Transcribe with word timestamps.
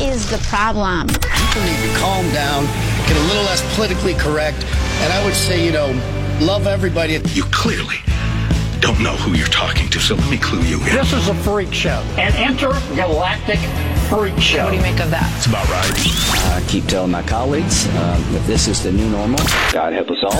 is 0.00 0.30
the 0.30 0.38
problem? 0.48 1.06
People 1.08 1.62
need 1.62 1.82
to 1.82 1.98
calm 1.98 2.30
down, 2.32 2.64
get 3.06 3.16
a 3.16 3.26
little 3.28 3.42
less 3.44 3.62
politically 3.74 4.14
correct, 4.14 4.64
and 5.02 5.12
I 5.12 5.24
would 5.24 5.34
say, 5.34 5.64
you 5.64 5.72
know, 5.72 5.88
love 6.40 6.66
everybody. 6.66 7.20
You 7.32 7.44
clearly 7.52 7.96
don't 8.80 9.00
know 9.00 9.14
who 9.16 9.36
you're 9.36 9.46
talking 9.48 9.88
to, 9.90 9.98
so 9.98 10.14
let 10.14 10.30
me 10.30 10.38
clue 10.38 10.62
you 10.62 10.78
in. 10.80 10.94
This 10.94 11.12
is 11.12 11.28
a 11.28 11.34
freak 11.34 11.72
show, 11.72 12.02
an 12.16 12.34
intergalactic 12.50 13.58
freak 14.10 14.38
show. 14.40 14.64
What 14.64 14.70
do 14.70 14.76
you 14.76 14.82
make 14.82 14.98
of 15.00 15.10
that? 15.10 15.32
It's 15.36 15.46
about 15.46 15.68
right. 15.70 15.86
I 16.52 16.64
keep 16.66 16.86
telling 16.86 17.12
my 17.12 17.22
colleagues 17.22 17.86
uh, 17.86 18.18
that 18.32 18.44
this 18.46 18.66
is 18.66 18.82
the 18.82 18.90
new 18.90 19.08
normal. 19.08 19.38
God 19.72 19.92
help 19.92 20.10
us 20.10 20.18
all. 20.24 20.32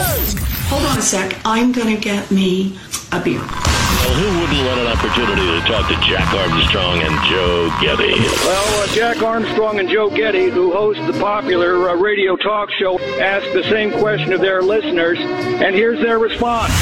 Hold 0.68 0.84
on 0.86 0.98
a 0.98 1.02
sec. 1.02 1.38
I'm 1.44 1.70
going 1.70 1.94
to 1.94 2.00
get 2.00 2.30
me 2.30 2.76
a 3.12 3.20
beer. 3.22 3.38
Well, 3.38 4.14
who 4.14 4.40
wouldn't 4.40 4.66
want 4.66 4.80
an 4.80 4.86
opportunity 4.86 5.60
to 5.60 5.66
talk 5.68 5.88
to 5.88 5.94
Jack 6.08 6.32
Armstrong 6.34 6.98
and 7.00 7.14
Joe 7.28 7.70
Getty? 7.80 8.18
Well, 8.44 8.82
uh, 8.82 8.86
Jack 8.88 9.22
Armstrong 9.22 9.78
and 9.78 9.88
Joe 9.88 10.10
Getty, 10.10 10.50
who 10.50 10.72
host 10.72 11.00
the 11.06 11.12
popular 11.20 11.90
uh, 11.90 11.94
radio 11.94 12.34
talk 12.36 12.70
show, 12.72 12.98
ask 13.20 13.44
the 13.52 13.62
same 13.64 13.92
question 13.92 14.32
of 14.32 14.40
their 14.40 14.62
listeners, 14.62 15.18
and 15.20 15.74
here's 15.74 16.00
their 16.00 16.18
response. 16.18 16.72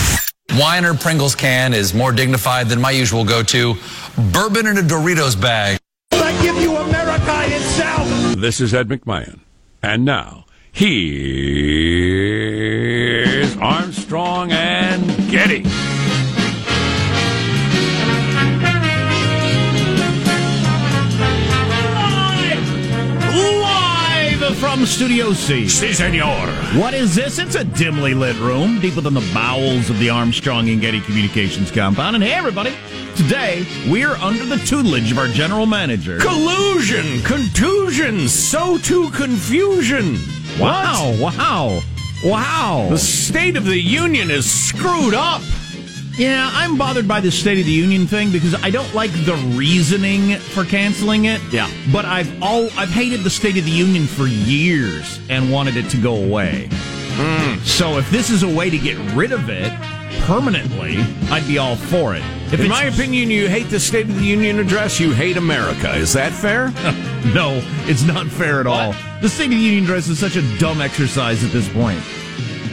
Wine 0.58 0.84
or 0.84 0.94
Pringles 0.94 1.34
can 1.34 1.74
is 1.74 1.92
more 1.92 2.12
dignified 2.12 2.68
than 2.68 2.80
my 2.80 2.92
usual 2.92 3.24
go-to. 3.24 3.74
Bourbon 4.32 4.66
in 4.66 4.78
a 4.78 4.82
Doritos 4.82 5.38
bag. 5.38 5.78
This 8.38 8.60
is 8.60 8.72
Ed 8.72 8.88
McMahon. 8.88 9.40
And 9.82 10.04
now, 10.04 10.46
here's 10.72 11.14
Armstrong 13.58 14.52
and 14.52 15.30
Getty. 15.30 15.64
From 24.78 24.86
Studio 24.86 25.32
C. 25.32 25.68
Si, 25.68 25.92
senor. 25.92 26.46
What 26.78 26.94
is 26.94 27.12
this? 27.12 27.40
It's 27.40 27.56
a 27.56 27.64
dimly 27.64 28.14
lit 28.14 28.38
room 28.38 28.80
deep 28.80 28.94
within 28.94 29.14
the 29.14 29.28
bowels 29.34 29.90
of 29.90 29.98
the 29.98 30.08
Armstrong 30.08 30.68
and 30.68 30.80
Getty 30.80 31.00
Communications 31.00 31.72
compound. 31.72 32.14
And 32.14 32.22
hey, 32.22 32.34
everybody, 32.34 32.72
today 33.16 33.66
we're 33.90 34.14
under 34.14 34.44
the 34.44 34.58
tutelage 34.58 35.10
of 35.10 35.18
our 35.18 35.26
general 35.26 35.66
manager. 35.66 36.18
Collusion, 36.20 37.22
contusion, 37.22 38.28
so 38.28 38.78
to 38.78 39.10
confusion. 39.10 40.16
Wow, 40.60 41.16
wow, 41.18 41.80
wow. 42.24 42.86
The 42.88 42.98
State 42.98 43.56
of 43.56 43.64
the 43.64 43.80
Union 43.80 44.30
is 44.30 44.48
screwed 44.48 45.14
up. 45.14 45.42
Yeah, 46.18 46.50
I'm 46.52 46.76
bothered 46.76 47.06
by 47.06 47.20
the 47.20 47.30
State 47.30 47.60
of 47.60 47.66
the 47.66 47.72
Union 47.72 48.08
thing 48.08 48.32
because 48.32 48.52
I 48.64 48.70
don't 48.70 48.92
like 48.92 49.12
the 49.24 49.36
reasoning 49.54 50.36
for 50.36 50.64
canceling 50.64 51.26
it. 51.26 51.40
Yeah. 51.52 51.70
But 51.92 52.06
I've 52.06 52.42
all 52.42 52.64
I've 52.76 52.90
hated 52.90 53.22
the 53.22 53.30
State 53.30 53.56
of 53.56 53.64
the 53.64 53.70
Union 53.70 54.06
for 54.06 54.26
years 54.26 55.20
and 55.30 55.52
wanted 55.52 55.76
it 55.76 55.88
to 55.90 55.96
go 55.96 56.16
away. 56.16 56.68
Hmm. 56.72 57.62
So 57.62 57.98
if 57.98 58.10
this 58.10 58.30
is 58.30 58.42
a 58.42 58.48
way 58.48 58.68
to 58.68 58.78
get 58.78 58.96
rid 59.14 59.30
of 59.30 59.48
it 59.48 59.72
permanently, 60.22 60.98
I'd 61.30 61.46
be 61.46 61.58
all 61.58 61.76
for 61.76 62.16
it. 62.16 62.22
If 62.52 62.58
In 62.58 62.68
my 62.68 62.84
opinion, 62.84 63.30
you 63.30 63.48
hate 63.48 63.68
the 63.70 63.78
State 63.78 64.08
of 64.08 64.16
the 64.16 64.24
Union 64.24 64.58
address, 64.58 64.98
you 64.98 65.12
hate 65.12 65.36
America. 65.36 65.94
Is 65.94 66.12
that 66.14 66.32
fair? 66.32 66.70
no, 67.32 67.62
it's 67.86 68.02
not 68.02 68.26
fair 68.26 68.58
at 68.58 68.66
all. 68.66 68.92
The 69.20 69.28
State 69.28 69.44
of 69.46 69.50
the 69.50 69.56
Union 69.56 69.84
address 69.84 70.08
is 70.08 70.18
such 70.18 70.34
a 70.34 70.58
dumb 70.58 70.80
exercise 70.80 71.44
at 71.44 71.52
this 71.52 71.68
point. 71.68 72.02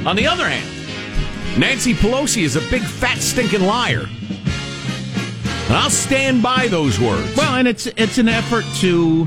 On 0.06 0.16
the 0.16 0.26
other 0.26 0.48
hand, 0.48 0.75
Nancy 1.58 1.94
Pelosi 1.94 2.44
is 2.44 2.58
a 2.58 2.62
big 2.70 2.82
fat 2.82 3.20
stinking 3.20 3.62
liar. 3.62 4.04
And 5.68 5.74
I'll 5.74 5.90
stand 5.90 6.44
by 6.44 6.68
those 6.68 7.00
words. 7.00 7.34
Well, 7.38 7.56
and 7.56 7.66
it's 7.66 7.88
it's 7.96 8.18
an 8.18 8.28
effort 8.28 8.66
to, 8.82 9.26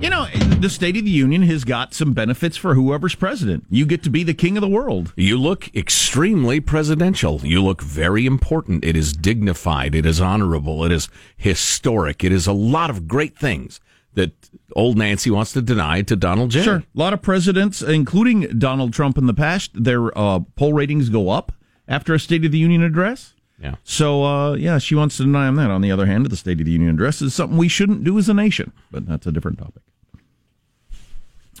you 0.00 0.10
know, 0.10 0.26
the 0.58 0.68
State 0.68 0.96
of 0.96 1.04
the 1.04 1.10
Union 1.10 1.42
has 1.42 1.62
got 1.62 1.94
some 1.94 2.12
benefits 2.12 2.56
for 2.56 2.74
whoever's 2.74 3.14
president. 3.14 3.66
You 3.70 3.86
get 3.86 4.02
to 4.02 4.10
be 4.10 4.24
the 4.24 4.34
king 4.34 4.56
of 4.56 4.62
the 4.62 4.68
world. 4.68 5.12
You 5.14 5.38
look 5.38 5.72
extremely 5.76 6.58
presidential. 6.58 7.40
You 7.44 7.62
look 7.62 7.82
very 7.82 8.26
important. 8.26 8.84
It 8.84 8.96
is 8.96 9.12
dignified. 9.12 9.94
It 9.94 10.04
is 10.04 10.20
honorable. 10.20 10.84
It 10.84 10.90
is 10.90 11.08
historic. 11.36 12.24
It 12.24 12.32
is 12.32 12.48
a 12.48 12.52
lot 12.52 12.90
of 12.90 13.06
great 13.06 13.38
things 13.38 13.78
that 14.14 14.32
old 14.74 14.98
Nancy 14.98 15.30
wants 15.30 15.52
to 15.52 15.62
deny 15.62 16.02
to 16.02 16.16
Donald 16.16 16.50
J. 16.50 16.62
Sure, 16.62 16.76
a 16.78 16.84
lot 16.94 17.12
of 17.12 17.22
presidents, 17.22 17.80
including 17.80 18.58
Donald 18.58 18.92
Trump 18.92 19.16
in 19.16 19.26
the 19.26 19.34
past, 19.34 19.70
their 19.72 20.16
uh, 20.18 20.40
poll 20.56 20.72
ratings 20.72 21.08
go 21.08 21.30
up 21.30 21.52
after 21.90 22.14
a 22.14 22.18
State 22.20 22.44
of 22.46 22.52
the 22.52 22.58
Union 22.58 22.82
address. 22.82 23.34
Yeah. 23.62 23.74
So, 23.84 24.24
uh, 24.24 24.54
yeah, 24.54 24.78
she 24.78 24.94
wants 24.94 25.18
to 25.18 25.24
deny 25.24 25.46
him 25.46 25.56
that. 25.56 25.70
On 25.70 25.82
the 25.82 25.92
other 25.92 26.06
hand, 26.06 26.24
the 26.24 26.36
State 26.36 26.60
of 26.60 26.64
the 26.64 26.72
Union 26.72 26.94
address 26.94 27.20
is 27.20 27.34
something 27.34 27.58
we 27.58 27.68
shouldn't 27.68 28.04
do 28.04 28.16
as 28.18 28.26
a 28.30 28.32
nation, 28.34 28.72
but 28.90 29.06
that's 29.06 29.26
a 29.26 29.32
different 29.32 29.58
topic. 29.58 29.82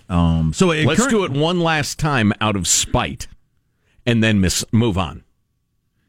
Um, 0.08 0.52
so 0.52 0.68
Let's 0.68 0.98
current- 0.98 1.10
do 1.10 1.24
it 1.24 1.30
one 1.30 1.60
last 1.60 1.98
time 1.98 2.32
out 2.40 2.56
of 2.56 2.66
spite 2.66 3.28
and 4.06 4.24
then 4.24 4.40
miss, 4.40 4.64
move 4.72 4.96
on. 4.98 5.22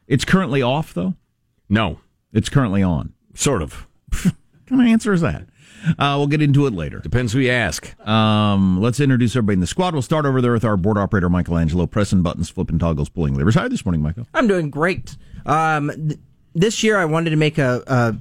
It's 0.07 0.25
currently 0.25 0.61
off, 0.61 0.93
though. 0.93 1.15
No, 1.69 1.99
It's 2.33 2.49
currently 2.49 2.81
on. 2.83 3.13
sort 3.33 3.61
of. 3.61 3.85
What 4.23 4.77
kind 4.77 4.81
of 4.81 4.87
answer 4.87 5.11
is 5.13 5.21
that? 5.21 5.43
Uh, 5.97 6.15
we'll 6.17 6.27
get 6.27 6.41
into 6.41 6.65
it 6.67 6.73
later. 6.73 6.99
Depends 6.99 7.33
who 7.33 7.39
you 7.39 7.51
ask. 7.51 7.97
Um, 8.07 8.79
let's 8.81 8.99
introduce 8.99 9.35
everybody 9.35 9.55
in 9.55 9.59
the 9.61 9.67
squad. 9.67 9.93
We'll 9.93 10.01
start 10.01 10.25
over 10.25 10.41
there 10.41 10.53
with 10.53 10.65
our 10.65 10.77
board 10.77 10.97
operator, 10.97 11.29
Michelangelo, 11.29 11.87
pressing 11.87 12.21
buttons, 12.21 12.49
flipping 12.49 12.79
toggles, 12.79 13.09
pulling 13.09 13.33
levers. 13.35 13.55
How 13.55 13.61
are 13.61 13.63
you 13.65 13.69
this 13.69 13.85
morning, 13.85 14.01
Michael? 14.01 14.27
I'm 14.33 14.47
doing 14.47 14.69
great. 14.69 15.15
Um, 15.45 15.91
th- 15.95 16.19
this 16.53 16.83
year, 16.83 16.97
I 16.97 17.05
wanted 17.05 17.31
to 17.31 17.35
make 17.35 17.57
a, 17.57 17.81
a 17.87 18.15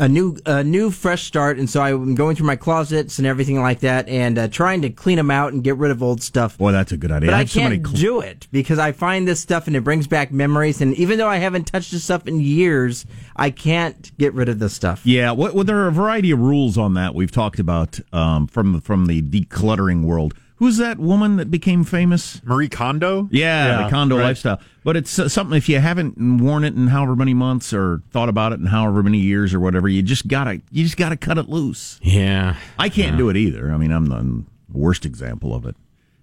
a 0.00 0.08
new 0.08 0.36
a 0.46 0.64
new 0.64 0.90
fresh 0.90 1.24
start, 1.24 1.58
and 1.58 1.68
so 1.68 1.82
I'm 1.82 2.14
going 2.14 2.34
through 2.34 2.46
my 2.46 2.56
closets 2.56 3.18
and 3.18 3.26
everything 3.26 3.60
like 3.60 3.80
that, 3.80 4.08
and 4.08 4.38
uh, 4.38 4.48
trying 4.48 4.80
to 4.82 4.90
clean 4.90 5.16
them 5.16 5.30
out 5.30 5.52
and 5.52 5.62
get 5.62 5.76
rid 5.76 5.90
of 5.90 6.02
old 6.02 6.22
stuff. 6.22 6.56
Boy, 6.56 6.72
that's 6.72 6.90
a 6.90 6.96
good 6.96 7.12
idea. 7.12 7.30
But 7.30 7.34
I, 7.34 7.44
so 7.44 7.60
can't 7.60 7.86
cl- 7.86 7.96
do 7.96 8.20
it 8.20 8.48
because 8.50 8.78
I 8.78 8.92
find 8.92 9.28
this 9.28 9.40
stuff 9.40 9.66
and 9.66 9.76
it 9.76 9.84
brings 9.84 10.06
back 10.06 10.32
memories. 10.32 10.80
And 10.80 10.94
even 10.94 11.18
though 11.18 11.28
I 11.28 11.36
haven't 11.36 11.64
touched 11.66 11.92
this 11.92 12.02
stuff 12.02 12.26
in 12.26 12.40
years, 12.40 13.04
I 13.36 13.50
can't 13.50 14.16
get 14.16 14.32
rid 14.32 14.48
of 14.48 14.58
this 14.58 14.72
stuff. 14.72 15.02
Yeah, 15.04 15.32
well, 15.32 15.54
well, 15.54 15.64
there 15.64 15.78
are 15.78 15.88
a 15.88 15.92
variety 15.92 16.30
of 16.30 16.40
rules 16.40 16.78
on 16.78 16.94
that 16.94 17.14
we've 17.14 17.30
talked 17.30 17.58
about 17.58 18.00
um, 18.12 18.46
from 18.46 18.80
from 18.80 19.06
the 19.06 19.20
decluttering 19.20 20.04
world. 20.04 20.34
Who's 20.60 20.76
that 20.76 20.98
woman 20.98 21.36
that 21.36 21.50
became 21.50 21.84
famous? 21.84 22.44
Marie 22.44 22.68
Kondo? 22.68 23.30
Yeah, 23.32 23.84
the 23.84 23.88
Kondo 23.88 24.18
right. 24.18 24.24
lifestyle. 24.24 24.60
But 24.84 24.94
it's 24.94 25.18
uh, 25.18 25.26
something 25.26 25.56
if 25.56 25.70
you 25.70 25.78
haven't 25.78 26.18
worn 26.38 26.64
it 26.64 26.74
in 26.74 26.88
however 26.88 27.16
many 27.16 27.32
months 27.32 27.72
or 27.72 28.02
thought 28.10 28.28
about 28.28 28.52
it 28.52 28.60
in 28.60 28.66
however 28.66 29.02
many 29.02 29.16
years 29.16 29.54
or 29.54 29.60
whatever, 29.60 29.88
you 29.88 30.02
just 30.02 30.28
gotta 30.28 30.60
you 30.70 30.84
just 30.84 30.98
gotta 30.98 31.16
cut 31.16 31.38
it 31.38 31.48
loose. 31.48 31.98
Yeah. 32.02 32.56
I 32.78 32.90
can't 32.90 33.16
do 33.16 33.30
it 33.30 33.38
either. 33.38 33.72
I 33.72 33.78
mean, 33.78 33.90
I'm 33.90 34.04
the 34.04 34.44
worst 34.70 35.06
example 35.06 35.54
of 35.54 35.64
it. 35.64 35.76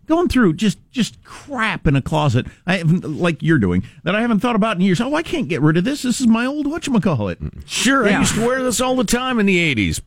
Going 0.06 0.30
through 0.30 0.54
just 0.54 0.78
just 0.92 1.24
crap 1.24 1.88
in 1.88 1.96
a 1.96 2.02
closet, 2.04 2.46
I 2.68 2.78
haven't, 2.78 3.20
like 3.20 3.42
you're 3.42 3.58
doing 3.58 3.86
that 4.04 4.16
I 4.16 4.22
haven't 4.22 4.42
thought 4.42 4.56
about 4.56 4.78
in 4.78 4.84
years. 4.84 5.02
Oh, 5.02 5.16
I 5.16 5.24
can't 5.24 5.48
get 5.48 5.64
rid 5.64 5.78
of 5.78 5.84
this. 5.84 6.04
This 6.04 6.22
is 6.22 6.28
my 6.28 6.46
old 6.46 6.68
whatchamacallit. 6.68 7.68
Sure, 7.68 8.08
I 8.08 8.20
used 8.20 8.36
to 8.36 8.46
wear 8.46 8.62
this 8.62 8.80
all 8.82 8.96
the 8.96 9.04
time 9.04 9.40
in 9.40 9.48
the 9.48 9.76
80s. 9.76 10.00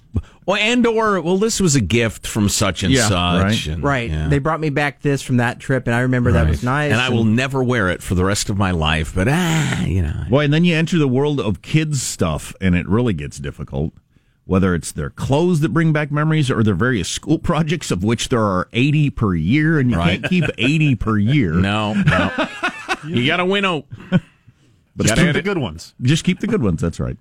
Well, 0.50 0.59
and 0.61 0.84
or, 0.87 1.21
well, 1.21 1.38
this 1.38 1.61
was 1.61 1.77
a 1.77 1.81
gift 1.81 2.27
from 2.27 2.49
such 2.49 2.83
and 2.83 2.93
Yeah, 2.93 3.09
such. 3.09 3.43
right. 3.43 3.66
and- 3.66 3.83
Right. 3.84 4.11
yeah. 4.11 4.28
They 4.28 4.38
brought 4.41 4.61
me 4.61 4.71
back 4.71 5.00
this 5.00 5.22
from 5.22 5.37
that 5.37 5.61
trip, 5.61 5.87
and 5.87 5.94
I 5.94 6.00
remember 6.00 6.33
that 6.33 6.49
was 6.49 6.62
nice. 6.65 6.91
and 6.91 7.00
I 7.00 7.09
will 7.11 7.25
never 7.25 7.62
wear 7.62 7.88
it 7.88 8.03
for 8.03 8.15
the 8.16 8.25
rest 8.25 8.50
of 8.50 8.59
my 8.59 8.72
life, 8.72 9.12
but 9.15 9.28
ah, 9.31 9.84
you 9.84 10.03
know. 10.03 10.25
Boy, 10.28 10.44
and 10.44 10.53
then 10.53 10.65
you 10.65 10.75
enter 10.75 10.99
the 10.99 11.06
world 11.09 11.38
of 11.41 11.62
kids 11.62 12.03
stuff, 12.03 12.53
and 12.61 12.75
it 12.75 12.88
really 12.88 13.12
gets 13.15 13.38
difficult. 13.38 13.93
Whether 14.44 14.75
it's 14.75 14.91
their 14.91 15.11
clothes 15.11 15.61
that 15.61 15.69
bring 15.72 15.93
back 15.93 16.11
memories 16.11 16.50
or 16.50 16.65
their 16.65 16.75
various 16.75 17.09
school 17.09 17.38
projects, 17.50 17.93
of 17.93 18.03
which 18.03 18.28
there 18.31 18.43
are 18.43 18.67
80 18.72 19.11
per 19.11 19.34
year, 19.37 19.78
and 19.78 19.91
you 19.93 19.97
Right. 19.97 20.21
can't 20.21 20.28
keep 20.31 20.44
80 20.59 20.97
per 20.97 21.17
year. 21.17 21.53
No, 21.61 21.94
no. 21.94 22.49
you 23.06 23.25
got 23.28 23.37
to 23.37 23.44
winnow. 23.44 23.84
but 24.11 25.06
Just 25.06 25.15
keep 25.17 25.32
the 25.34 25.43
good 25.43 25.59
ones. 25.59 25.94
just 26.03 26.25
keep 26.25 26.41
the 26.41 26.49
good 26.49 26.62
ones. 26.62 26.81
That's 26.81 26.99
right. 26.99 27.17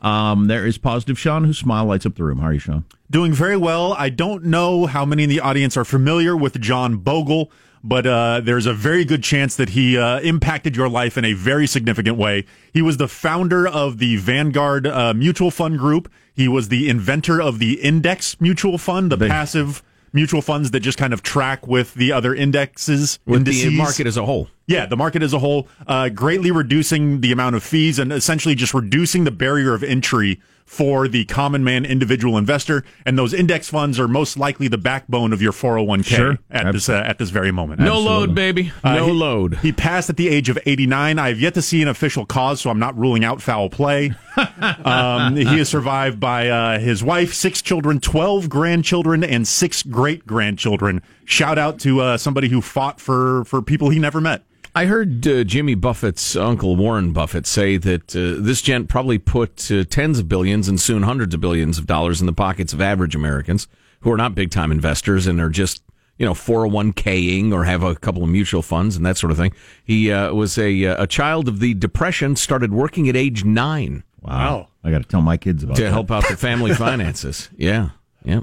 Um, 0.00 0.46
there 0.46 0.64
is 0.66 0.78
positive 0.78 1.18
Sean, 1.18 1.44
whose 1.44 1.58
smile 1.58 1.84
lights 1.86 2.06
up 2.06 2.14
the 2.14 2.24
room. 2.24 2.38
How 2.38 2.48
are 2.48 2.52
you, 2.52 2.58
Sean? 2.60 2.84
Doing 3.10 3.32
very 3.32 3.56
well. 3.56 3.94
I 3.94 4.10
don't 4.10 4.44
know 4.44 4.86
how 4.86 5.04
many 5.04 5.24
in 5.24 5.28
the 5.30 5.40
audience 5.40 5.76
are 5.76 5.84
familiar 5.84 6.36
with 6.36 6.60
John 6.60 6.98
Bogle, 6.98 7.50
but 7.82 8.06
uh, 8.06 8.40
there's 8.42 8.66
a 8.66 8.74
very 8.74 9.04
good 9.04 9.22
chance 9.24 9.56
that 9.56 9.70
he 9.70 9.96
uh, 9.98 10.20
impacted 10.20 10.76
your 10.76 10.88
life 10.88 11.16
in 11.18 11.24
a 11.24 11.32
very 11.32 11.66
significant 11.66 12.16
way. 12.16 12.44
He 12.72 12.82
was 12.82 12.96
the 12.98 13.08
founder 13.08 13.66
of 13.66 13.98
the 13.98 14.16
Vanguard 14.16 14.86
uh, 14.86 15.14
Mutual 15.14 15.50
Fund 15.50 15.78
Group. 15.78 16.10
He 16.34 16.46
was 16.48 16.68
the 16.68 16.88
inventor 16.88 17.40
of 17.42 17.58
the 17.58 17.80
Index 17.80 18.40
Mutual 18.40 18.78
Fund, 18.78 19.10
the 19.10 19.16
Big- 19.16 19.30
passive 19.30 19.82
mutual 20.12 20.40
funds 20.42 20.70
that 20.70 20.80
just 20.80 20.96
kind 20.98 21.12
of 21.12 21.22
track 21.22 21.66
with 21.66 21.92
the 21.94 22.12
other 22.12 22.34
indexes, 22.34 23.18
With 23.26 23.38
indices. 23.40 23.64
the 23.64 23.70
market 23.76 24.06
as 24.06 24.16
a 24.16 24.24
whole. 24.24 24.48
Yeah, 24.68 24.86
the 24.86 24.96
market 24.96 25.22
as 25.22 25.32
a 25.32 25.38
whole, 25.40 25.66
uh, 25.86 26.10
greatly 26.10 26.50
reducing 26.52 27.20
the 27.22 27.32
amount 27.32 27.56
of 27.56 27.62
fees 27.64 27.98
and 27.98 28.12
essentially 28.12 28.54
just 28.54 28.74
reducing 28.74 29.24
the 29.24 29.30
barrier 29.32 29.72
of 29.74 29.82
entry 29.82 30.40
for 30.66 31.08
the 31.08 31.24
common 31.24 31.64
man 31.64 31.86
individual 31.86 32.36
investor. 32.36 32.84
And 33.06 33.16
those 33.18 33.32
index 33.32 33.70
funds 33.70 33.98
are 33.98 34.06
most 34.06 34.36
likely 34.36 34.68
the 34.68 34.76
backbone 34.76 35.32
of 35.32 35.40
your 35.40 35.52
401k 35.52 36.04
Sure. 36.04 36.38
at 36.50 36.70
this 36.72 36.90
uh, 36.90 37.02
at 37.06 37.16
this 37.16 37.30
very 37.30 37.50
moment. 37.50 37.80
No 37.80 37.98
load, 37.98 38.34
baby. 38.34 38.70
Uh, 38.84 38.96
No 38.96 39.06
he- 39.06 39.12
load. 39.12 39.54
He 39.62 39.72
passed 39.72 40.10
at 40.10 40.18
the 40.18 40.28
age 40.28 40.50
of 40.50 40.58
89. 40.66 41.18
I 41.18 41.28
have 41.28 41.40
yet 41.40 41.54
to 41.54 41.62
see 41.62 41.80
an 41.80 41.88
official 41.88 42.26
cause, 42.26 42.60
so 42.60 42.68
I'm 42.68 42.78
not 42.78 42.94
ruling 42.98 43.24
out 43.24 43.40
foul 43.40 43.70
play. 43.70 44.12
um, 44.84 45.36
he 45.36 45.58
is 45.58 45.70
survived 45.70 46.20
by 46.20 46.48
uh, 46.48 46.78
his 46.78 47.02
wife, 47.02 47.32
six 47.32 47.62
children, 47.62 47.98
12 48.00 48.50
grandchildren, 48.50 49.24
and 49.24 49.48
six 49.48 49.82
great 49.82 50.26
grandchildren. 50.26 51.02
Shout 51.24 51.56
out 51.56 51.78
to 51.80 52.00
uh, 52.02 52.16
somebody 52.18 52.48
who 52.48 52.60
fought 52.60 53.00
for, 53.00 53.44
for 53.44 53.62
people 53.62 53.88
he 53.88 53.98
never 53.98 54.20
met. 54.20 54.42
I 54.78 54.86
heard 54.86 55.26
uh, 55.26 55.42
Jimmy 55.42 55.74
Buffett's 55.74 56.36
uncle 56.36 56.76
Warren 56.76 57.12
Buffett 57.12 57.48
say 57.48 57.78
that 57.78 58.14
uh, 58.14 58.40
this 58.40 58.62
gent 58.62 58.88
probably 58.88 59.18
put 59.18 59.68
uh, 59.72 59.82
tens 59.82 60.20
of 60.20 60.28
billions 60.28 60.68
and 60.68 60.80
soon 60.80 61.02
hundreds 61.02 61.34
of 61.34 61.40
billions 61.40 61.78
of 61.78 61.86
dollars 61.88 62.20
in 62.20 62.28
the 62.28 62.32
pockets 62.32 62.72
of 62.72 62.80
average 62.80 63.16
Americans 63.16 63.66
who 64.02 64.12
are 64.12 64.16
not 64.16 64.36
big 64.36 64.52
time 64.52 64.70
investors 64.70 65.26
and 65.26 65.40
are 65.40 65.50
just 65.50 65.82
you 66.16 66.24
know 66.24 66.32
401king 66.32 67.52
or 67.52 67.64
have 67.64 67.82
a 67.82 67.96
couple 67.96 68.22
of 68.22 68.28
mutual 68.28 68.62
funds 68.62 68.94
and 68.94 69.04
that 69.04 69.16
sort 69.16 69.32
of 69.32 69.36
thing. 69.36 69.52
He 69.82 70.12
uh, 70.12 70.32
was 70.32 70.56
a 70.56 70.84
a 70.84 71.08
child 71.08 71.48
of 71.48 71.58
the 71.58 71.74
depression, 71.74 72.36
started 72.36 72.72
working 72.72 73.08
at 73.08 73.16
age 73.16 73.44
nine. 73.44 74.04
Wow. 74.20 74.68
I 74.84 74.92
got 74.92 75.02
to 75.02 75.08
tell 75.08 75.22
my 75.22 75.38
kids 75.38 75.64
about 75.64 75.74
that. 75.74 75.82
to 75.82 75.86
that. 75.86 75.92
help 75.92 76.12
out 76.12 76.28
the 76.28 76.36
family 76.36 76.72
finances. 76.86 77.50
Yeah, 77.56 77.90
yeah. 78.24 78.42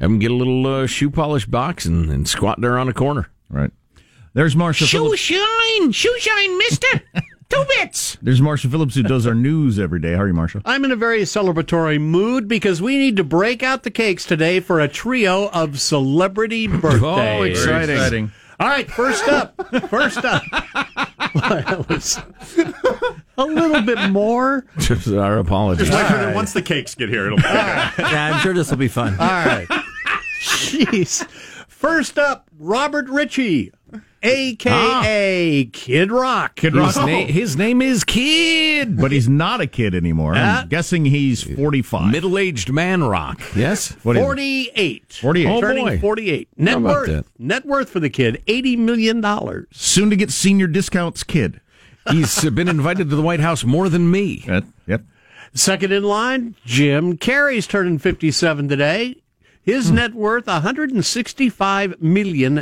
Have 0.00 0.08
them 0.08 0.18
get 0.18 0.30
a 0.30 0.34
little 0.34 0.66
uh, 0.66 0.86
shoe 0.86 1.10
polish 1.10 1.44
box 1.44 1.84
and, 1.84 2.08
and 2.08 2.26
squat 2.26 2.58
there 2.58 2.78
on 2.78 2.88
a 2.88 2.94
corner. 2.94 3.28
Right. 3.50 3.70
There's 4.34 4.54
Marsha 4.54 4.88
Phillips. 4.88 5.18
shine, 5.20 5.92
shoe 5.92 6.14
shine, 6.18 6.58
mister. 6.58 7.02
Two 7.48 7.64
bits. 7.78 8.18
There's 8.20 8.42
Marsha 8.42 8.70
Phillips 8.70 8.94
who 8.94 9.02
does 9.02 9.26
our 9.26 9.34
news 9.34 9.78
every 9.78 10.00
day. 10.00 10.12
How 10.12 10.20
are 10.22 10.28
you, 10.28 10.34
Marsha? 10.34 10.60
I'm 10.66 10.84
in 10.84 10.92
a 10.92 10.96
very 10.96 11.22
celebratory 11.22 11.98
mood 11.98 12.46
because 12.46 12.82
we 12.82 12.98
need 12.98 13.16
to 13.16 13.24
break 13.24 13.62
out 13.62 13.84
the 13.84 13.90
cakes 13.90 14.26
today 14.26 14.60
for 14.60 14.80
a 14.80 14.88
trio 14.88 15.48
of 15.48 15.80
celebrity 15.80 16.68
oh, 16.70 16.78
birthdays. 16.78 17.02
Oh, 17.02 17.42
exciting. 17.44 17.96
exciting. 17.96 18.32
All 18.60 18.68
right, 18.68 18.90
first 18.90 19.26
up. 19.28 19.54
First 19.88 20.24
up. 20.24 20.42
That 21.34 21.86
was 21.88 22.18
a 23.36 23.44
little 23.44 23.82
bit 23.82 24.10
more. 24.10 24.64
Just 24.78 25.08
our 25.08 25.38
apologies. 25.38 25.88
Just 25.88 26.10
wait 26.12 26.34
once 26.34 26.52
the 26.52 26.62
cakes 26.62 26.94
get 26.94 27.10
here, 27.10 27.26
it'll 27.26 27.36
be 27.36 27.42
Yeah, 27.44 28.32
I'm 28.32 28.40
sure 28.40 28.54
this 28.54 28.70
will 28.70 28.78
be 28.78 28.88
fun. 28.88 29.12
All 29.12 29.26
right. 29.26 29.66
Jeez. 30.40 31.28
First 31.68 32.18
up, 32.18 32.48
Robert 32.58 33.08
Ritchie, 33.08 33.72
a.k.a. 34.22 35.64
Kid 35.66 36.10
Rock. 36.12 36.56
Kid 36.56 36.74
His, 36.74 36.96
na- 36.96 37.06
his 37.06 37.56
name 37.56 37.80
is 37.82 38.04
Kid. 38.04 38.96
But 38.96 39.12
he's 39.12 39.28
not 39.28 39.60
a 39.60 39.66
kid 39.66 39.94
anymore. 39.94 40.34
Uh, 40.34 40.38
I'm 40.62 40.68
guessing 40.68 41.04
he's 41.04 41.42
45. 41.42 42.10
Middle 42.12 42.38
aged 42.38 42.72
man 42.72 43.04
rock. 43.04 43.40
Yes? 43.54 43.92
What 44.04 44.16
is 44.16 44.22
it? 44.22 44.24
48. 44.24 45.12
48. 45.20 45.46
Oh, 45.48 45.60
Turning 45.60 45.84
boy. 45.84 45.98
48. 45.98 46.48
Net 46.56 46.80
worth. 46.80 47.30
Net 47.38 47.64
worth 47.66 47.90
for 47.90 48.00
the 48.00 48.10
kid, 48.10 48.42
$80 48.46 48.78
million. 48.78 49.66
Soon 49.72 50.10
to 50.10 50.16
get 50.16 50.30
senior 50.30 50.66
discounts 50.66 51.22
kid. 51.22 51.60
He's 52.10 52.48
been 52.50 52.68
invited 52.68 53.10
to 53.10 53.16
the 53.16 53.22
White 53.22 53.40
House 53.40 53.64
more 53.64 53.88
than 53.88 54.10
me. 54.10 54.44
That- 54.46 54.64
yep. 54.86 55.02
Second 55.54 55.92
in 55.92 56.02
line, 56.04 56.54
Jim 56.66 57.16
Carrey's 57.16 57.66
turning 57.66 57.98
57 57.98 58.68
today. 58.68 59.16
His 59.68 59.90
net 59.90 60.14
worth, 60.14 60.46
$165 60.46 62.00
million. 62.00 62.56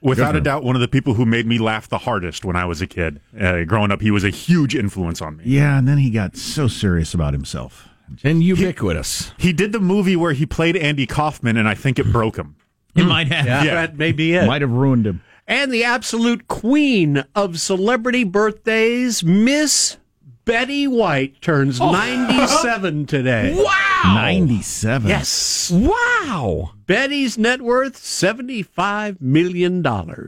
Without 0.00 0.36
a 0.36 0.40
doubt, 0.40 0.62
one 0.62 0.76
of 0.76 0.80
the 0.80 0.86
people 0.86 1.14
who 1.14 1.26
made 1.26 1.46
me 1.48 1.58
laugh 1.58 1.88
the 1.88 1.98
hardest 1.98 2.44
when 2.44 2.54
I 2.54 2.64
was 2.64 2.80
a 2.80 2.86
kid. 2.86 3.20
Uh, 3.36 3.64
growing 3.64 3.90
up, 3.90 4.00
he 4.00 4.12
was 4.12 4.22
a 4.22 4.30
huge 4.30 4.76
influence 4.76 5.20
on 5.20 5.38
me. 5.38 5.44
Yeah, 5.46 5.76
and 5.76 5.88
then 5.88 5.98
he 5.98 6.10
got 6.10 6.36
so 6.36 6.68
serious 6.68 7.12
about 7.12 7.32
himself. 7.32 7.88
And 8.22 8.40
ubiquitous. 8.40 9.32
He 9.36 9.52
did 9.52 9.72
the 9.72 9.80
movie 9.80 10.14
where 10.14 10.32
he 10.32 10.46
played 10.46 10.76
Andy 10.76 11.08
Kaufman, 11.08 11.56
and 11.56 11.68
I 11.68 11.74
think 11.74 11.98
it 11.98 12.12
broke 12.12 12.36
him. 12.36 12.54
It 12.94 13.04
might 13.04 13.26
have. 13.32 13.64
Yeah, 13.64 13.74
that 13.74 13.96
may 13.96 14.12
be 14.12 14.34
it. 14.34 14.46
Might 14.46 14.62
have 14.62 14.70
ruined 14.70 15.08
him. 15.08 15.24
And 15.48 15.72
the 15.72 15.82
absolute 15.82 16.46
queen 16.46 17.24
of 17.34 17.58
celebrity 17.58 18.22
birthdays, 18.22 19.24
Miss 19.24 19.96
Betty 20.44 20.88
White, 20.88 21.40
turns 21.40 21.78
97 21.78 23.06
today. 23.06 23.54
Wow. 23.56 24.12
97. 24.14 25.08
Yes. 25.08 25.70
Wow. 25.72 26.72
Betty's 26.86 27.38
net 27.38 27.62
worth, 27.62 27.94
$75 27.96 29.20
million. 29.20 29.84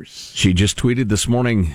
She 0.07 0.53
just 0.53 0.77
tweeted 0.79 1.09
this 1.09 1.27
morning, 1.27 1.75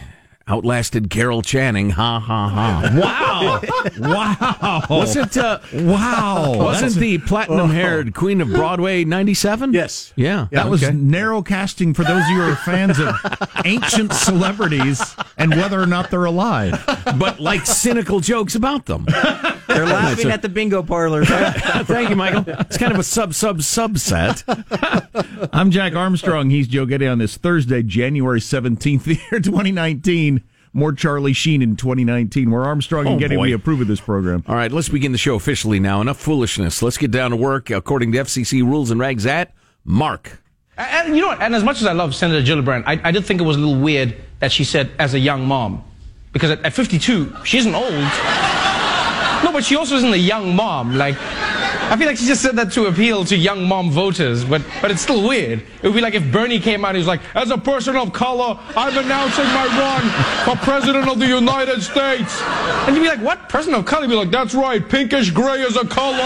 outlasted 0.49 1.09
Carol 1.09 1.41
Channing. 1.41 1.91
Ha 1.91 2.19
ha 2.19 2.47
ha. 2.49 2.89
Wow. 2.99 3.61
wow! 3.99 4.85
Wasn't 4.89 5.37
uh, 5.37 5.59
wow. 5.73 6.55
wasn't 6.57 6.95
the 6.95 7.17
platinum 7.19 7.69
haired 7.69 8.13
queen 8.21 8.41
of 8.41 8.49
Broadway 8.49 9.03
ninety 9.05 9.33
seven? 9.33 9.73
Yes. 9.73 10.11
Yeah. 10.15 10.47
That 10.51 10.69
was 10.69 10.81
narrow 10.91 11.41
casting 11.41 11.93
for 11.93 12.03
those 12.03 12.23
of 12.23 12.29
you 12.29 12.41
who 12.41 12.51
are 12.51 12.55
fans 12.55 12.99
of 12.99 13.15
ancient 13.65 14.13
celebrities 14.13 15.15
and 15.37 15.51
whether 15.55 15.81
or 15.81 15.85
not 15.85 16.09
they're 16.11 16.25
alive. 16.25 16.83
but 17.17 17.39
like 17.39 17.65
cynical 17.65 18.19
jokes 18.19 18.55
about 18.55 18.85
them. 18.85 19.05
They're 19.67 19.85
laughing 19.85 20.31
at 20.31 20.41
the 20.41 20.49
bingo 20.49 20.81
parlors. 20.83 21.27
Thank 21.29 22.09
you, 22.09 22.15
Michael. 22.15 22.43
It's 22.47 22.77
kind 22.77 22.91
of 22.91 22.99
a 22.99 23.03
sub 23.03 23.33
sub 23.33 23.59
subset. 23.59 24.43
I'm 25.53 25.71
Jack 25.71 25.93
Armstrong. 25.95 26.49
He's 26.49 26.67
Joe 26.67 26.85
Getty 26.85 27.07
on 27.07 27.19
this 27.19 27.37
Thursday, 27.37 27.83
January 27.83 28.39
17th, 28.39 29.03
the 29.03 29.15
year 29.31 29.39
2019. 29.39 30.38
More 30.73 30.93
Charlie 30.93 31.33
Sheen 31.33 31.61
in 31.61 31.75
2019. 31.75 32.51
We're 32.51 32.63
Armstrong 32.63 33.07
and 33.07 33.15
Oh, 33.15 33.19
Getty. 33.19 33.35
boy. 33.35 33.41
We 33.43 33.53
approve 33.53 33.81
of 33.81 33.87
this 33.87 33.99
program. 33.99 34.43
All 34.47 34.55
right, 34.55 34.71
let's 34.71 34.89
begin 34.89 35.11
the 35.11 35.17
show 35.17 35.35
officially 35.35 35.79
now. 35.79 35.99
Enough 36.01 36.19
foolishness. 36.19 36.81
Let's 36.83 36.97
get 36.97 37.11
down 37.11 37.31
to 37.31 37.37
work 37.37 37.69
according 37.69 38.11
to 38.13 38.19
FCC 38.19 38.61
rules 38.63 38.91
and 38.91 39.01
regs 39.01 39.25
at 39.25 39.53
Mark. 39.83 40.41
And 40.77 41.15
you 41.15 41.21
know 41.21 41.29
what? 41.29 41.41
And 41.41 41.55
as 41.55 41.63
much 41.63 41.81
as 41.81 41.87
I 41.87 41.93
love 41.93 42.13
Senator 42.15 42.41
Gillibrand, 42.45 42.83
I, 42.85 43.01
I 43.03 43.11
did 43.11 43.25
think 43.25 43.41
it 43.41 43.43
was 43.43 43.57
a 43.57 43.59
little 43.59 43.81
weird 43.81 44.15
that 44.39 44.51
she 44.51 44.63
said 44.63 44.91
as 44.99 45.13
a 45.13 45.19
young 45.19 45.45
mom. 45.45 45.83
Because 46.31 46.51
at, 46.51 46.63
at 46.63 46.73
52, 46.73 47.35
she 47.43 47.57
isn't 47.57 47.73
old. 47.75 47.91
No, 49.43 49.51
but 49.53 49.63
she 49.63 49.75
also 49.75 49.95
isn't 49.95 50.13
a 50.13 50.17
young 50.17 50.55
mom. 50.55 50.95
Like, 50.95 51.15
I 51.89 51.97
feel 51.97 52.05
like 52.07 52.17
she 52.17 52.27
just 52.27 52.41
said 52.43 52.55
that 52.57 52.71
to 52.73 52.85
appeal 52.85 53.25
to 53.25 53.35
young 53.35 53.67
mom 53.67 53.89
voters, 53.89 54.45
but, 54.45 54.61
but 54.81 54.91
it's 54.91 55.01
still 55.01 55.27
weird. 55.27 55.63
It 55.81 55.87
would 55.87 55.95
be 55.95 56.01
like 56.01 56.13
if 56.13 56.31
Bernie 56.31 56.59
came 56.59 56.85
out 56.85 56.89
and 56.89 56.97
he 56.97 56.99
was 56.99 57.07
like, 57.07 57.21
as 57.35 57.49
a 57.49 57.57
person 57.57 57.95
of 57.95 58.13
color, 58.13 58.59
I'm 58.75 58.95
announcing 58.95 59.45
my 59.45 59.65
run 59.65 60.45
for 60.45 60.63
president 60.63 61.09
of 61.09 61.17
the 61.17 61.25
United 61.27 61.81
States. 61.81 62.41
And 62.85 62.95
you'd 62.95 63.01
be 63.01 63.07
like, 63.09 63.21
what? 63.21 63.49
Person 63.49 63.73
of 63.73 63.85
color? 63.85 64.03
You'd 64.03 64.09
be 64.11 64.15
like, 64.15 64.29
that's 64.29 64.53
right, 64.53 64.87
pinkish 64.87 65.31
gray 65.31 65.61
is 65.61 65.75
a 65.77 65.85
color. 65.87 66.17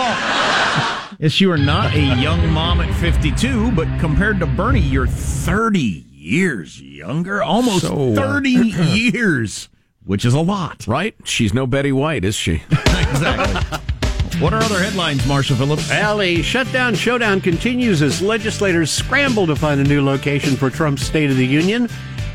Yes, 1.19 1.39
you 1.39 1.49
are 1.51 1.57
not 1.57 1.93
a 1.93 2.01
young 2.21 2.49
mom 2.49 2.81
at 2.81 2.93
52, 2.95 3.71
but 3.71 3.87
compared 4.01 4.41
to 4.41 4.45
Bernie, 4.45 4.81
you're 4.81 5.07
30 5.07 5.79
years 6.11 6.81
younger. 6.81 7.41
Almost 7.41 7.87
So, 7.87 8.11
uh, 8.11 8.15
30 8.15 8.49
years, 8.51 9.69
which 10.03 10.25
is 10.25 10.33
a 10.33 10.41
lot. 10.41 10.85
Right? 10.87 11.15
She's 11.23 11.53
no 11.53 11.65
Betty 11.65 11.93
White, 11.93 12.25
is 12.25 12.35
she? 12.35 12.63
exactly. 12.71 13.79
What 14.39 14.53
are 14.53 14.61
other 14.61 14.79
headlines, 14.79 15.21
Marsha 15.21 15.55
Phillips? 15.55 15.89
Well, 15.89 16.41
shutdown 16.41 16.95
showdown 16.95 17.39
continues 17.39 18.01
as 18.01 18.21
legislators 18.21 18.91
scramble 18.91 19.47
to 19.47 19.55
find 19.55 19.79
a 19.79 19.83
new 19.83 20.03
location 20.03 20.55
for 20.55 20.69
Trump's 20.69 21.03
State 21.03 21.29
of 21.29 21.37
the 21.37 21.45
Union. 21.45 21.87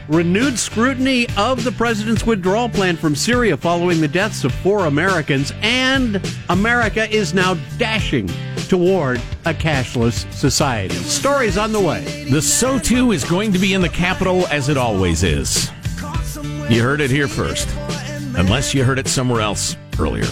Renewed 0.08 0.58
scrutiny 0.58 1.26
of 1.36 1.64
the 1.64 1.72
president's 1.72 2.24
withdrawal 2.24 2.68
plan 2.68 2.96
from 2.96 3.14
Syria 3.14 3.56
following 3.56 4.00
the 4.00 4.08
deaths 4.08 4.44
of 4.44 4.54
four 4.54 4.86
Americans, 4.86 5.52
and 5.60 6.20
America 6.48 7.10
is 7.10 7.34
now 7.34 7.54
dashing 7.76 8.30
toward 8.68 9.18
a 9.44 9.52
cashless 9.52 10.30
society. 10.32 10.94
Stories 10.94 11.58
on 11.58 11.72
the 11.72 11.80
way. 11.80 12.26
The 12.30 12.40
So 12.40 12.78
Too 12.78 13.12
is 13.12 13.24
going 13.24 13.52
to 13.52 13.58
be 13.58 13.74
in 13.74 13.82
the 13.82 13.88
Capitol 13.88 14.46
as 14.48 14.68
it 14.68 14.78
always 14.78 15.22
is. 15.22 15.70
You 16.70 16.82
heard 16.82 17.00
it 17.00 17.10
here 17.10 17.28
first. 17.28 17.68
Unless 18.36 18.72
you 18.72 18.84
heard 18.84 18.98
it 18.98 19.08
somewhere 19.08 19.42
else 19.42 19.76
earlier. 19.98 20.28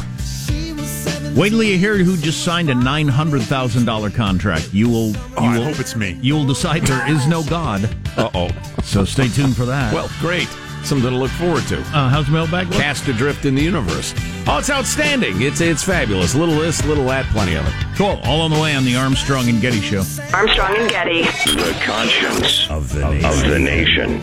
Wait 1.37 1.51
till 1.51 1.63
you 1.63 1.77
hear 1.79 1.97
who 1.99 2.17
just 2.17 2.45
signed 2.45 2.71
a 2.71 2.75
nine 2.75 3.07
hundred 3.07 3.43
thousand 3.43 3.85
dollar 3.85 4.09
contract. 4.11 4.73
You 4.73 4.89
will. 4.89 5.09
You 5.11 5.17
Oh, 5.37 5.45
I 5.45 5.59
will, 5.59 5.65
hope 5.67 5.79
it's 5.81 5.95
me. 5.95 6.19
You 6.23 6.35
will 6.35 6.47
decide 6.47 6.83
there 6.83 7.07
is 7.11 7.27
no 7.27 7.43
God. 7.45 7.85
Uh 8.17 8.31
oh. 8.35 8.49
So 8.83 9.05
stay 9.05 9.29
tuned 9.29 9.55
for 9.55 9.67
that. 9.67 9.93
Well, 9.93 10.11
great. 10.21 10.49
Something 10.83 11.11
to 11.11 11.17
look 11.17 11.33
forward 11.33 11.65
to. 11.65 11.79
uh, 11.81 12.09
how's 12.09 12.27
the 12.27 12.33
mailbag? 12.33 12.69
look? 12.69 12.77
Cast 12.79 13.09
adrift 13.09 13.45
in 13.45 13.55
the 13.57 13.63
universe. 13.63 14.15
Oh, 14.47 14.59
it's 14.59 14.71
outstanding. 14.71 15.43
It's 15.43 15.61
it's 15.61 15.83
fabulous. 15.83 16.35
Little 16.35 16.57
this, 16.59 16.83
little 16.87 17.05
that, 17.07 17.27
plenty 17.27 17.55
of 17.57 17.67
it. 17.67 17.75
Cool. 17.97 18.19
All 18.25 18.41
on 18.41 18.51
the 18.51 18.59
way 18.61 18.75
on 18.75 18.85
the 18.85 18.97
Armstrong 18.97 19.49
and 19.51 19.61
Getty 19.61 19.81
Show. 19.83 20.05
Armstrong 20.33 20.75
and 20.77 20.89
Getty. 20.91 21.23
The 21.23 21.77
conscience 21.85 22.71
of 22.71 22.95
the 22.95 23.11
nation. 23.11 23.25
Of 23.31 23.51
the 23.51 23.59
nation. 23.59 24.21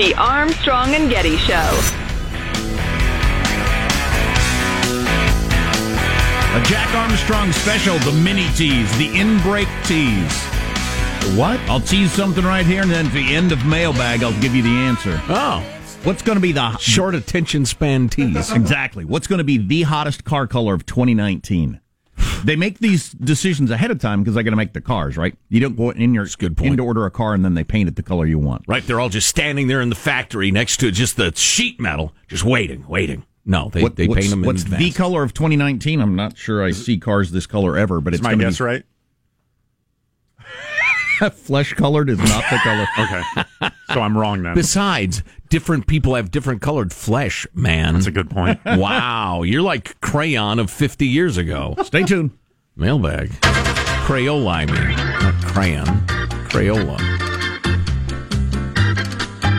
The 0.00 0.14
Armstrong 0.14 0.94
and 0.94 1.10
Getty 1.10 1.36
Show. 1.36 1.52
A 6.56 6.62
Jack 6.64 6.94
Armstrong 6.94 7.52
special, 7.52 7.98
the 7.98 8.12
mini 8.12 8.48
tease, 8.54 8.90
the 8.96 9.14
in-break 9.14 9.68
tease. 9.84 10.42
What? 11.36 11.60
I'll 11.68 11.82
tease 11.82 12.10
something 12.12 12.42
right 12.42 12.64
here, 12.64 12.80
and 12.80 12.90
then 12.90 13.08
at 13.08 13.12
the 13.12 13.34
end 13.34 13.52
of 13.52 13.66
mailbag, 13.66 14.22
I'll 14.22 14.40
give 14.40 14.54
you 14.54 14.62
the 14.62 14.70
answer. 14.70 15.20
Oh. 15.28 15.62
What's 16.04 16.22
going 16.22 16.36
to 16.36 16.40
be 16.40 16.52
the 16.52 16.78
short 16.78 17.14
attention 17.14 17.66
span 17.66 18.08
tease? 18.08 18.50
exactly. 18.54 19.04
What's 19.04 19.26
going 19.26 19.36
to 19.36 19.44
be 19.44 19.58
the 19.58 19.82
hottest 19.82 20.24
car 20.24 20.46
color 20.46 20.72
of 20.72 20.86
2019? 20.86 21.78
They 22.44 22.56
make 22.56 22.78
these 22.78 23.10
decisions 23.10 23.70
ahead 23.70 23.90
of 23.90 23.98
time 23.98 24.22
because 24.22 24.34
they 24.34 24.42
got 24.42 24.50
to 24.50 24.56
make 24.56 24.72
the 24.72 24.80
cars, 24.80 25.16
right? 25.16 25.34
You 25.48 25.60
don't 25.60 25.76
go 25.76 25.90
in 25.90 26.14
your 26.14 26.26
good 26.38 26.56
point. 26.56 26.72
in 26.72 26.76
to 26.78 26.84
order 26.84 27.06
a 27.06 27.10
car 27.10 27.34
and 27.34 27.44
then 27.44 27.54
they 27.54 27.64
paint 27.64 27.88
it 27.88 27.96
the 27.96 28.02
color 28.02 28.26
you 28.26 28.38
want. 28.38 28.64
Right, 28.66 28.86
they're 28.86 29.00
all 29.00 29.08
just 29.08 29.28
standing 29.28 29.66
there 29.68 29.80
in 29.80 29.88
the 29.90 29.94
factory 29.96 30.50
next 30.50 30.78
to 30.80 30.90
just 30.90 31.16
the 31.16 31.32
sheet 31.34 31.80
metal, 31.80 32.14
just 32.28 32.44
waiting, 32.44 32.86
waiting. 32.88 33.24
No, 33.46 33.70
they, 33.72 33.82
What- 33.82 33.96
they 33.96 34.06
what's, 34.06 34.20
paint 34.20 34.30
them 34.30 34.40
in 34.40 34.46
What's 34.46 34.62
advance. 34.62 34.82
the 34.82 34.90
color 34.92 35.22
of 35.22 35.32
2019? 35.34 36.00
I'm 36.00 36.14
not 36.16 36.36
sure 36.36 36.62
I 36.62 36.70
see 36.72 36.98
cars 36.98 37.30
this 37.32 37.46
color 37.46 37.76
ever, 37.76 38.00
but 38.00 38.12
Is 38.14 38.20
it's 38.20 38.24
my 38.24 38.32
gonna 38.32 38.44
guess 38.44 38.58
be, 38.58 38.64
right? 38.64 38.84
Flesh 41.28 41.74
colored 41.74 42.08
is 42.08 42.18
not 42.18 42.44
the 42.50 42.58
color. 42.62 42.86
Okay. 43.00 43.70
So 43.92 44.00
I'm 44.00 44.16
wrong 44.16 44.42
then. 44.42 44.54
Besides, 44.54 45.22
different 45.48 45.86
people 45.86 46.14
have 46.14 46.30
different 46.30 46.62
colored 46.62 46.92
flesh, 46.92 47.46
man. 47.54 47.94
That's 47.94 48.06
a 48.06 48.10
good 48.10 48.30
point. 48.30 48.60
wow, 48.66 49.42
you're 49.42 49.62
like 49.62 50.00
crayon 50.00 50.58
of 50.58 50.70
50 50.70 51.06
years 51.06 51.36
ago. 51.36 51.74
Stay 51.82 52.04
tuned. 52.04 52.30
Mailbag. 52.76 53.30
Crayola, 54.06 54.50
I 54.52 54.66
mean. 54.66 54.96
Not 54.96 55.44
crayon. 55.44 55.86
Crayola. 56.48 56.98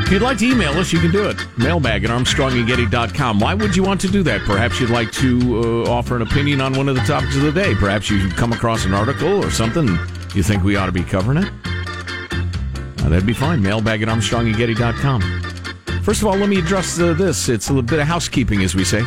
If 0.06 0.12
you'd 0.16 0.22
like 0.22 0.40
to 0.40 0.46
email 0.46 0.72
us, 0.74 0.92
you 0.92 1.00
can 1.00 1.12
do 1.12 1.30
it. 1.30 1.38
Mailbag 1.58 2.04
at 2.04 2.10
armstrongandgetty.com. 2.10 3.40
Why 3.40 3.54
would 3.54 3.76
you 3.76 3.84
want 3.84 4.02
to 4.02 4.08
do 4.08 4.24
that? 4.24 4.42
Perhaps 4.42 4.80
you'd 4.80 4.90
like 4.90 5.12
to 5.14 5.86
uh, 5.88 5.92
offer 5.92 6.16
an 6.16 6.22
opinion 6.22 6.60
on 6.62 6.74
one 6.74 6.90
of 6.90 6.96
the 6.96 7.02
topics 7.02 7.36
of 7.36 7.44
the 7.44 7.52
day. 7.52 7.76
Perhaps 7.76 8.10
you've 8.10 8.36
come 8.36 8.52
across 8.52 8.86
an 8.86 8.94
article 8.94 9.44
or 9.44 9.52
something 9.52 9.98
you 10.34 10.44
think 10.44 10.64
we 10.64 10.76
ought 10.76 10.86
to 10.86 10.92
be 10.92 11.04
covering 11.04 11.40
it. 11.40 11.52
Uh, 13.04 13.10
that'd 13.10 13.26
be 13.26 13.34
fine. 13.34 13.62
Mailbag 13.62 14.02
at 14.02 14.08
armstrongandgetty.com. 14.08 16.02
First 16.04 16.22
of 16.22 16.28
all, 16.28 16.36
let 16.36 16.50
me 16.50 16.58
address 16.58 17.00
uh, 17.00 17.14
this. 17.14 17.50
It's 17.50 17.70
a 17.70 17.74
little 17.74 17.88
bit 17.88 18.00
of 18.00 18.08
housekeeping, 18.08 18.64
as 18.64 18.76
we 18.76 18.84
say. 18.84 19.04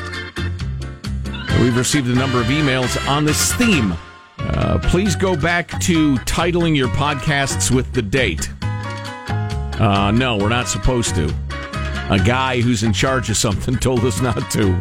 We've 1.61 1.77
received 1.77 2.09
a 2.09 2.15
number 2.15 2.41
of 2.41 2.47
emails 2.47 3.09
on 3.09 3.25
this 3.25 3.53
theme. 3.55 3.95
Uh, 4.39 4.79
please 4.83 5.17
go 5.17 5.37
back 5.37 5.69
to 5.81 6.17
titling 6.19 6.77
your 6.77 6.89
podcasts 6.89 7.71
with 7.71 7.93
the 7.93 8.03
date. 8.03 8.49
Uh, 9.81 10.13
no, 10.15 10.37
we're 10.37 10.49
not 10.49 10.69
supposed 10.69 11.15
to. 11.15 11.35
A 12.11 12.19
guy 12.19 12.61
who's 12.61 12.83
in 12.83 12.93
charge 12.93 13.31
of 13.31 13.37
something 13.37 13.77
told 13.81 14.05
us 14.05 14.21
not 14.21 14.51
to. 14.53 14.75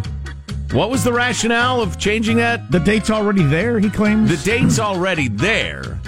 What 0.73 0.89
was 0.89 1.03
the 1.03 1.13
rationale 1.13 1.81
of 1.81 1.97
changing 1.97 2.37
that? 2.37 2.71
The 2.71 2.79
date's 2.79 3.09
already 3.09 3.43
there, 3.43 3.79
he 3.79 3.89
claims. 3.89 4.29
The 4.29 4.51
date's 4.51 4.79
already 4.79 5.27
there. 5.29 5.99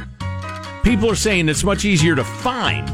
People 0.85 1.09
are 1.09 1.15
saying 1.15 1.49
it's 1.49 1.63
much 1.63 1.83
easier 1.83 2.15
to 2.15 2.23
find. 2.23 2.87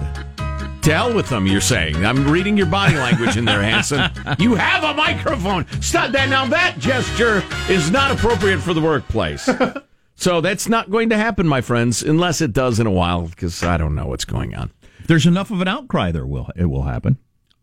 To 0.83 0.93
hell 0.93 1.13
with 1.13 1.27
them, 1.27 1.45
you're 1.45 1.60
saying. 1.60 2.05
I'm 2.05 2.25
reading 2.31 2.55
your 2.55 2.65
body 2.65 2.95
language 2.95 3.36
in 3.36 3.43
there, 3.43 3.62
Hanson. 3.62 4.10
You 4.39 4.55
have 4.55 4.86
a 4.86 4.93
microphone. 4.93 5.67
Stop 5.81 6.13
that. 6.13 6.29
Now, 6.29 6.45
that 6.45 6.79
gesture 6.79 7.43
is 7.69 7.91
not 7.91 8.10
appropriate 8.10 8.60
for 8.60 8.74
the 8.74 8.79
workplace. 8.79 9.50
so 10.15 10.39
that's 10.39 10.69
not 10.69 10.89
going 10.89 11.10
to 11.10 11.17
happen, 11.17 11.45
my 11.45 11.60
friends, 11.60 12.01
unless 12.01 12.39
it 12.39 12.53
does 12.53 12.79
in 12.79 12.88
a 12.88 12.91
while, 12.91 13.27
because 13.27 13.62
I 13.62 13.75
don't 13.75 13.93
know 13.93 14.07
what's 14.07 14.24
going 14.25 14.55
on. 14.55 14.71
If 15.01 15.07
there's 15.07 15.25
enough 15.25 15.51
of 15.51 15.60
an 15.60 15.67
outcry, 15.67 16.13
there 16.13 16.25
will 16.25 16.50
it 16.55 16.67
will 16.67 16.83
happen. 16.83 17.17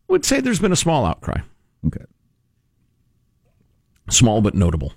would 0.08 0.26
say 0.26 0.42
there's 0.42 0.60
been 0.60 0.72
a 0.72 0.76
small 0.76 1.06
outcry. 1.06 1.40
Okay. 1.86 2.04
Small 4.10 4.42
but 4.42 4.54
notable. 4.54 4.92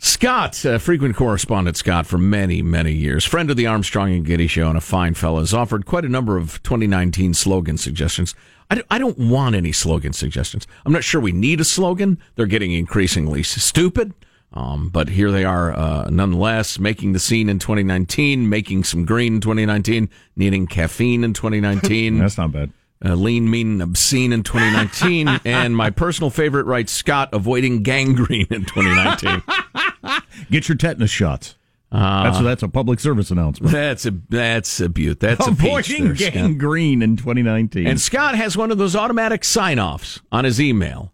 Scott, 0.00 0.64
uh, 0.64 0.78
frequent 0.78 1.16
correspondent 1.16 1.76
Scott 1.76 2.06
for 2.06 2.18
many, 2.18 2.62
many 2.62 2.92
years, 2.92 3.24
friend 3.24 3.50
of 3.50 3.56
the 3.56 3.66
Armstrong 3.66 4.12
and 4.12 4.24
Getty 4.24 4.46
show 4.46 4.68
and 4.68 4.78
a 4.78 4.80
fine 4.80 5.14
fellow, 5.14 5.40
has 5.40 5.52
offered 5.52 5.86
quite 5.86 6.04
a 6.04 6.08
number 6.08 6.36
of 6.36 6.62
2019 6.62 7.34
slogan 7.34 7.76
suggestions. 7.76 8.34
I 8.70 8.98
don't, 8.98 9.18
want 9.18 9.54
any 9.56 9.72
slogan 9.72 10.12
suggestions. 10.12 10.66
I'm 10.84 10.92
not 10.92 11.02
sure 11.02 11.20
we 11.20 11.32
need 11.32 11.58
a 11.60 11.64
slogan. 11.64 12.18
They're 12.36 12.46
getting 12.46 12.72
increasingly 12.72 13.42
stupid. 13.42 14.12
Um, 14.52 14.88
but 14.90 15.08
here 15.08 15.30
they 15.30 15.44
are, 15.44 15.72
uh, 15.72 16.08
nonetheless, 16.10 16.78
making 16.78 17.12
the 17.12 17.18
scene 17.18 17.48
in 17.48 17.58
2019, 17.58 18.48
making 18.48 18.84
some 18.84 19.04
green 19.04 19.36
in 19.36 19.40
2019, 19.40 20.08
needing 20.36 20.66
caffeine 20.66 21.24
in 21.24 21.32
2019. 21.32 22.18
That's 22.20 22.38
not 22.38 22.52
bad. 22.52 22.72
Uh, 23.04 23.14
lean, 23.14 23.48
mean, 23.48 23.72
and 23.72 23.82
obscene 23.82 24.32
in 24.32 24.42
2019. 24.42 25.28
and 25.44 25.76
my 25.76 25.90
personal 25.90 26.30
favorite, 26.30 26.66
writes 26.66 26.92
Scott, 26.92 27.30
avoiding 27.32 27.82
gangrene 27.82 28.48
in 28.50 28.64
2019. 28.64 29.42
Get 30.50 30.68
your 30.68 30.76
tetanus 30.76 31.10
shots. 31.10 31.56
Uh, 31.90 32.24
that's 32.24 32.40
that's 32.40 32.62
a 32.62 32.68
public 32.68 33.00
service 33.00 33.30
announcement. 33.30 33.72
That's 33.72 34.04
a 34.04 34.10
that's 34.28 34.78
a 34.80 34.90
beaut. 34.90 35.20
That's 35.20 35.46
a 35.46 35.52
peach 35.52 35.60
Avoiding 35.60 36.14
there, 36.14 36.30
gangrene 36.30 37.00
in 37.00 37.16
2019. 37.16 37.86
And 37.86 37.98
Scott 38.00 38.34
has 38.34 38.56
one 38.58 38.70
of 38.70 38.76
those 38.76 38.94
automatic 38.94 39.42
sign 39.42 39.78
offs 39.78 40.20
on 40.30 40.44
his 40.44 40.60
email, 40.60 41.12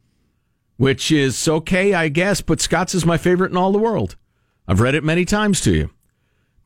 which 0.76 1.12
is 1.12 1.47
okay, 1.47 1.95
I 1.95 2.09
guess, 2.09 2.41
but 2.41 2.61
Scott's 2.61 2.95
is 2.95 3.07
my 3.07 3.17
favorite 3.17 3.53
in 3.53 3.57
all 3.57 3.71
the 3.71 3.79
world. 3.79 4.17
I've 4.67 4.81
read 4.81 4.97
it 4.97 5.05
many 5.05 5.25
times 5.25 5.61
to 5.62 5.73
you. 5.73 5.91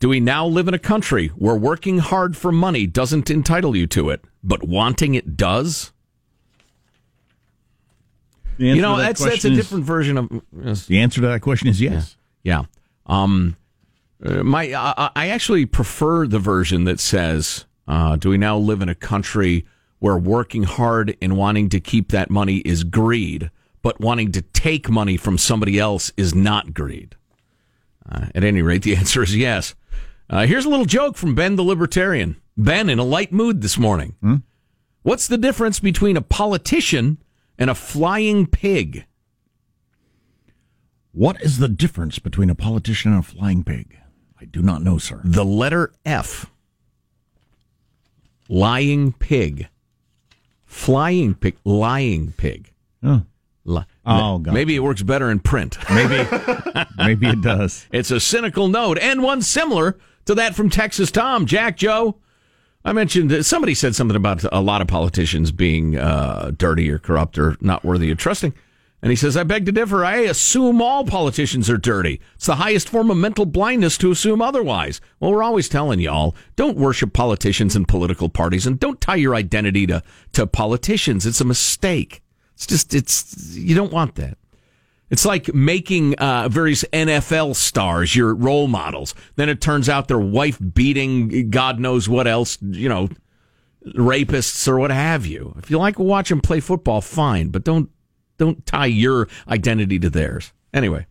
Do 0.00 0.08
we 0.08 0.20
now 0.20 0.46
live 0.46 0.68
in 0.68 0.75
a 0.75 0.78
country 0.78 1.28
where 1.28 1.56
working 1.56 1.98
hard 1.98 2.37
for 2.37 2.52
money 2.52 2.87
doesn't 2.87 3.30
entitle 3.30 3.76
you 3.76 3.87
to 3.88 4.08
it, 4.10 4.22
but 4.42 4.66
wanting 4.66 5.16
it 5.16 5.37
does? 5.37 5.92
You 8.58 8.82
know, 8.82 8.96
that 8.96 9.06
that's 9.06 9.24
that's 9.24 9.44
a 9.44 9.50
is- 9.52 9.56
different 9.56 9.84
version 9.84 10.18
of. 10.18 10.42
yes. 10.64 10.86
The 10.86 10.98
answer 11.00 11.20
to 11.20 11.26
that 11.28 11.40
question 11.42 11.68
is 11.68 11.80
yes. 11.80 12.16
Yeah. 12.42 12.64
Um, 13.06 13.56
uh, 14.24 14.42
my 14.42 14.72
I, 14.74 15.10
I 15.14 15.28
actually 15.28 15.64
prefer 15.66 16.26
the 16.26 16.38
version 16.38 16.84
that 16.84 17.00
says, 17.00 17.64
uh, 17.86 18.16
"Do 18.16 18.30
we 18.30 18.38
now 18.38 18.58
live 18.58 18.82
in 18.82 18.88
a 18.88 18.94
country 18.94 19.64
where 20.00 20.16
working 20.16 20.64
hard 20.64 21.16
and 21.22 21.36
wanting 21.36 21.68
to 21.70 21.80
keep 21.80 22.10
that 22.12 22.30
money 22.30 22.56
is 22.58 22.84
greed, 22.84 23.50
but 23.82 24.00
wanting 24.00 24.32
to 24.32 24.42
take 24.42 24.88
money 24.90 25.16
from 25.16 25.38
somebody 25.38 25.78
else 25.78 26.12
is 26.16 26.34
not 26.34 26.74
greed?" 26.74 27.14
Uh, 28.10 28.26
at 28.34 28.42
any 28.44 28.62
rate, 28.62 28.82
the 28.82 28.96
answer 29.00 29.22
is 29.22 29.36
yes. 29.36 29.74
Uh, 30.30 30.46
here's 30.46 30.64
a 30.64 30.68
little 30.68 30.84
joke 30.86 31.16
from 31.16 31.34
Ben 31.34 31.56
the 31.56 31.62
Libertarian. 31.64 32.36
Ben 32.56 32.90
in 32.90 32.98
a 32.98 33.04
light 33.04 33.32
mood 33.32 33.62
this 33.62 33.78
morning. 33.78 34.42
What's 35.02 35.28
the 35.28 35.38
difference 35.38 35.78
between 35.80 36.16
a 36.16 36.20
politician 36.20 37.18
and 37.58 37.68
a 37.70 37.74
flying 37.74 38.46
pig? 38.46 39.04
What 41.12 41.40
is 41.42 41.58
the 41.58 41.68
difference 41.68 42.18
between 42.18 42.48
a 42.50 42.54
politician 42.54 43.12
and 43.12 43.20
a 43.20 43.26
flying 43.26 43.64
pig? 43.64 43.98
I 44.40 44.44
do 44.44 44.62
not 44.62 44.82
know, 44.82 44.98
sir. 44.98 45.20
The 45.24 45.44
letter 45.44 45.92
F. 46.06 46.46
Lying 48.48 49.12
pig. 49.12 49.68
Flying 50.64 51.34
pig. 51.34 51.56
Lying 51.64 52.32
pig. 52.36 52.72
Oh, 53.02 53.22
Li- 53.64 53.84
Oh, 54.06 54.38
gotcha. 54.38 54.54
Maybe 54.54 54.74
it 54.74 54.80
works 54.82 55.02
better 55.02 55.30
in 55.30 55.40
print. 55.40 55.76
maybe 55.90 56.26
maybe 56.96 57.26
it 57.28 57.42
does. 57.42 57.86
It's 57.92 58.10
a 58.10 58.20
cynical 58.20 58.68
note 58.68 58.98
and 58.98 59.22
one 59.22 59.42
similar 59.42 59.98
to 60.24 60.34
that 60.36 60.54
from 60.54 60.70
Texas 60.70 61.10
Tom. 61.10 61.44
Jack 61.44 61.76
Joe. 61.76 62.16
I 62.85 62.92
mentioned 62.92 63.30
that 63.30 63.44
somebody 63.44 63.75
said 63.75 63.94
something 63.94 64.16
about 64.16 64.44
a 64.52 64.61
lot 64.61 64.80
of 64.80 64.88
politicians 64.88 65.52
being 65.52 65.99
uh, 65.99 66.52
dirty 66.56 66.90
or 66.90 66.99
corrupt 66.99 67.38
or 67.38 67.56
not 67.61 67.85
worthy 67.85 68.11
of 68.11 68.18
trusting. 68.18 68.54
And 69.00 69.11
he 69.11 69.16
says, 69.16 69.37
I 69.37 69.44
beg 69.44 69.64
to 69.66 69.73
differ. 69.73 70.04
I 70.04 70.16
assume 70.16 70.82
all 70.82 71.04
politicians 71.04 71.70
are 71.70 71.76
dirty. 71.76 72.20
It's 72.35 72.47
the 72.47 72.56
highest 72.56 72.88
form 72.88 73.11
of 73.11 73.16
mental 73.16 73.47
blindness 73.47 73.97
to 73.99 74.11
assume 74.11 74.42
otherwise. 74.42 75.00
Well, 75.20 75.30
we're 75.30 75.42
always 75.42 75.68
telling 75.68 76.00
y'all, 76.00 76.35
don't 76.56 76.76
worship 76.76 77.12
politicians 77.12 77.76
and 77.76 77.87
political 77.87 78.28
parties 78.28 78.66
and 78.66 78.80
don't 78.80 79.00
tie 79.00 79.16
your 79.16 79.37
identity 79.37 79.87
to, 79.87 80.02
to 80.32 80.49
politicians. 80.49 81.26
It's 81.26 81.40
a 81.40 81.44
mistake. 81.44 82.23
It's 82.54 82.66
just, 82.66 82.92
it's, 82.92 83.54
you 83.56 83.76
don't 83.76 83.92
want 83.92 84.16
that. 84.16 84.37
It's 85.10 85.24
like 85.24 85.54
making 85.54 86.14
uh, 86.16 86.48
various 86.48 86.84
NFL 86.92 87.56
stars 87.56 88.14
your 88.14 88.34
role 88.34 88.68
models. 88.68 89.14
Then 89.36 89.48
it 89.48 89.60
turns 89.60 89.88
out 89.88 90.08
they're 90.08 90.18
wife 90.18 90.58
beating, 90.74 91.50
God 91.50 91.80
knows 91.80 92.08
what 92.08 92.26
else, 92.26 92.58
you 92.60 92.88
know, 92.88 93.08
rapists 93.86 94.68
or 94.68 94.78
what 94.78 94.90
have 94.90 95.24
you. 95.24 95.54
If 95.58 95.70
you 95.70 95.78
like 95.78 95.96
to 95.96 96.02
watch 96.02 96.28
them 96.28 96.40
play 96.40 96.60
football, 96.60 97.00
fine, 97.00 97.48
but 97.48 97.64
don't 97.64 97.90
don't 98.36 98.64
tie 98.66 98.86
your 98.86 99.28
identity 99.48 99.98
to 99.98 100.10
theirs. 100.10 100.52
Anyway, 100.72 101.06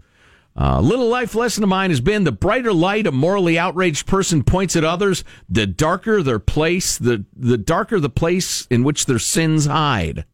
a 0.55 0.81
little 0.81 1.07
life 1.07 1.35
lesson 1.35 1.63
of 1.63 1.69
mine 1.69 1.89
has 1.89 2.01
been 2.01 2.23
the 2.23 2.31
brighter 2.31 2.73
light 2.73 3.05
a 3.05 3.11
morally 3.11 3.59
outraged 3.59 4.07
person 4.07 4.43
points 4.43 4.75
at 4.75 4.83
others, 4.83 5.23
the 5.49 5.67
darker 5.67 6.23
their 6.23 6.39
place, 6.39 6.97
the 6.97 7.25
the 7.35 7.57
darker 7.57 7.99
the 7.99 8.09
place 8.09 8.67
in 8.69 8.83
which 8.83 9.05
their 9.05 9.19
sins 9.19 9.65
hide. 9.65 10.25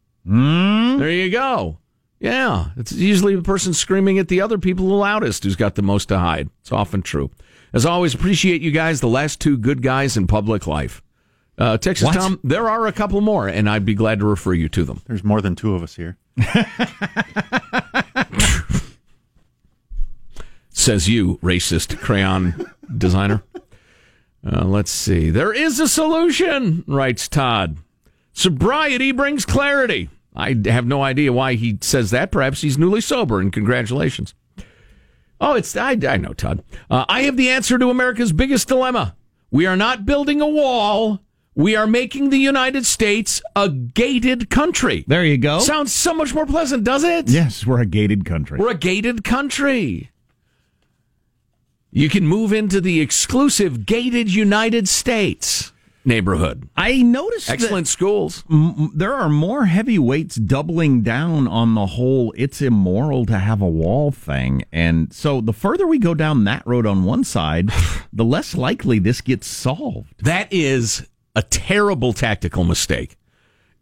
There 0.98 1.10
you 1.10 1.30
go. 1.30 1.78
Yeah, 2.24 2.70
it's 2.78 2.90
usually 2.90 3.36
the 3.36 3.42
person 3.42 3.74
screaming 3.74 4.18
at 4.18 4.28
the 4.28 4.40
other 4.40 4.56
people 4.56 4.88
the 4.88 4.94
loudest 4.94 5.44
who's 5.44 5.56
got 5.56 5.74
the 5.74 5.82
most 5.82 6.06
to 6.06 6.18
hide. 6.18 6.48
It's 6.62 6.72
often 6.72 7.02
true. 7.02 7.30
As 7.74 7.84
always, 7.84 8.14
appreciate 8.14 8.62
you 8.62 8.70
guys, 8.70 9.02
the 9.02 9.08
last 9.08 9.42
two 9.42 9.58
good 9.58 9.82
guys 9.82 10.16
in 10.16 10.26
public 10.26 10.66
life. 10.66 11.02
Uh, 11.58 11.76
Texas 11.76 12.06
What? 12.06 12.14
Tom, 12.14 12.40
there 12.42 12.66
are 12.66 12.86
a 12.86 12.92
couple 12.92 13.20
more, 13.20 13.46
and 13.46 13.68
I'd 13.68 13.84
be 13.84 13.92
glad 13.92 14.20
to 14.20 14.24
refer 14.24 14.54
you 14.54 14.70
to 14.70 14.84
them. 14.84 15.02
There's 15.06 15.22
more 15.22 15.42
than 15.42 15.54
two 15.54 15.74
of 15.74 15.82
us 15.82 15.96
here. 15.96 16.16
says 20.70 21.06
you, 21.06 21.36
racist 21.42 21.98
crayon 22.00 22.72
designer. 22.96 23.42
Uh, 24.50 24.64
let's 24.64 24.90
see. 24.90 25.28
There 25.28 25.52
is 25.52 25.78
a 25.78 25.88
solution, 25.88 26.84
writes 26.86 27.28
Todd. 27.28 27.76
Sobriety 28.32 29.12
brings 29.12 29.44
clarity. 29.44 30.08
I 30.34 30.56
have 30.66 30.86
no 30.86 31.02
idea 31.02 31.32
why 31.32 31.54
he 31.54 31.78
says 31.80 32.10
that. 32.10 32.32
Perhaps 32.32 32.62
he's 32.62 32.76
newly 32.76 33.00
sober, 33.00 33.40
and 33.40 33.52
congratulations. 33.52 34.34
Oh, 35.40 35.54
it's 35.54 35.76
I, 35.76 35.98
I 36.08 36.16
know, 36.16 36.32
Todd. 36.32 36.64
Uh, 36.90 37.04
I 37.08 37.22
have 37.22 37.36
the 37.36 37.50
answer 37.50 37.78
to 37.78 37.90
America's 37.90 38.32
biggest 38.32 38.68
dilemma. 38.68 39.16
We 39.50 39.66
are 39.66 39.76
not 39.76 40.06
building 40.06 40.40
a 40.40 40.48
wall. 40.48 41.20
We 41.54 41.76
are 41.76 41.86
making 41.86 42.30
the 42.30 42.38
United 42.38 42.84
States 42.84 43.40
a 43.54 43.68
gated 43.68 44.50
country. 44.50 45.04
There 45.06 45.24
you 45.24 45.38
go. 45.38 45.60
Sounds 45.60 45.92
so 45.92 46.12
much 46.12 46.34
more 46.34 46.46
pleasant, 46.46 46.82
does 46.82 47.04
it? 47.04 47.28
Yes, 47.28 47.64
we're 47.64 47.80
a 47.80 47.86
gated 47.86 48.24
country. 48.24 48.58
We're 48.58 48.70
a 48.70 48.74
gated 48.74 49.22
country. 49.22 50.10
You 51.92 52.08
can 52.08 52.26
move 52.26 52.52
into 52.52 52.80
the 52.80 53.00
exclusive 53.00 53.86
gated 53.86 54.34
United 54.34 54.88
States 54.88 55.72
neighborhood. 56.04 56.68
I 56.76 57.02
noticed 57.02 57.50
excellent 57.50 57.88
schools. 57.88 58.44
M- 58.50 58.92
there 58.94 59.14
are 59.14 59.28
more 59.28 59.66
heavyweights 59.66 60.36
doubling 60.36 61.02
down 61.02 61.48
on 61.48 61.74
the 61.74 61.86
whole 61.86 62.32
it's 62.36 62.60
immoral 62.60 63.26
to 63.26 63.38
have 63.38 63.60
a 63.60 63.68
wall 63.68 64.10
thing. 64.10 64.64
And 64.72 65.12
so 65.12 65.40
the 65.40 65.52
further 65.52 65.86
we 65.86 65.98
go 65.98 66.14
down 66.14 66.44
that 66.44 66.66
road 66.66 66.86
on 66.86 67.04
one 67.04 67.24
side, 67.24 67.70
the 68.12 68.24
less 68.24 68.54
likely 68.54 68.98
this 68.98 69.20
gets 69.20 69.46
solved. 69.46 70.14
That 70.24 70.52
is 70.52 71.06
a 71.34 71.42
terrible 71.42 72.12
tactical 72.12 72.64
mistake. 72.64 73.16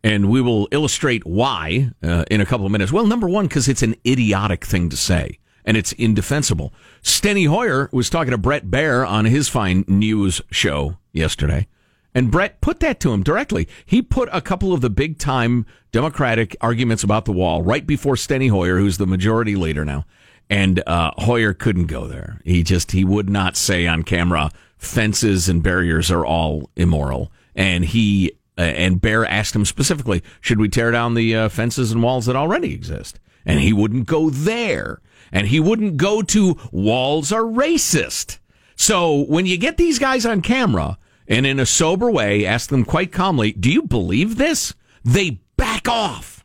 And 0.05 0.29
we 0.29 0.41
will 0.41 0.67
illustrate 0.73 1.25
why 1.25 1.93
uh, 2.03 2.25
in 2.31 2.41
a 2.41 2.47
couple 2.47 2.67
of 2.67 2.73
minutes. 2.73 2.91
Well, 2.93 3.07
number 3.07 3.29
one, 3.29 3.47
because 3.47 3.69
it's 3.69 3.83
an 3.83 3.95
idiotic 4.05 4.65
thing 4.65 4.89
to 4.89 4.97
say 4.97 5.39
and 5.65 5.77
it's 5.77 5.93
indefensible. 5.93 6.73
Steny 7.03 7.49
Hoyer 7.49 7.89
was 7.93 8.11
talking 8.11 8.33
to 8.33 8.39
Bret 8.39 8.67
Baier 8.67 9.07
on 9.07 9.25
his 9.27 9.49
fine 9.49 9.85
news 9.87 10.41
show 10.51 10.97
yesterday. 11.13 11.69
And 12.15 12.31
Bret 12.31 12.61
put 12.61 12.81
that 12.81 13.01
to 13.01 13.13
him 13.13 13.23
directly. 13.23 13.69
He 13.87 14.03
put 14.03 14.29
a 14.33 14.41
couple 14.41 14.73
of 14.73 14.81
the 14.81 14.91
big 14.91 15.19
time 15.19 15.67
Democratic 15.93 16.57
arguments 16.61 17.03
about 17.03 17.25
the 17.25 17.33
wall 17.33 17.63
right 17.63 17.87
before 17.87 18.15
Steny 18.15 18.51
Hoyer, 18.51 18.79
who's 18.79 18.99
the 18.99 19.07
majority 19.07 19.57
leader 19.57 19.85
now. 19.85 20.05
And 20.51 20.83
uh, 20.87 21.13
Hoyer 21.17 21.55
couldn't 21.55 21.87
go 21.87 22.07
there. 22.07 22.41
He 22.45 22.63
just, 22.63 22.93
he 22.93 23.05
would 23.05 23.31
not 23.31 23.57
say 23.57 23.87
on 23.87 24.03
camera, 24.03 24.51
fences 24.77 25.49
and 25.49 25.63
barriers 25.63 26.11
are 26.11 26.27
all 26.27 26.69
immoral. 26.77 27.33
And 27.55 27.85
he, 27.85 28.33
uh, 28.59 28.63
and 28.63 29.01
Baier 29.01 29.27
asked 29.27 29.57
him 29.57 29.65
specifically, 29.65 30.23
should 30.43 30.61
we 30.61 30.69
tear 30.69 30.91
down 30.91 31.15
the 31.15 31.35
uh, 31.35 31.49
fences 31.49 31.93
and 31.93 32.03
walls 32.03 32.27
that 32.27 32.37
already 32.37 32.75
exist? 32.75 33.19
And 33.47 33.61
he 33.61 33.73
wouldn't 33.73 34.07
go 34.07 34.29
there. 34.29 35.01
And 35.33 35.47
he 35.47 35.59
wouldn't 35.59 35.97
go 35.97 36.21
to 36.21 36.59
walls 36.71 37.33
are 37.33 37.43
racist. 37.43 38.39
So 38.77 39.25
when 39.25 39.47
you 39.47 39.57
get 39.57 39.79
these 39.79 39.99
guys 39.99 40.27
on 40.27 40.43
camera, 40.43 40.99
and 41.33 41.47
in 41.47 41.59
a 41.59 41.65
sober 41.65 42.11
way 42.11 42.45
ask 42.45 42.69
them 42.69 42.85
quite 42.85 43.11
calmly, 43.11 43.53
Do 43.53 43.73
you 43.73 43.83
believe 43.83 44.37
this? 44.37 44.75
They 45.03 45.41
back 45.57 45.89
off. 45.89 46.45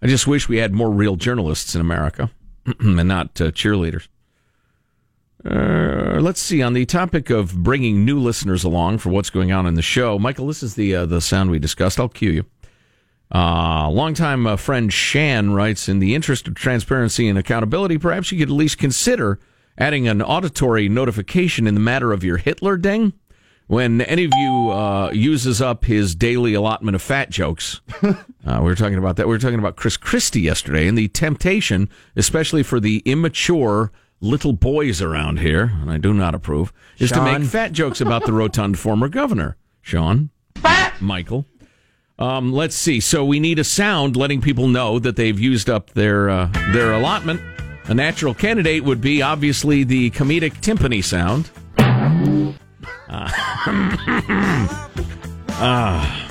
I 0.00 0.06
just 0.06 0.28
wish 0.28 0.48
we 0.48 0.58
had 0.58 0.72
more 0.72 0.90
real 0.90 1.16
journalists 1.16 1.74
in 1.74 1.80
America 1.80 2.30
and 2.78 3.08
not 3.08 3.40
uh, 3.40 3.50
cheerleaders. 3.50 4.06
Uh, 5.44 6.20
let's 6.20 6.40
see. 6.40 6.62
On 6.62 6.72
the 6.72 6.86
topic 6.86 7.30
of 7.30 7.64
bringing 7.64 8.04
new 8.04 8.18
listeners 8.20 8.62
along 8.62 8.98
for 8.98 9.10
what's 9.10 9.28
going 9.28 9.50
on 9.50 9.66
in 9.66 9.74
the 9.74 9.82
show, 9.82 10.18
Michael, 10.20 10.46
this 10.46 10.62
is 10.62 10.76
the 10.76 10.94
uh, 10.94 11.06
the 11.06 11.20
sound 11.20 11.50
we 11.50 11.58
discussed. 11.58 11.98
I'll 11.98 12.08
cue 12.08 12.30
you. 12.30 12.46
Uh, 13.34 13.90
longtime 13.90 14.46
uh, 14.46 14.56
friend 14.56 14.92
Shan 14.92 15.52
writes, 15.52 15.88
in 15.88 15.98
the 15.98 16.14
interest 16.14 16.46
of 16.46 16.54
transparency 16.54 17.28
and 17.28 17.36
accountability, 17.36 17.98
perhaps 17.98 18.30
you 18.30 18.38
could 18.38 18.50
at 18.50 18.54
least 18.54 18.78
consider 18.78 19.40
adding 19.76 20.06
an 20.06 20.22
auditory 20.22 20.88
notification 20.88 21.66
in 21.66 21.74
the 21.74 21.80
matter 21.80 22.12
of 22.12 22.22
your 22.22 22.36
Hitler 22.36 22.76
ding 22.76 23.14
when 23.66 24.00
any 24.02 24.24
of 24.24 24.32
you 24.34 24.70
uh, 24.70 25.10
uses 25.12 25.62
up 25.62 25.84
his 25.84 26.14
daily 26.14 26.54
allotment 26.54 26.94
of 26.94 27.02
fat 27.02 27.30
jokes. 27.30 27.80
uh, 28.02 28.14
we 28.44 28.64
were 28.64 28.74
talking 28.74 28.98
about 28.98 29.16
that. 29.16 29.26
We 29.26 29.34
were 29.34 29.38
talking 29.38 29.58
about 29.58 29.76
Chris 29.76 29.96
Christie 29.96 30.42
yesterday 30.42 30.86
and 30.86 30.98
the 30.98 31.08
temptation, 31.08 31.88
especially 32.16 32.62
for 32.62 32.80
the 32.80 33.02
immature 33.04 33.90
little 34.20 34.52
boys 34.52 35.02
around 35.02 35.38
here, 35.40 35.72
and 35.80 35.90
I 35.90 35.98
do 35.98 36.14
not 36.14 36.34
approve, 36.34 36.72
is 36.98 37.10
Sean. 37.10 37.26
to 37.26 37.38
make 37.38 37.48
fat 37.48 37.72
jokes 37.72 38.00
about 38.00 38.24
the 38.24 38.32
rotund 38.34 38.78
former 38.78 39.08
governor, 39.08 39.56
Sean, 39.82 40.30
Michael. 41.00 41.46
Um, 42.18 42.52
let's 42.52 42.76
see. 42.76 43.00
So 43.00 43.24
we 43.24 43.40
need 43.40 43.58
a 43.58 43.64
sound 43.64 44.16
letting 44.16 44.40
people 44.40 44.68
know 44.68 44.98
that 45.00 45.16
they've 45.16 45.38
used 45.38 45.68
up 45.68 45.90
their 45.90 46.30
uh, 46.30 46.46
their 46.72 46.92
allotment. 46.92 47.40
A 47.86 47.94
natural 47.94 48.34
candidate 48.34 48.84
would 48.84 49.00
be 49.00 49.20
obviously 49.20 49.84
the 49.84 50.10
comedic 50.12 50.60
timpani 50.60 51.04
sound. 51.04 51.50
Uh, 53.08 53.30
ah. 55.50 56.28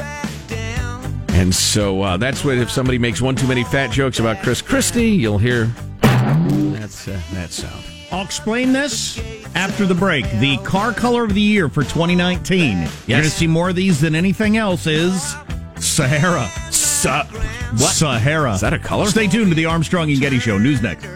and 1.30 1.54
so 1.54 2.02
uh, 2.02 2.18
that's 2.18 2.44
what 2.44 2.58
if 2.58 2.70
somebody 2.70 2.98
makes 2.98 3.22
one 3.22 3.36
too 3.36 3.48
many 3.48 3.64
fat 3.64 3.92
jokes 3.92 4.20
about 4.20 4.42
Chris 4.44 4.62
Christie, 4.62 5.10
you'll 5.10 5.38
hear 5.38 5.66
that's 6.02 7.08
uh, 7.08 7.20
that 7.34 7.52
sound. 7.52 7.84
I'll 8.12 8.24
explain 8.24 8.74
this 8.74 9.20
after 9.56 9.86
the 9.86 9.96
break. 9.96 10.30
The 10.40 10.58
car 10.60 10.94
color 10.94 11.24
of 11.24 11.34
the 11.34 11.42
year 11.42 11.68
for 11.68 11.82
2019. 11.82 12.78
You're 12.78 12.88
going 13.08 13.24
to 13.24 13.30
see 13.30 13.48
more 13.48 13.70
of 13.70 13.76
these 13.76 14.00
than 14.00 14.14
anything 14.14 14.58
else 14.58 14.86
is 14.86 15.36
Sahara. 15.80 16.48
Sa- 16.72 17.26
what? 17.26 17.94
Sahara. 17.94 18.54
Is 18.54 18.62
that 18.62 18.74
a 18.74 18.80
color? 18.80 19.08
Stay 19.08 19.28
tuned 19.28 19.50
to 19.50 19.56
the 19.56 19.66
Armstrong 19.66 20.12
and 20.12 20.20
Getty 20.20 20.40
Show. 20.40 20.58
News 20.60 20.82
next. 20.82 21.08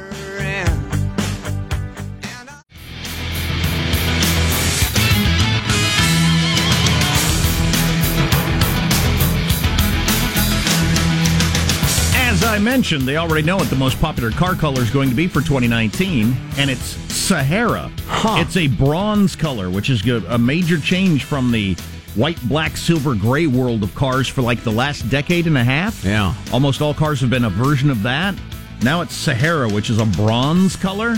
Mentioned, 12.77 13.07
they 13.07 13.17
already 13.17 13.43
know 13.43 13.57
what 13.57 13.67
the 13.71 13.75
most 13.75 13.99
popular 13.99 14.29
car 14.29 14.53
color 14.53 14.79
is 14.83 14.91
going 14.91 15.09
to 15.09 15.15
be 15.15 15.27
for 15.27 15.41
2019, 15.41 16.37
and 16.57 16.69
it's 16.69 16.95
Sahara. 17.11 17.91
It's 18.39 18.55
a 18.55 18.67
bronze 18.67 19.35
color, 19.35 19.71
which 19.71 19.89
is 19.89 20.07
a 20.07 20.37
major 20.37 20.79
change 20.79 21.23
from 21.23 21.51
the 21.51 21.73
white, 22.13 22.39
black, 22.47 22.77
silver, 22.77 23.15
gray 23.15 23.47
world 23.47 23.81
of 23.81 23.95
cars 23.95 24.27
for 24.27 24.43
like 24.43 24.63
the 24.63 24.71
last 24.71 25.09
decade 25.09 25.47
and 25.47 25.57
a 25.57 25.63
half. 25.63 26.05
Yeah. 26.05 26.35
Almost 26.53 26.83
all 26.83 26.93
cars 26.93 27.19
have 27.21 27.31
been 27.31 27.45
a 27.45 27.49
version 27.49 27.89
of 27.89 28.03
that. 28.03 28.35
Now 28.83 29.01
it's 29.01 29.15
Sahara, 29.15 29.67
which 29.67 29.89
is 29.89 29.97
a 29.97 30.05
bronze 30.05 30.75
color. 30.75 31.15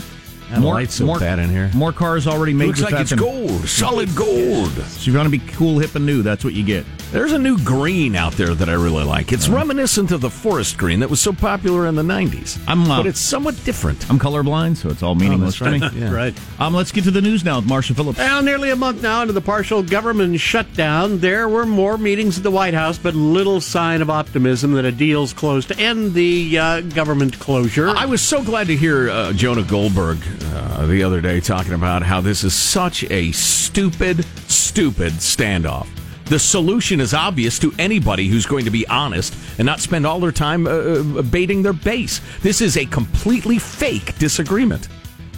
That 0.50 0.62
light's 0.62 0.96
so 0.96 1.20
bad 1.20 1.40
in 1.40 1.50
here. 1.50 1.70
More 1.74 1.94
cars 1.94 2.28
already 2.28 2.54
made 2.54 2.68
Looks 2.68 2.80
with 2.80 2.92
like 2.92 3.08
that 3.08 3.14
it's 3.14 3.22
gold, 3.22 3.68
solid 3.68 4.16
gold. 4.16 4.72
So 4.72 4.82
if 4.82 5.08
you 5.08 5.14
want 5.14 5.26
to 5.26 5.32
be 5.32 5.40
cool, 5.54 5.80
hip, 5.80 5.96
and 5.96 6.06
new, 6.06 6.22
that's 6.22 6.44
what 6.44 6.54
you 6.54 6.64
get. 6.64 6.86
There's 7.12 7.32
a 7.32 7.40
new 7.40 7.58
green 7.64 8.16
out 8.16 8.34
there 8.34 8.54
that 8.54 8.70
I 8.70 8.74
really 8.74 9.04
like. 9.04 9.32
It's 9.32 9.50
reminiscent 9.50 10.12
of 10.12 10.22
the 10.22 10.30
forest 10.30 10.78
green 10.78 11.00
that 11.00 11.10
was 11.10 11.20
so 11.20 11.34
popular 11.34 11.88
in 11.88 11.96
the 11.96 12.04
90s. 12.04 12.62
I'm, 12.68 12.84
uh, 12.90 12.98
but 12.98 13.08
it's 13.08 13.20
somewhat 13.20 13.56
different. 13.66 14.08
I'm 14.12 14.20
colorblind, 14.20 14.78
so 14.78 14.90
it's 14.90 15.02
all 15.02 15.16
meaningless 15.16 15.58
that's 15.58 15.80
to 15.80 15.86
right. 15.86 15.94
me. 15.96 16.02
Yeah. 16.02 16.14
Right. 16.14 16.40
Um, 16.60 16.76
let's 16.76 16.92
get 16.92 17.06
to 17.06 17.12
the 17.12 17.22
news 17.22 17.44
now 17.44 17.58
with 17.60 17.68
Marsha 17.68 17.96
Phillips. 17.96 18.20
Well, 18.20 18.44
nearly 18.44 18.70
a 18.70 18.76
month 18.76 19.02
now 19.02 19.22
into 19.24 19.34
the 19.34 19.42
partial 19.42 19.82
government 19.82 20.40
shutdown, 20.40 21.18
there 21.18 21.50
were 21.50 21.66
more 21.66 21.98
meetings 21.98 22.38
at 22.38 22.44
the 22.44 22.52
White 22.52 22.76
House, 22.76 23.00
but 23.00 23.16
little 23.16 23.60
sign 23.60 24.04
of 24.04 24.12
optimism 24.12 24.74
that 24.74 24.86
a 24.86 24.92
deal's 24.92 25.34
close 25.34 25.66
to 25.66 25.80
end 25.80 26.14
the 26.14 26.60
uh, 26.60 26.82
government 26.82 27.40
closure. 27.40 27.90
I 27.90 28.06
was 28.06 28.22
so 28.22 28.44
glad 28.44 28.68
to 28.68 28.76
hear 28.78 29.10
uh, 29.10 29.34
Jonah 29.34 29.64
Goldberg 29.64 30.20
uh, 30.42 30.86
the 30.86 31.04
other 31.04 31.22
day 31.22 31.40
talking 31.40 31.74
about 31.74 32.04
how 32.04 32.22
this 32.22 32.44
is 32.44 32.54
such 32.54 33.04
a 33.12 33.32
stupid, 33.32 34.26
stupid 34.48 35.14
standoff. 35.14 35.88
The 36.26 36.40
solution 36.40 37.00
is 37.02 37.14
obvious 37.14 37.58
to 37.60 37.74
anybody 37.80 38.28
who's 38.28 38.46
going 38.46 38.66
to 38.66 38.72
be 38.72 38.88
honest 38.88 39.34
and 39.58 39.66
not 39.66 39.80
spend 39.80 40.06
all 40.06 40.20
their 40.20 40.32
time 40.32 40.68
uh, 40.68 40.70
uh, 40.70 41.22
baiting 41.24 41.64
their 41.64 41.74
base. 41.74 42.22
This 42.42 42.62
is 42.62 42.78
a 42.78 42.86
completely 42.86 43.58
fake 43.58 44.18
disagreement. 44.20 44.88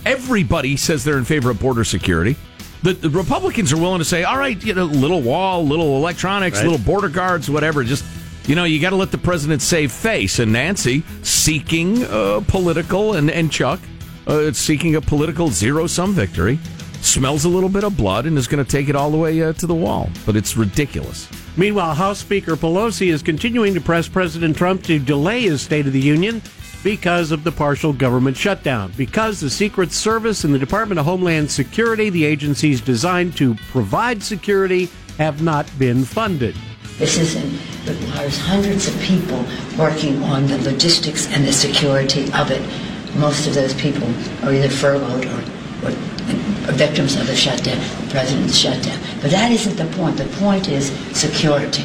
Everybody 0.06 0.76
says 0.76 1.04
they're 1.04 1.18
in 1.18 1.24
favor 1.26 1.50
of 1.50 1.60
border 1.60 1.84
security. 1.86 2.36
The, 2.84 2.94
the 2.94 3.10
Republicans 3.10 3.72
are 3.72 3.78
willing 3.78 4.00
to 4.00 4.06
say, 4.06 4.24
all 4.24 4.38
right, 4.38 4.62
you 4.64 4.74
know, 4.74 4.86
little 4.86 5.22
wall, 5.22 5.66
little 5.66 5.96
electronics, 5.98 6.58
Right. 6.58 6.68
little 6.68 6.84
border 6.86 7.10
guards, 7.10 7.50
whatever. 7.50 7.84
Just, 7.84 8.04
you 8.48 8.56
know, 8.56 8.64
you 8.64 8.82
got 8.82 8.90
to 8.90 8.96
let 8.96 9.12
the 9.12 9.18
president 9.20 9.62
save 9.62 9.92
face. 9.92 10.40
And 10.40 10.52
Nancy 10.52 11.04
seeking 11.22 12.04
uh, 12.04 12.42
political, 12.48 13.14
and, 13.14 13.30
and 13.32 13.52
Chuck 13.52 13.80
uh, 14.28 14.52
seeking 14.52 14.96
a 14.96 15.02
political 15.02 15.50
zero 15.50 15.88
sum 15.88 16.14
victory, 16.14 16.60
smells 17.02 17.46
a 17.46 17.50
little 17.50 17.70
bit 17.70 17.84
of 17.84 17.98
blood 17.98 18.26
and 18.26 18.38
is 18.38 18.48
going 18.48 18.64
to 18.64 18.70
take 18.70 18.90
it 18.90 18.96
all 18.96 19.12
the 19.12 19.18
way 19.18 19.42
uh, 19.42 19.54
to 19.54 19.68
the 19.68 19.76
wall. 19.76 20.10
But 20.26 20.36
it's 20.36 20.56
ridiculous. 20.56 21.28
Meanwhile, 21.58 21.96
House 21.96 22.20
Speaker 22.20 22.56
Pelosi 22.56 23.12
is 23.12 23.22
continuing 23.22 23.74
to 23.74 23.82
press 23.82 24.08
President 24.08 24.56
Trump 24.56 24.84
to 24.84 25.00
delay 25.00 25.42
his 25.42 25.62
State 25.62 25.88
of 25.88 25.94
the 25.94 26.00
Union 26.00 26.42
because 26.84 27.32
of 27.32 27.44
the 27.44 27.52
partial 27.52 27.94
government 27.94 28.38
shutdown. 28.38 28.92
Because 28.98 29.40
the 29.40 29.50
Secret 29.50 29.92
Service 29.92 30.44
and 30.44 30.54
the 30.54 30.60
Department 30.60 31.00
of 31.00 31.06
Homeland 31.06 31.52
Security, 31.52 32.10
the 32.10 32.26
agencies 32.26 32.82
designed 32.82 33.36
to 33.38 33.56
provide 33.72 34.24
security, 34.24 34.90
have 35.18 35.42
not 35.42 35.68
been 35.78 36.04
funded. 36.04 36.56
This 36.98 37.18
isn't 37.18 37.60
requires 37.88 38.38
hundreds 38.38 38.88
of 38.88 39.00
people 39.02 39.46
working 39.78 40.22
on 40.24 40.46
the 40.48 40.58
logistics 40.60 41.28
and 41.28 41.46
the 41.46 41.54
security 41.54 42.32
of 42.34 42.52
it. 42.52 42.62
Most 43.15 43.47
of 43.47 43.54
those 43.54 43.74
people 43.74 44.08
are 44.43 44.54
either 44.54 44.69
furloughed 44.69 45.26
or, 45.26 45.88
or, 45.88 45.91
or 46.67 46.74
victims 46.74 47.15
of 47.15 47.28
the 47.28 47.36
shutdown, 47.36 47.78
the 48.06 48.12
president's 48.12 48.58
shutdown. 48.58 49.00
But 49.21 49.32
that 49.32 49.52
isn't 49.52 49.76
the 49.76 49.86
point. 49.97 50.17
The 50.17 50.26
point 50.38 50.69
is 50.69 50.91
security. 51.17 51.84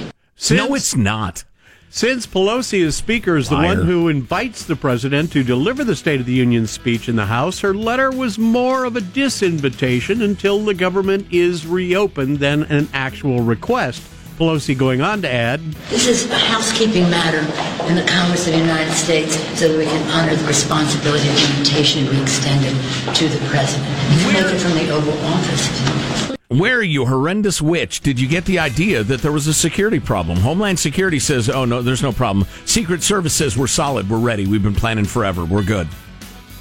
no, 0.50 0.74
it's 0.74 0.96
not. 0.96 1.44
Since 1.88 2.26
Pelosi 2.26 2.80
is 2.80 2.94
Speaker 2.94 3.36
is 3.36 3.48
the 3.48 3.54
Liar. 3.54 3.76
one 3.76 3.86
who 3.86 4.08
invites 4.08 4.64
the 4.64 4.76
president 4.76 5.32
to 5.32 5.42
deliver 5.42 5.82
the 5.82 5.96
State 5.96 6.20
of 6.20 6.26
the 6.26 6.32
Union 6.32 6.66
speech 6.66 7.08
in 7.08 7.16
the 7.16 7.26
House, 7.26 7.60
her 7.60 7.72
letter 7.72 8.10
was 8.10 8.38
more 8.38 8.84
of 8.84 8.96
a 8.96 9.00
disinvitation 9.00 10.22
until 10.22 10.62
the 10.62 10.74
government 10.74 11.26
is 11.30 11.66
reopened 11.66 12.38
than 12.38 12.64
an 12.64 12.88
actual 12.92 13.40
request. 13.40 14.02
Pelosi 14.37 14.77
going 14.77 15.01
on 15.01 15.22
to 15.22 15.33
add, 15.33 15.61
This 15.88 16.07
is 16.07 16.31
a 16.31 16.38
housekeeping 16.38 17.09
matter 17.11 17.40
in 17.88 17.96
the 17.96 18.05
Congress 18.07 18.46
of 18.46 18.53
the 18.53 18.59
United 18.59 18.92
States 18.92 19.37
so 19.59 19.68
that 19.68 19.79
we 19.79 19.85
can 19.85 20.11
honor 20.11 20.35
the 20.37 20.46
responsibility 20.46 21.29
of 21.29 21.35
the 21.35 21.57
invitation 21.57 22.07
we 22.09 22.20
extended 22.20 22.75
to 23.14 23.29
the 23.29 23.38
president. 23.49 23.88
You 24.12 24.31
can 24.31 24.55
it 24.55 24.59
from 24.59 24.72
the 24.75 24.90
Oval 24.90 25.18
Office. 25.25 26.37
Where, 26.49 26.83
you 26.83 27.07
horrendous 27.07 27.61
witch, 27.61 28.01
did 28.01 28.20
you 28.20 28.29
get 28.29 28.44
the 28.44 28.59
idea 28.61 29.03
that 29.03 29.20
there 29.20 29.33
was 29.33 29.46
a 29.46 29.55
security 29.55 29.99
problem? 29.99 30.38
Homeland 30.38 30.79
Security 30.79 31.18
says, 31.18 31.51
oh, 31.51 31.64
no, 31.64 31.83
there's 31.83 32.03
no 32.03 32.12
problem. 32.12 32.46
Secret 32.66 33.03
Service 33.03 33.35
says, 33.35 33.57
we're 33.57 33.66
solid, 33.66 34.09
we're 34.09 34.18
ready, 34.18 34.46
we've 34.46 34.62
been 34.62 34.75
planning 34.75 35.07
forever, 35.07 35.44
we're 35.44 35.64
good. 35.64 35.88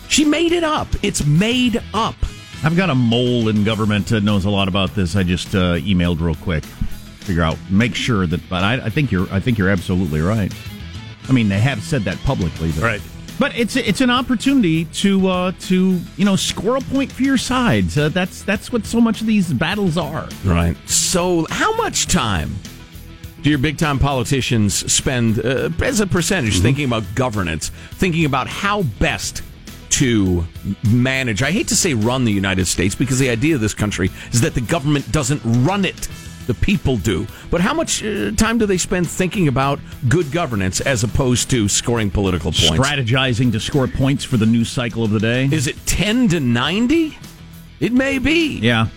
She 0.07 0.25
made 0.25 0.53
it 0.53 0.63
up. 0.63 0.87
It's 1.03 1.25
made 1.25 1.83
up. 1.93 2.15
I've 2.63 2.75
got 2.75 2.89
a 2.89 2.95
mole 2.95 3.47
in 3.49 3.63
government 3.63 4.07
that 4.07 4.23
knows 4.23 4.45
a 4.45 4.49
lot 4.49 4.67
about 4.67 4.95
this. 4.95 5.15
I 5.15 5.23
just 5.23 5.53
uh, 5.53 5.75
emailed 5.75 6.19
real 6.19 6.35
quick, 6.35 6.63
figure 7.25 7.43
out, 7.43 7.57
make 7.69 7.95
sure 7.95 8.27
that. 8.27 8.47
But 8.49 8.63
I, 8.63 8.85
I 8.85 8.89
think 8.89 9.11
you're, 9.11 9.27
I 9.31 9.39
think 9.39 9.57
you're 9.57 9.69
absolutely 9.69 10.21
right. 10.21 10.53
I 11.27 11.31
mean, 11.31 11.49
they 11.49 11.59
have 11.59 11.83
said 11.83 12.03
that 12.03 12.17
publicly, 12.19 12.71
but, 12.71 12.83
right? 12.83 13.01
But 13.37 13.57
it's 13.57 13.75
it's 13.75 14.01
an 14.01 14.09
opportunity 14.09 14.85
to 14.85 15.27
uh, 15.27 15.51
to 15.61 15.99
you 16.15 16.25
know 16.25 16.35
score 16.35 16.77
a 16.77 16.81
point 16.81 17.11
for 17.11 17.23
your 17.23 17.37
side. 17.37 17.97
Uh, 17.97 18.09
that's 18.09 18.43
that's 18.43 18.71
what 18.71 18.85
so 18.85 19.01
much 19.01 19.21
of 19.21 19.27
these 19.27 19.51
battles 19.51 19.97
are. 19.97 20.29
Right. 20.45 20.77
So, 20.87 21.45
how 21.49 21.75
much 21.75 22.07
time 22.07 22.55
do 23.41 23.49
your 23.49 23.59
big 23.59 23.77
time 23.77 23.99
politicians 23.99 24.91
spend 24.91 25.43
uh, 25.43 25.69
as 25.83 25.99
a 25.99 26.07
percentage 26.07 26.61
thinking 26.61 26.85
about 26.85 27.03
governance, 27.13 27.69
thinking 27.95 28.25
about 28.25 28.47
how 28.47 28.83
best 28.83 29.41
to 29.89 30.45
manage? 30.89 31.43
I 31.43 31.51
hate 31.51 31.67
to 31.67 31.75
say 31.75 31.93
run 31.93 32.23
the 32.23 32.31
United 32.31 32.67
States 32.67 32.95
because 32.95 33.19
the 33.19 33.29
idea 33.29 33.55
of 33.55 33.61
this 33.61 33.73
country 33.73 34.11
is 34.31 34.41
that 34.41 34.53
the 34.53 34.61
government 34.61 35.11
doesn't 35.11 35.41
run 35.65 35.83
it. 35.83 36.07
The 36.47 36.53
people 36.53 36.97
do. 36.97 37.25
But 37.49 37.61
how 37.61 37.73
much 37.73 38.03
uh, 38.03 38.31
time 38.31 38.57
do 38.57 38.65
they 38.65 38.77
spend 38.77 39.09
thinking 39.09 39.47
about 39.47 39.79
good 40.07 40.31
governance 40.31 40.79
as 40.81 41.03
opposed 41.03 41.49
to 41.51 41.67
scoring 41.67 42.11
political 42.11 42.51
points? 42.51 42.69
Strategizing 42.69 43.51
to 43.53 43.59
score 43.59 43.87
points 43.87 44.23
for 44.23 44.37
the 44.37 44.45
news 44.45 44.69
cycle 44.69 45.03
of 45.03 45.11
the 45.11 45.19
day. 45.19 45.45
Is 45.45 45.67
it 45.67 45.75
10 45.85 46.29
to 46.29 46.39
90? 46.39 47.17
It 47.79 47.93
may 47.93 48.19
be. 48.19 48.59
Yeah. 48.59 48.87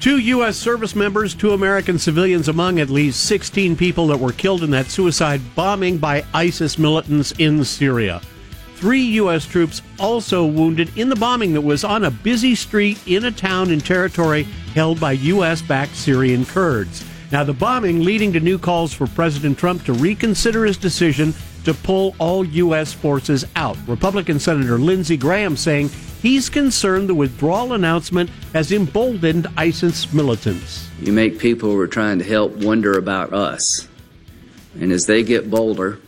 Two 0.00 0.18
U.S. 0.18 0.56
service 0.56 0.96
members, 0.96 1.32
two 1.32 1.52
American 1.52 1.96
civilians 1.96 2.48
among 2.48 2.80
at 2.80 2.90
least 2.90 3.22
16 3.24 3.76
people 3.76 4.08
that 4.08 4.18
were 4.18 4.32
killed 4.32 4.64
in 4.64 4.70
that 4.72 4.86
suicide 4.86 5.40
bombing 5.54 5.98
by 5.98 6.24
ISIS 6.34 6.76
militants 6.76 7.30
in 7.38 7.64
Syria. 7.64 8.20
Three 8.82 9.02
U.S. 9.22 9.46
troops 9.46 9.80
also 10.00 10.44
wounded 10.44 10.98
in 10.98 11.08
the 11.08 11.14
bombing 11.14 11.52
that 11.52 11.60
was 11.60 11.84
on 11.84 12.02
a 12.02 12.10
busy 12.10 12.56
street 12.56 12.98
in 13.06 13.26
a 13.26 13.30
town 13.30 13.70
in 13.70 13.78
territory 13.78 14.42
held 14.74 14.98
by 14.98 15.12
U.S. 15.12 15.62
backed 15.62 15.94
Syrian 15.94 16.44
Kurds. 16.44 17.04
Now, 17.30 17.44
the 17.44 17.52
bombing 17.52 18.02
leading 18.02 18.32
to 18.32 18.40
new 18.40 18.58
calls 18.58 18.92
for 18.92 19.06
President 19.06 19.56
Trump 19.56 19.84
to 19.84 19.92
reconsider 19.92 20.64
his 20.64 20.76
decision 20.76 21.32
to 21.62 21.74
pull 21.74 22.16
all 22.18 22.44
U.S. 22.44 22.92
forces 22.92 23.44
out. 23.54 23.76
Republican 23.86 24.40
Senator 24.40 24.78
Lindsey 24.78 25.16
Graham 25.16 25.56
saying 25.56 25.88
he's 26.20 26.48
concerned 26.48 27.08
the 27.08 27.14
withdrawal 27.14 27.74
announcement 27.74 28.30
has 28.52 28.72
emboldened 28.72 29.46
ISIS 29.56 30.12
militants. 30.12 30.90
You 30.98 31.12
make 31.12 31.38
people 31.38 31.70
who 31.70 31.78
are 31.78 31.86
trying 31.86 32.18
to 32.18 32.24
help 32.24 32.50
wonder 32.56 32.98
about 32.98 33.32
us. 33.32 33.86
And 34.80 34.90
as 34.90 35.06
they 35.06 35.22
get 35.22 35.52
bolder, 35.52 36.00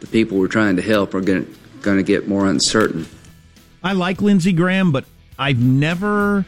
the 0.00 0.06
people 0.08 0.36
we're 0.36 0.48
trying 0.48 0.76
to 0.76 0.82
help 0.82 1.14
are 1.14 1.22
going 1.22 1.46
to 1.46 1.65
get 2.02 2.28
more 2.28 2.46
uncertain. 2.46 3.06
I 3.82 3.92
like 3.92 4.20
Lindsey 4.20 4.52
Graham, 4.52 4.90
but 4.92 5.04
I've 5.38 5.58
never, 5.60 6.44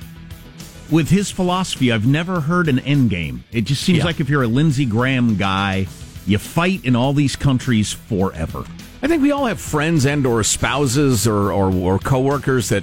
with 0.90 1.08
his 1.10 1.30
philosophy, 1.30 1.92
I've 1.92 2.06
never 2.06 2.40
heard 2.40 2.68
an 2.68 2.78
end 2.80 3.10
game. 3.10 3.44
It 3.52 3.62
just 3.62 3.82
seems 3.82 3.98
Yeah. 3.98 4.04
like 4.04 4.20
if 4.20 4.28
you're 4.28 4.42
a 4.42 4.48
Lindsey 4.48 4.84
Graham 4.84 5.36
guy, 5.36 5.86
you 6.26 6.38
fight 6.38 6.84
in 6.84 6.96
all 6.96 7.12
these 7.12 7.36
countries 7.36 7.92
forever. 7.92 8.64
I 9.02 9.06
think 9.06 9.22
we 9.22 9.30
all 9.30 9.46
have 9.46 9.60
friends 9.60 10.04
and 10.04 10.26
or 10.26 10.42
spouses 10.42 11.26
or, 11.26 11.52
or, 11.52 11.72
or 11.72 11.98
coworkers 12.00 12.70
that, 12.70 12.82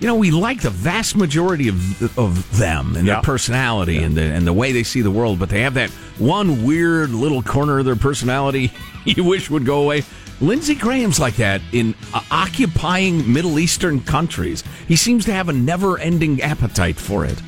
you 0.00 0.06
know, 0.06 0.14
we 0.16 0.30
like 0.30 0.62
the 0.62 0.70
vast 0.70 1.14
majority 1.14 1.68
of, 1.68 2.18
of 2.18 2.58
them 2.58 2.96
and 2.96 3.06
Yeah. 3.06 3.14
their 3.14 3.22
personality 3.22 3.98
and, 3.98 4.16
the, 4.16 4.22
and 4.22 4.46
the 4.46 4.52
way 4.52 4.72
they 4.72 4.82
see 4.82 5.02
the 5.02 5.10
world, 5.10 5.38
but 5.38 5.50
they 5.50 5.60
have 5.60 5.74
that 5.74 5.90
one 6.18 6.64
weird 6.64 7.10
little 7.10 7.42
corner 7.42 7.78
of 7.80 7.84
their 7.84 7.96
personality 7.96 8.72
you 9.04 9.22
wish 9.24 9.50
would 9.50 9.66
go 9.66 9.82
away. 9.82 10.02
Lindsey 10.42 10.74
Graham's 10.74 11.20
like 11.20 11.36
that 11.36 11.62
in 11.70 11.94
uh, 12.12 12.20
occupying 12.32 13.32
Middle 13.32 13.60
Eastern 13.60 14.00
countries. 14.00 14.64
He 14.88 14.96
seems 14.96 15.24
to 15.26 15.32
have 15.32 15.48
a 15.48 15.52
never 15.52 15.98
ending 15.98 16.42
appetite 16.42 16.96
for 16.96 17.24
it. 17.24 17.40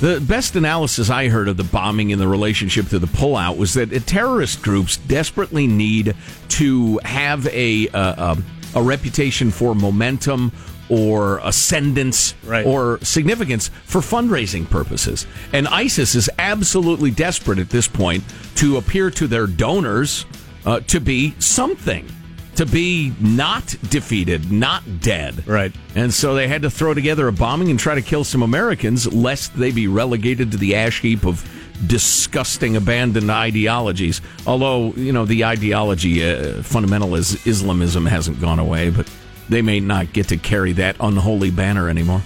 The 0.00 0.20
best 0.20 0.56
analysis 0.56 1.08
I 1.08 1.28
heard 1.28 1.46
of 1.46 1.56
the 1.56 1.64
bombing 1.64 2.10
in 2.10 2.18
the 2.18 2.26
relationship 2.26 2.88
to 2.88 2.98
the 2.98 3.06
pullout 3.06 3.58
was 3.58 3.74
that 3.74 3.92
uh, 3.92 4.00
terrorist 4.00 4.60
groups 4.60 4.96
desperately 4.96 5.68
need 5.68 6.16
to 6.48 6.98
have 7.04 7.46
a 7.46 7.88
uh, 7.90 8.32
um, 8.32 8.44
a 8.74 8.82
reputation 8.82 9.52
for 9.52 9.74
momentum 9.74 10.50
or 10.88 11.38
ascendance 11.44 12.34
or 12.66 12.98
significance 13.02 13.68
for 13.84 14.00
fundraising 14.00 14.68
purposes. 14.68 15.26
And 15.52 15.68
ISIS 15.68 16.16
is 16.16 16.28
absolutely 16.38 17.12
desperate 17.12 17.60
at 17.60 17.70
this 17.70 17.86
point 17.86 18.24
to 18.56 18.76
appear 18.76 19.10
to 19.10 19.28
their 19.28 19.46
donors 19.46 20.26
uh, 20.64 20.80
to 20.80 21.00
be 21.00 21.34
something 21.38 22.08
to 22.56 22.66
be 22.66 23.12
not 23.20 23.74
defeated, 23.88 24.52
not 24.52 25.00
dead. 25.00 25.46
Right. 25.46 25.72
And 25.94 26.12
so 26.12 26.34
they 26.34 26.46
had 26.46 26.60
to 26.62 26.70
throw 26.70 26.92
together 26.92 27.26
a 27.26 27.32
bombing 27.32 27.70
and 27.70 27.78
try 27.78 27.94
to 27.94 28.02
kill 28.02 28.22
some 28.22 28.42
Americans, 28.42 29.10
lest 29.12 29.56
they 29.56 29.70
be 29.70 29.86
relegated 29.86 30.50
to 30.52 30.58
the 30.58 30.74
ash 30.74 31.00
heap 31.00 31.24
of 31.24 31.42
disgusting, 31.86 32.76
abandoned 32.76 33.30
ideologies. 33.30 34.20
Although, 34.46 34.92
you 34.92 35.10
know, 35.10 35.24
the 35.24 35.44
ideology, 35.46 36.22
uh, 36.22 36.62
fundamental 36.62 37.14
is 37.14 37.46
Islamism, 37.46 38.04
hasn't 38.04 38.40
gone 38.42 38.58
away, 38.58 38.90
but 38.90 39.10
they 39.48 39.62
may 39.62 39.80
not 39.80 40.12
get 40.12 40.28
to 40.28 40.36
carry 40.36 40.72
that 40.72 40.96
unholy 41.00 41.50
banner 41.50 41.88
anymore. 41.88 42.22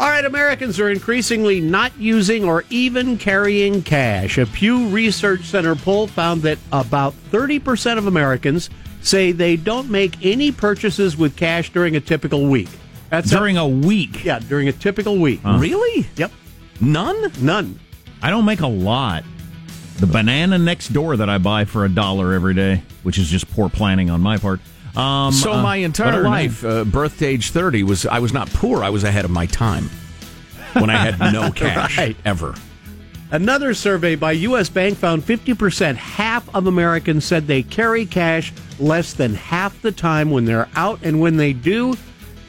All 0.00 0.08
right, 0.08 0.24
Americans 0.24 0.80
are 0.80 0.88
increasingly 0.88 1.60
not 1.60 1.92
using 1.98 2.42
or 2.42 2.64
even 2.70 3.18
carrying 3.18 3.82
cash. 3.82 4.38
A 4.38 4.46
Pew 4.46 4.88
Research 4.88 5.42
Center 5.42 5.74
poll 5.74 6.06
found 6.06 6.40
that 6.40 6.56
about 6.72 7.12
30% 7.30 7.98
of 7.98 8.06
Americans 8.06 8.70
say 9.02 9.30
they 9.30 9.56
don't 9.56 9.90
make 9.90 10.24
any 10.24 10.52
purchases 10.52 11.18
with 11.18 11.36
cash 11.36 11.70
during 11.70 11.96
a 11.96 12.00
typical 12.00 12.46
week. 12.46 12.70
That's 13.10 13.28
During 13.28 13.58
a 13.58 13.68
week? 13.68 14.24
Yeah, 14.24 14.38
during 14.38 14.68
a 14.68 14.72
typical 14.72 15.18
week. 15.18 15.40
Really? 15.44 16.06
Yep. 16.16 16.32
None? 16.80 17.30
None. 17.42 17.78
I 18.22 18.30
don't 18.30 18.46
make 18.46 18.60
a 18.60 18.68
lot. 18.68 19.22
The 19.98 20.06
banana 20.06 20.56
next 20.56 20.94
door 20.94 21.18
that 21.18 21.28
I 21.28 21.36
buy 21.36 21.66
for 21.66 21.84
a 21.84 21.90
dollar 21.90 22.32
every 22.32 22.54
day, 22.54 22.82
which 23.02 23.18
is 23.18 23.28
just 23.28 23.50
poor 23.50 23.68
planning 23.68 24.08
on 24.08 24.22
my 24.22 24.38
part. 24.38 24.60
Um, 24.96 25.32
so 25.32 25.52
uh, 25.52 25.62
my 25.62 25.76
entire 25.76 26.12
than 26.22 26.24
life, 26.24 26.64
uh, 26.64 26.84
birth 26.84 27.18
to 27.18 27.26
age 27.26 27.50
30, 27.50 27.84
was 27.84 28.06
I 28.06 28.18
was 28.18 28.32
not 28.32 28.48
poor. 28.50 28.82
I 28.82 28.90
was 28.90 29.04
ahead 29.04 29.24
of 29.24 29.30
my 29.30 29.46
time 29.46 29.88
when 30.72 30.90
I 30.90 30.96
had 31.10 31.32
no 31.32 31.50
cash 31.54 31.96
Right. 31.98 32.16
ever. 32.24 32.54
Another 33.32 33.74
survey 33.74 34.16
by 34.16 34.32
U.S. 34.32 34.68
Bank 34.68 34.98
found 34.98 35.22
50%, 35.22 35.94
half 35.94 36.52
of 36.52 36.66
Americans 36.66 37.24
said 37.24 37.46
they 37.46 37.62
carry 37.62 38.04
cash 38.04 38.52
less 38.80 39.12
than 39.12 39.34
half 39.34 39.80
the 39.82 39.92
time 39.92 40.32
when 40.32 40.44
they're 40.46 40.68
out, 40.74 40.98
and 41.04 41.20
when 41.20 41.36
they 41.36 41.52
do, 41.52 41.94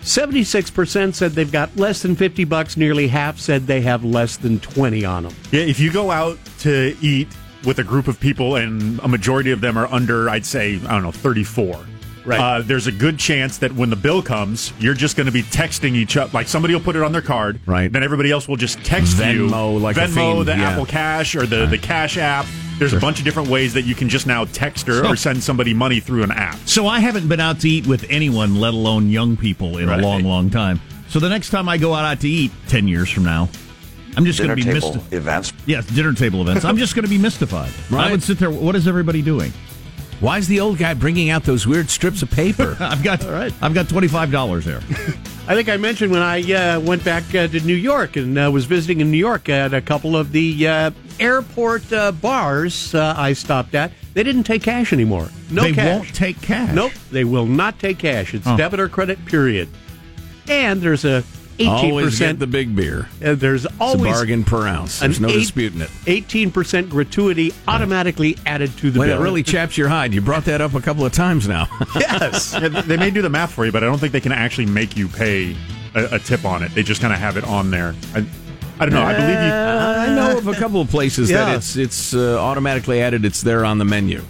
76% 0.02 1.14
said 1.14 1.34
they've 1.34 1.52
got 1.52 1.76
less 1.78 2.02
than 2.02 2.16
50 2.16 2.46
bucks, 2.46 2.78
nearly 2.78 3.08
half 3.08 3.38
said 3.38 3.68
they 3.68 3.82
have 3.82 4.04
less 4.04 4.38
than 4.38 4.60
20 4.60 5.06
on 5.06 5.24
them. 5.24 5.36
Yeah, 5.52 5.62
if 5.62 5.80
you 5.80 5.92
go 5.92 6.10
out 6.10 6.40
to 6.60 6.96
eat 7.02 7.28
with 7.64 7.78
a 7.78 7.84
group 7.84 8.08
of 8.08 8.20
people 8.20 8.56
and 8.56 9.00
a 9.02 9.08
majority 9.08 9.52
of 9.52 9.62
them 9.62 9.78
are 9.78 9.86
under, 9.94 10.30
I'd 10.30 10.46
say, 10.48 10.78
I 10.78 10.94
don't 10.94 11.04
know, 11.04 11.12
34. 11.12 11.86
Right. 12.26 12.40
Uh, 12.40 12.62
there's 12.62 12.88
a 12.88 12.92
good 12.92 13.18
chance 13.18 13.58
that 13.60 13.74
when 13.74 13.90
the 13.90 13.96
bill 13.96 14.22
comes, 14.22 14.74
you're 14.80 14.94
just 14.94 15.18
going 15.18 15.26
to 15.26 15.32
be 15.32 15.42
texting 15.44 15.96
each 15.96 16.18
other. 16.18 16.32
Like 16.34 16.48
somebody 16.48 16.74
will 16.76 16.82
put 16.82 16.96
it 16.96 17.02
on 17.02 17.12
their 17.12 17.22
card. 17.22 17.60
Right. 17.66 17.92
Then 17.92 18.04
everybody 18.04 18.32
else 18.32 18.48
will 18.48 18.58
just 18.58 18.78
text 18.84 19.18
you. 19.18 19.48
Venmo, 19.50 19.82
like 19.82 19.96
Venmo, 19.96 20.14
fiend, 20.36 20.48
the 20.48 20.58
yeah. 20.58 20.70
Apple 20.72 20.86
Cash, 20.86 21.36
or 21.36 21.46
the, 21.46 21.66
the 21.66 21.78
Cash 21.78 22.18
app. 22.18 22.46
There's 22.78 22.94
a 22.94 23.00
bunch 23.00 23.20
of 23.20 23.26
different 23.26 23.50
ways 23.50 23.74
that 23.76 23.84
you 23.84 23.94
can 23.94 24.10
just 24.10 24.26
now 24.26 24.46
text 24.46 24.90
or, 24.90 25.06
or 25.06 25.16
send 25.16 25.44
somebody 25.44 25.74
money 25.74 26.00
through 26.00 26.24
an 26.24 26.32
app. 26.32 26.56
So 26.66 26.88
I 26.88 27.00
haven't 27.00 27.28
been 27.28 27.40
out 27.40 27.60
to 27.62 27.70
eat 27.70 27.86
with 27.86 28.06
anyone, 28.10 28.60
let 28.60 28.74
alone 28.74 29.10
young 29.10 29.38
people, 29.38 29.78
in 29.78 29.88
Right. 29.88 30.00
a 30.00 30.02
long, 30.04 30.24
long 30.24 30.50
time. 30.50 30.82
So 31.08 31.20
the 31.20 31.30
next 31.30 31.50
time 31.52 31.70
I 31.70 31.78
go 31.78 31.94
out 31.94 32.20
to 32.22 32.28
eat, 32.30 32.52
ten 32.68 32.88
years 32.88 33.10
from 33.12 33.24
now, 33.24 33.50
I'm 34.18 34.26
just 34.26 34.40
going 34.40 34.50
to 34.50 34.56
be 34.56 34.64
table 34.64 34.94
mysti- 34.94 35.14
events. 35.14 35.54
Yes, 35.66 35.86
dinner 35.88 36.14
table 36.14 36.42
events. 36.42 36.66
I'm 36.66 36.78
just 36.78 36.96
going 36.96 37.04
to 37.04 37.10
be 37.10 37.18
mystified. 37.18 37.72
I 37.92 38.10
would 38.12 38.24
sit 38.24 38.40
there. 38.40 38.50
What 38.50 38.76
is 38.76 38.88
everybody 38.88 39.22
doing? 39.22 39.54
Why 40.22 40.38
is 40.38 40.48
the 40.48 40.60
old 40.60 40.78
guy 40.78 40.94
bringing 40.94 41.32
out 41.32 41.44
those 41.44 41.66
weird 41.66 41.90
strips 41.90 42.22
of 42.22 42.30
paper? 42.30 42.78
I've 42.80 43.04
got 43.04 43.26
all 43.26 43.32
right. 43.32 43.52
I've 43.62 43.74
got 43.74 43.90
twenty 43.90 44.08
five 44.08 44.32
dollars 44.32 44.66
there. 44.66 44.78
I 45.48 45.56
think 45.56 45.68
I 45.68 45.78
mentioned 45.78 46.12
when 46.12 46.22
I 46.22 46.42
uh, 46.54 46.80
went 46.80 47.04
back 47.04 47.24
uh, 47.34 47.48
to 47.48 47.60
New 47.62 47.76
York 47.76 48.16
and 48.16 48.38
uh, 48.38 48.50
was 48.54 48.66
visiting 48.66 49.02
in 49.02 49.10
New 49.12 49.18
York 49.18 49.50
at 49.50 49.74
a 49.74 49.82
couple 49.82 50.16
of 50.16 50.32
the 50.32 50.68
uh, 50.68 50.92
airport 51.20 51.92
uh, 51.92 52.12
bars 52.12 52.94
uh, 52.94 53.16
I 53.18 53.34
stopped 53.34 53.74
at. 53.74 53.92
They 54.14 54.22
didn't 54.24 54.44
take 54.44 54.62
cash 54.62 54.94
anymore. 54.94 55.30
No 55.50 55.64
they 55.64 55.74
cash. 55.74 55.98
won't 55.98 56.14
take 56.16 56.40
cash. 56.42 56.74
Nope, 56.76 56.92
they 57.12 57.24
will 57.24 57.48
not 57.48 57.80
take 57.80 57.98
cash. 57.98 58.34
It's 58.36 58.46
Huh. 58.46 58.58
debit 58.58 58.80
or 58.80 58.88
credit. 58.90 59.26
Period. 59.26 59.68
And 60.48 60.82
there's 60.82 61.04
a 61.04 61.24
eighteen 61.60 61.68
Always 61.70 62.06
get 62.18 62.26
percent. 62.26 62.40
the 62.40 62.48
big 62.48 62.76
beer. 62.76 63.08
Uh, 63.24 63.36
there's 63.36 63.66
It's 63.66 63.74
a 63.76 63.78
always 63.84 64.12
bargain 64.14 64.44
per 64.44 64.66
ounce. 64.68 65.00
There's 65.00 65.20
no 65.20 65.28
eight- 65.30 65.34
disputing 65.40 65.82
it. 65.82 65.90
18% 66.06 66.90
gratuity 66.90 67.54
automatically 67.68 68.38
added 68.46 68.76
to 68.78 68.92
the 68.92 69.00
Well, 69.00 69.08
bill. 69.10 69.20
it 69.20 69.24
really 69.24 69.44
chaps 69.44 69.78
your 69.78 69.90
hide. 69.90 70.14
You 70.14 70.22
brought 70.22 70.46
that 70.46 70.62
up 70.62 70.74
a 70.74 70.82
couple 70.82 71.06
of 71.06 71.12
times 71.14 71.48
now. 71.48 71.68
yes. 71.96 72.54
Yeah, 72.54 72.70
they 72.70 72.98
may 72.98 73.12
do 73.12 73.22
the 73.22 73.30
math 73.30 73.52
for 73.54 73.66
you, 73.66 73.72
but 73.72 73.84
I 73.84 73.88
don't 73.88 73.98
think 74.00 74.12
they 74.14 74.22
can 74.22 74.32
actually 74.32 74.66
make 74.68 74.96
you 74.98 75.08
pay 75.08 75.56
a, 75.94 76.16
a 76.16 76.20
tip 76.20 76.46
on 76.46 76.64
it. 76.64 76.74
They 76.74 76.84
just 76.84 77.02
kind 77.02 77.14
of 77.14 77.20
have 77.20 77.38
it 77.38 77.44
on 77.44 77.70
there. 77.72 77.94
I, 78.16 78.26
I 78.80 78.86
don't 78.86 78.94
know. 78.96 79.04
I 79.04 79.14
believe 79.14 79.30
you. 79.30 79.36
Uh, 79.36 80.06
I 80.08 80.16
know 80.16 80.38
of 80.40 80.48
a 80.48 80.54
couple 80.56 80.82
of 80.82 80.90
places 80.90 81.30
Yeah. 81.30 81.46
that 81.46 81.56
it's 81.58 81.76
it's 81.76 82.14
uh, 82.16 82.40
automatically 82.40 83.00
added. 83.02 83.26
It's 83.26 83.42
there 83.42 83.64
on 83.64 83.78
the 83.78 83.86
menu. 83.86 84.24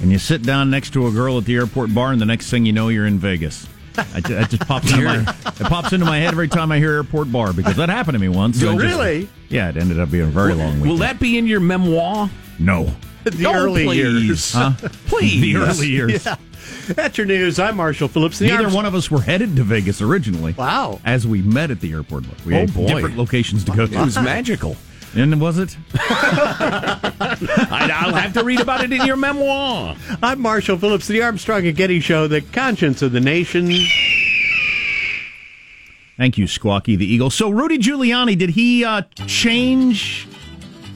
And 0.00 0.10
you 0.10 0.18
sit 0.18 0.42
down 0.42 0.68
next 0.70 0.92
to 0.94 1.06
a 1.06 1.12
girl 1.12 1.38
at 1.38 1.44
the 1.44 1.54
airport 1.54 1.94
bar, 1.94 2.10
and 2.12 2.20
the 2.20 2.26
next 2.26 2.50
thing 2.50 2.66
you 2.66 2.72
know, 2.72 2.88
you're 2.88 3.06
in 3.06 3.18
Vegas. 3.18 3.68
I 3.98 4.20
ju- 4.20 4.34
That 4.34 4.50
just 4.50 4.66
pops 4.66 4.90
into 4.90 5.04
my 5.04 5.20
it 5.20 5.66
pops 5.68 5.92
into 5.92 6.06
my 6.06 6.18
head 6.18 6.28
every 6.32 6.48
time 6.48 6.72
I 6.72 6.78
hear 6.78 6.92
airport 6.92 7.30
bar 7.32 7.52
because 7.52 7.76
that 7.76 7.88
happened 7.88 8.14
to 8.14 8.18
me 8.18 8.28
once. 8.28 8.62
Oh, 8.62 8.70
and 8.70 8.80
it 8.80 8.84
just- 8.84 8.96
really? 8.98 9.28
yeah, 9.48 9.68
it 9.68 9.76
ended 9.76 10.00
up 10.00 10.10
being 10.10 10.24
a 10.24 10.26
very 10.28 10.54
long 10.54 10.74
weekend. 10.74 10.90
Will 10.90 10.96
that 10.98 11.18
be 11.20 11.38
in 11.38 11.46
your 11.46 11.60
memoir? 11.60 12.30
no, 12.58 12.94
the 13.24 13.46
Oh, 13.46 13.54
early 13.54 13.84
please. 13.84 13.96
years. 14.26 14.52
huh? 14.52 14.72
Please. 15.06 15.40
the 15.40 15.56
early 15.56 15.88
years. 15.88 16.26
Yeah. 16.88 16.94
That's 16.94 17.16
your 17.18 17.26
news. 17.26 17.58
I'm 17.60 17.76
Marsha 17.76 18.08
Phillips. 18.08 18.38
The 18.38 18.46
Neither 18.48 18.64
Arms- 18.64 18.74
one 18.74 18.86
of 18.86 18.94
us 18.94 19.10
were 19.10 19.20
headed 19.20 19.54
to 19.56 19.62
Vegas 19.64 20.00
originally. 20.00 20.52
Wow. 20.52 21.00
As 21.04 21.26
we 21.26 21.42
met 21.42 21.70
at 21.70 21.80
the 21.80 21.92
airport 21.92 22.24
bar, 22.24 22.34
we 22.44 22.54
Oh, 22.54 22.58
had 22.60 22.74
boy. 22.74 22.86
different 22.86 23.16
locations 23.16 23.64
to 23.64 23.72
go 23.72 23.86
to. 23.86 23.94
It 24.00 24.04
was 24.04 24.16
magical. 24.16 24.76
And 25.14 25.40
was 25.40 25.58
it? 25.58 25.76
I, 25.94 27.90
I'll 28.04 28.14
have 28.14 28.32
to 28.34 28.44
read 28.44 28.60
about 28.60 28.82
it 28.82 28.92
in 28.92 29.04
your 29.04 29.16
memoir. 29.16 29.94
I'm 30.22 30.40
Marsha 30.40 30.78
Phillips. 30.78 31.06
The 31.06 31.22
Armstrong 31.22 31.66
and 31.66 31.76
Getty 31.76 32.00
Show, 32.00 32.28
the 32.28 32.40
conscience 32.40 33.02
of 33.02 33.12
the 33.12 33.20
nation. 33.20 33.70
Thank 36.16 36.38
you, 36.38 36.46
Squawky 36.46 36.96
the 36.96 37.06
Eagle. 37.06 37.30
So, 37.30 37.50
Rudy 37.50 37.78
Giuliani, 37.78 38.38
did 38.38 38.50
he 38.50 38.84
uh, 38.84 39.02
change 39.26 40.26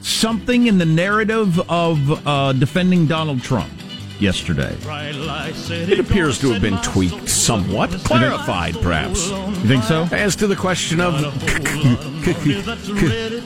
something 0.01 0.67
in 0.67 0.77
the 0.77 0.85
narrative 0.85 1.59
of 1.69 2.27
uh, 2.27 2.53
defending 2.53 3.05
Donald 3.07 3.43
Trump 3.43 3.71
yesterday? 4.19 4.75
It 5.69 5.99
appears 5.99 6.39
to 6.39 6.51
have 6.51 6.61
been 6.61 6.77
tweaked 6.81 7.29
somewhat, 7.29 7.91
clarified 8.03 8.75
perhaps, 8.81 9.29
You 9.29 9.67
think 9.67 9.83
so? 9.83 10.07
as 10.11 10.35
to 10.37 10.47
the 10.47 10.55
question 10.55 10.99
of 11.01 11.13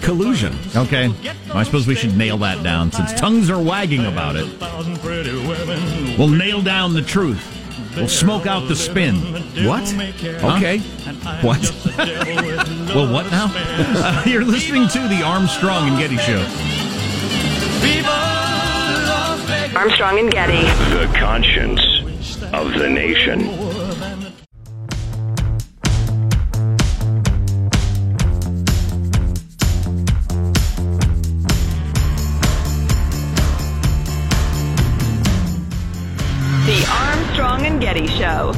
collusion. 0.02 0.56
Okay. 0.76 1.14
I 1.54 1.64
suppose 1.64 1.88
we 1.88 1.96
should 1.96 2.18
nail 2.18 2.38
that 2.40 2.64
down 2.64 2.92
since 2.92 3.14
tongues 3.14 3.50
are 3.50 3.62
wagging 3.62 4.06
about 4.06 4.36
it. 4.36 4.48
We'll 6.18 6.28
nail 6.30 6.62
down 6.62 6.94
the 6.94 7.02
truth. 7.02 7.58
We'll 7.96 8.08
smoke 8.08 8.46
out 8.46 8.68
the 8.68 8.76
spin. 8.76 9.16
What? 9.68 9.84
Okay. 10.56 10.80
What? 11.42 11.60
well, 12.96 13.12
what 13.12 13.30
now? 13.30 13.48
Uh, 13.54 14.24
you're 14.28 14.46
listening 14.46 14.88
to 14.90 15.00
the 15.10 15.22
Armstrong 15.24 15.90
and 15.90 15.98
Getty 15.98 16.18
Show. 16.18 16.42
Armstrong 19.74 20.20
and 20.20 20.30
Getty. 20.30 20.64
The 20.94 21.10
conscience 21.18 21.82
of 22.52 22.74
the 22.74 22.90
nation. 22.90 23.40
The 36.66 36.86
Armstrong 36.92 37.66
and 37.66 37.80
Getty 37.80 38.08
Show. 38.08 38.52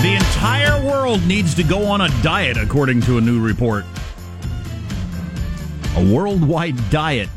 The 0.00 0.14
entire 0.14 0.82
world 0.82 1.22
needs 1.26 1.54
to 1.56 1.62
go 1.62 1.84
on 1.84 2.00
a 2.00 2.08
diet, 2.22 2.56
according 2.56 3.02
to 3.02 3.18
a 3.18 3.20
new 3.20 3.38
report. 3.38 3.84
A 5.96 6.14
worldwide 6.14 6.76
diet. 6.88 7.28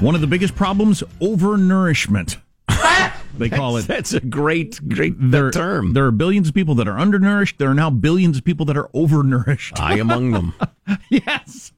One 0.00 0.14
of 0.14 0.20
the 0.20 0.26
biggest 0.26 0.54
problems 0.54 1.02
overnourishment. 1.20 2.36
They 3.38 3.50
call 3.50 3.76
it. 3.76 3.86
That's 3.86 4.14
a 4.14 4.20
great, 4.20 4.80
great 4.88 5.14
There, 5.18 5.50
term. 5.50 5.92
there 5.92 6.06
are 6.06 6.10
billions 6.10 6.48
of 6.48 6.54
people 6.54 6.74
that 6.76 6.88
are 6.88 6.98
undernourished. 6.98 7.58
There 7.58 7.68
are 7.68 7.74
now 7.74 7.90
billions 7.90 8.38
of 8.38 8.44
people 8.44 8.64
that 8.64 8.78
are 8.78 8.88
overnourished. 8.94 9.78
I 9.78 9.96
among 9.98 10.30
them. 10.30 10.54
yes. 11.10 11.72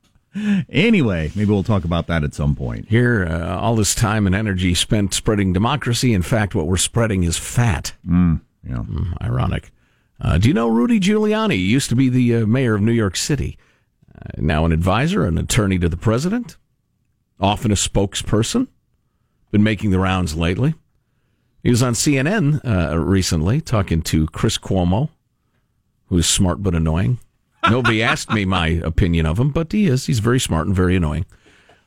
Anyway, 0.70 1.32
maybe 1.34 1.50
we'll 1.50 1.64
talk 1.64 1.84
about 1.84 2.06
that 2.06 2.22
at 2.22 2.32
some 2.34 2.54
point. 2.54 2.88
Here, 2.88 3.26
uh, 3.28 3.56
all 3.58 3.74
this 3.74 3.94
time 3.94 4.26
and 4.26 4.36
energy 4.36 4.72
spent 4.74 5.12
spreading 5.14 5.52
democracy. 5.52 6.14
In 6.14 6.22
fact, 6.22 6.54
what 6.54 6.68
we're 6.68 6.76
spreading 6.76 7.24
is 7.24 7.36
fat. 7.36 7.92
Mm, 8.08 8.40
yeah. 8.62 8.76
Mm, 8.76 9.14
ironic. 9.20 9.72
Uh, 10.20 10.38
do 10.38 10.46
you 10.48 10.54
know 10.54 10.68
Rudy 10.68 11.00
Giuliani? 11.00 11.54
He 11.54 11.66
used 11.66 11.88
to 11.88 11.96
be 11.96 12.08
the 12.08 12.36
uh, 12.36 12.46
mayor 12.46 12.74
of 12.74 12.82
New 12.82 12.92
York 12.92 13.16
City. 13.16 13.58
Uh, 14.14 14.30
now 14.36 14.64
an 14.64 14.70
advisor, 14.72 15.24
an 15.24 15.38
attorney 15.38 15.78
to 15.80 15.88
the 15.88 15.96
president, 15.96 16.56
often 17.40 17.70
a 17.70 17.74
spokesperson. 17.74 18.68
Been 19.50 19.62
making 19.62 19.90
the 19.90 19.98
rounds 19.98 20.36
lately. 20.36 20.74
He 21.62 21.70
was 21.70 21.82
on 21.82 21.94
CNN 21.94 22.60
uh, 22.64 22.98
recently 22.98 23.60
talking 23.60 24.02
to 24.02 24.26
Chris 24.28 24.58
Cuomo, 24.58 25.10
who's 26.06 26.26
smart 26.26 26.62
but 26.62 26.74
annoying. 26.74 27.18
Nobody 27.68 28.02
asked 28.12 28.30
me 28.30 28.44
my 28.44 28.68
opinion 28.68 29.26
of 29.26 29.38
him, 29.38 29.50
but 29.50 29.72
he 29.72 29.86
is. 29.86 30.06
He's 30.06 30.20
very 30.20 30.40
smart 30.40 30.66
and 30.66 30.76
very 30.76 30.96
annoying. 30.96 31.26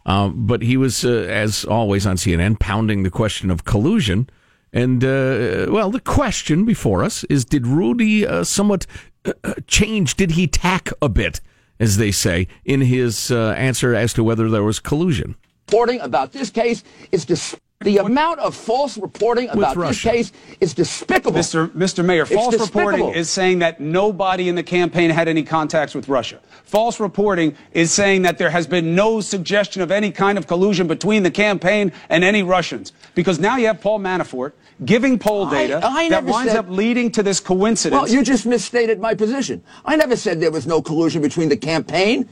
Um, 0.06 0.46
but 0.48 0.62
he 0.62 0.78
was, 0.78 1.06
uh, 1.06 1.10
as 1.30 1.64
always 1.64 2.06
on 2.06 2.16
CNN, 2.16 2.60
pounding 2.60 3.04
the 3.04 3.12
question 3.12 3.52
of 3.52 3.66
collusion. 3.66 4.30
And, 4.74 5.04
uh, 5.04 5.68
well, 5.70 5.92
the 5.92 6.00
question 6.00 6.66
before 6.66 7.04
us 7.04 7.24
is 7.26 7.46
did 7.46 7.68
Rudy 7.68 8.26
uh, 8.26 8.44
somewhat 8.44 8.88
uh, 9.26 9.34
uh, 9.44 9.54
change? 9.68 10.16
Did 10.16 10.32
he 10.32 10.48
tack 10.48 10.90
a 11.02 11.10
bit, 11.10 11.42
as 11.82 11.98
they 11.98 12.12
say, 12.12 12.48
in 12.64 12.80
his 12.80 13.32
uh, 13.32 13.52
answer 13.58 13.94
as 13.94 14.14
to 14.14 14.24
whether 14.24 14.50
there 14.50 14.64
was 14.64 14.80
collusion? 14.80 15.36
reporting 15.72 16.02
about 16.02 16.34
this 16.34 16.50
case 16.50 16.84
is 17.14 17.24
dis- 17.24 17.56
the 17.82 17.98
amount 17.98 18.40
of 18.40 18.56
false 18.56 18.98
reporting 18.98 19.50
about 19.50 19.76
this 19.78 20.02
case 20.02 20.32
is 20.60 20.74
despicable. 20.74 21.40
Mr. 21.40 21.68
Mr. 21.70 22.06
Mayor, 22.06 22.24
It's 22.24 22.32
false 22.34 22.56
despicable. 22.56 22.92
reporting 22.92 23.16
is 23.20 23.30
saying 23.30 23.60
that 23.60 23.80
nobody 23.80 24.50
in 24.50 24.56
the 24.56 24.64
campaign 24.64 25.10
had 25.10 25.28
any 25.28 25.44
contacts 25.44 25.96
with 25.96 26.08
Russia. 26.08 26.40
False 26.64 27.00
reporting 27.00 27.56
is 27.74 27.92
saying 27.92 28.22
that 28.22 28.38
there 28.38 28.50
has 28.50 28.68
been 28.68 28.96
no 28.96 29.20
suggestion 29.20 29.82
of 29.82 29.92
any 29.92 30.12
kind 30.12 30.38
of 30.38 30.48
collusion 30.48 30.88
between 30.88 31.24
the 31.24 31.32
campaign 31.32 31.92
and 32.10 32.24
any 32.24 32.44
Russians. 32.44 32.94
Because 33.16 33.40
now 33.40 33.58
you 33.58 33.68
have 33.68 33.82
Paul 33.82 34.00
Manafort 34.00 34.54
giving 34.86 35.20
poll 35.20 35.48
data 35.50 35.80
I 35.84 36.10
that 36.10 36.24
winds 36.24 36.52
said- 36.54 36.60
up 36.60 36.70
leading 36.70 37.12
to 37.12 37.24
this 37.24 37.40
coincidence. 37.40 38.00
Well, 38.02 38.10
you 38.10 38.24
just 38.24 38.46
misstated 38.46 39.00
my 39.00 39.14
position. 39.16 39.64
I 39.86 39.96
never 39.96 40.16
said 40.16 40.40
there 40.40 40.52
was 40.52 40.66
no 40.66 40.82
collusion 40.82 41.22
between 41.22 41.50
the 41.50 41.58
campaign 41.58 42.28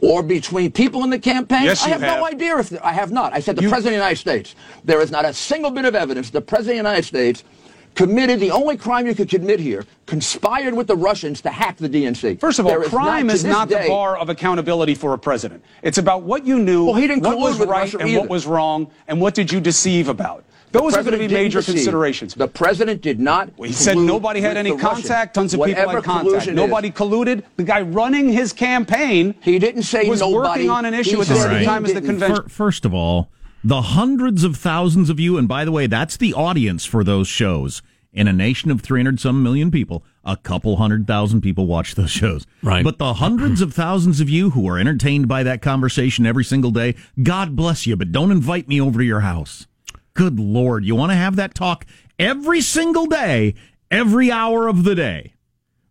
or 0.00 0.22
between 0.22 0.70
people 0.70 1.04
in 1.04 1.10
the 1.10 1.18
campaign. 1.18 1.64
Yes, 1.64 1.82
I 1.84 1.88
you 1.88 1.92
have, 1.94 2.02
no 2.02 2.26
idea 2.26 2.58
if 2.58 2.70
there, 2.70 2.84
I 2.84 2.92
have 2.92 3.12
not. 3.12 3.32
I 3.32 3.40
said 3.40 3.56
the 3.56 3.62
President 3.62 3.86
of 3.86 3.90
the 3.90 3.92
United 3.92 4.16
States. 4.16 4.54
There 4.84 5.00
is 5.00 5.10
not 5.10 5.24
a 5.24 5.32
single 5.32 5.70
bit 5.70 5.84
of 5.84 5.94
evidence 5.94 6.30
the 6.30 6.40
President 6.40 6.80
of 6.80 6.84
the 6.84 6.90
United 6.90 7.04
States 7.04 7.44
committed 7.96 8.38
the 8.38 8.50
only 8.50 8.76
crime 8.76 9.06
you 9.06 9.14
could 9.14 9.28
commit 9.28 9.58
here, 9.58 9.84
conspired 10.04 10.74
with 10.74 10.86
the 10.86 10.94
Russians 10.94 11.40
to 11.40 11.50
hack 11.50 11.78
the 11.78 11.88
DNC. 11.88 12.38
First 12.38 12.58
of 12.58 12.66
all, 12.66 12.82
is 12.82 12.88
crime 12.90 13.26
not, 13.26 13.34
is 13.34 13.44
not 13.44 13.68
day, 13.68 13.84
the 13.84 13.88
bar 13.88 14.16
of 14.18 14.28
accountability 14.28 14.94
for 14.94 15.14
a 15.14 15.18
president. 15.18 15.64
It's 15.82 15.98
about 15.98 16.22
what 16.22 16.46
you 16.46 16.58
knew, 16.58 16.84
Well, 16.84 16.94
he 16.94 17.06
didn't 17.06 17.24
what 17.24 17.38
was 17.38 17.58
right 17.58 17.68
Russia 17.68 17.98
and 17.98 18.10
either. 18.10 18.20
what 18.20 18.28
was 18.28 18.46
wrong, 18.46 18.90
and 19.08 19.20
what 19.20 19.34
did 19.34 19.50
you 19.50 19.60
deceive 19.60 20.08
about. 20.08 20.44
The 20.72 20.80
Those 20.80 20.94
are 20.96 21.02
going 21.02 21.12
to 21.12 21.18
be 21.18 21.32
major 21.32 21.60
deceive. 21.60 21.76
considerations. 21.76 22.34
The 22.34 22.48
president 22.48 23.00
did 23.02 23.18
not. 23.20 23.50
He 23.58 23.72
said 23.72 23.96
nobody 23.96 24.40
had 24.40 24.56
any 24.56 24.70
the 24.70 24.76
Russians. 24.76 25.06
contact. 25.08 25.34
Tons 25.34 25.54
of 25.54 25.60
people 25.64 25.74
had 25.74 25.86
contact. 26.04 26.26
collusion 26.26 26.50
is. 26.50 26.56
Nobody 26.56 26.90
colluded. 26.90 27.42
The 27.56 27.64
guy 27.64 27.80
running 27.82 28.28
his 28.28 28.52
campaign. 28.52 29.34
He 29.42 29.58
didn't 29.58 29.84
say 29.84 30.08
was 30.08 30.20
nobody. 30.20 30.48
working 30.48 30.70
on 30.70 30.84
an 30.84 30.94
issue 30.94 31.16
He 31.16 31.20
at 31.22 31.26
the 31.28 31.34
same 31.36 31.58
he 31.60 31.64
time 31.64 31.84
as 31.84 31.94
the 31.94 32.00
convention. 32.02 32.48
First 32.48 32.84
of 32.84 32.92
all, 32.92 33.30
the 33.64 33.82
hundreds 33.82 34.44
of 34.44 34.56
thousands 34.56 35.08
of 35.10 35.18
you, 35.18 35.38
and 35.38 35.48
by 35.48 35.64
the 35.64 35.72
way, 35.72 35.86
that's 35.86 36.16
the 36.16 36.34
audience 36.34 36.84
for 36.84 37.02
those 37.02 37.28
shows. 37.28 37.82
In 38.12 38.28
a 38.28 38.32
nation 38.32 38.70
of 38.70 38.80
300 38.80 39.20
some 39.20 39.42
million 39.42 39.70
people, 39.70 40.02
a 40.24 40.38
couple 40.38 40.76
hundred 40.78 41.06
thousand 41.06 41.42
people 41.42 41.66
watch 41.66 41.94
those 41.96 42.10
shows. 42.10 42.46
Right. 42.62 42.82
But 42.82 42.96
the 42.96 43.14
hundreds 43.14 43.60
of 43.60 43.74
thousands 43.74 44.20
of 44.20 44.30
you 44.30 44.50
who 44.50 44.66
are 44.68 44.78
entertained 44.78 45.28
by 45.28 45.42
that 45.42 45.60
conversation 45.60 46.24
every 46.24 46.44
single 46.44 46.70
day, 46.70 46.94
God 47.22 47.54
bless 47.56 47.86
you, 47.86 47.94
but 47.94 48.12
don't 48.12 48.30
invite 48.30 48.68
me 48.68 48.80
over 48.80 49.00
to 49.00 49.04
your 49.04 49.20
house. 49.20 49.66
Good 50.16 50.40
Lord. 50.40 50.84
You 50.84 50.96
want 50.96 51.12
to 51.12 51.16
have 51.16 51.36
that 51.36 51.54
talk 51.54 51.86
every 52.18 52.60
single 52.62 53.06
day, 53.06 53.54
every 53.90 54.32
hour 54.32 54.66
of 54.66 54.82
the 54.84 54.94
day 54.94 55.34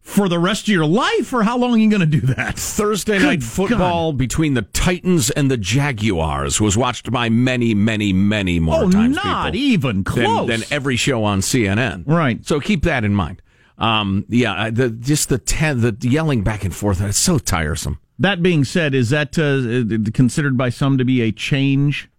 for 0.01 0.27
the 0.29 0.37
rest 0.39 0.63
of 0.63 0.67
your 0.67 0.85
life, 0.85 1.31
or 1.33 1.43
how 1.43 1.57
long 1.57 1.73
are 1.73 1.77
you 1.77 1.89
going 1.89 1.99
to 1.99 2.05
do 2.05 2.21
that? 2.21 2.57
Thursday 2.59 3.17
Good 3.19 3.25
night 3.25 3.43
football 3.43 4.13
between 4.13 4.53
the 4.53 4.61
Titans 4.63 5.29
and 5.31 5.49
the 5.49 5.57
Jaguars 5.57 6.59
was 6.59 6.75
watched 6.77 7.11
by 7.11 7.29
many, 7.29 7.73
many, 7.73 8.13
many 8.13 8.59
more 8.59 8.83
Oh, 8.83 8.89
times. 8.91 9.15
not 9.15 9.55
even 9.55 10.03
close. 10.03 10.47
Than, 10.47 10.61
every 10.71 10.95
show 10.95 11.23
on 11.23 11.39
CNN. 11.39 12.03
Right. 12.05 12.45
So 12.45 12.59
keep 12.59 12.83
that 12.83 13.03
in 13.03 13.15
mind. 13.15 13.41
Um, 13.77 14.25
yeah, 14.29 14.69
the, 14.69 14.89
just 14.89 15.29
the 15.29 15.37
ten, 15.37 15.81
the 15.81 15.95
yelling 16.01 16.43
back 16.43 16.63
and 16.63 16.73
forth. 16.73 17.01
It's 17.01 17.17
so 17.17 17.37
tiresome. 17.39 17.99
That 18.17 18.41
being 18.41 18.63
said, 18.63 18.95
is 18.95 19.09
that 19.09 19.37
uh, 19.37 20.11
considered 20.13 20.57
by 20.57 20.69
some 20.69 20.97
to 20.97 21.03
be 21.03 21.21
a 21.21 21.31
change 21.31 22.09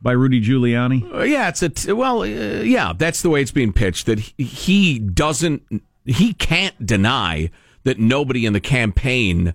by 0.00 0.12
Rudy 0.12 0.40
Giuliani? 0.40 1.12
Uh, 1.12 1.22
yeah, 1.22 1.48
it's 1.48 1.62
a 1.62 1.68
t- 1.68 1.92
well, 1.92 2.22
uh, 2.22 2.26
yeah, 2.26 2.92
that's 2.96 3.22
the 3.22 3.30
way 3.30 3.42
it's 3.42 3.50
being 3.50 3.72
pitched. 3.72 4.06
That 4.06 4.18
he, 4.18 4.98
doesn't, 4.98 5.62
he 6.04 6.32
can't 6.34 6.84
deny 6.84 7.50
that 7.84 7.98
nobody 7.98 8.46
in 8.46 8.52
the 8.52 8.60
campaign. 8.60 9.54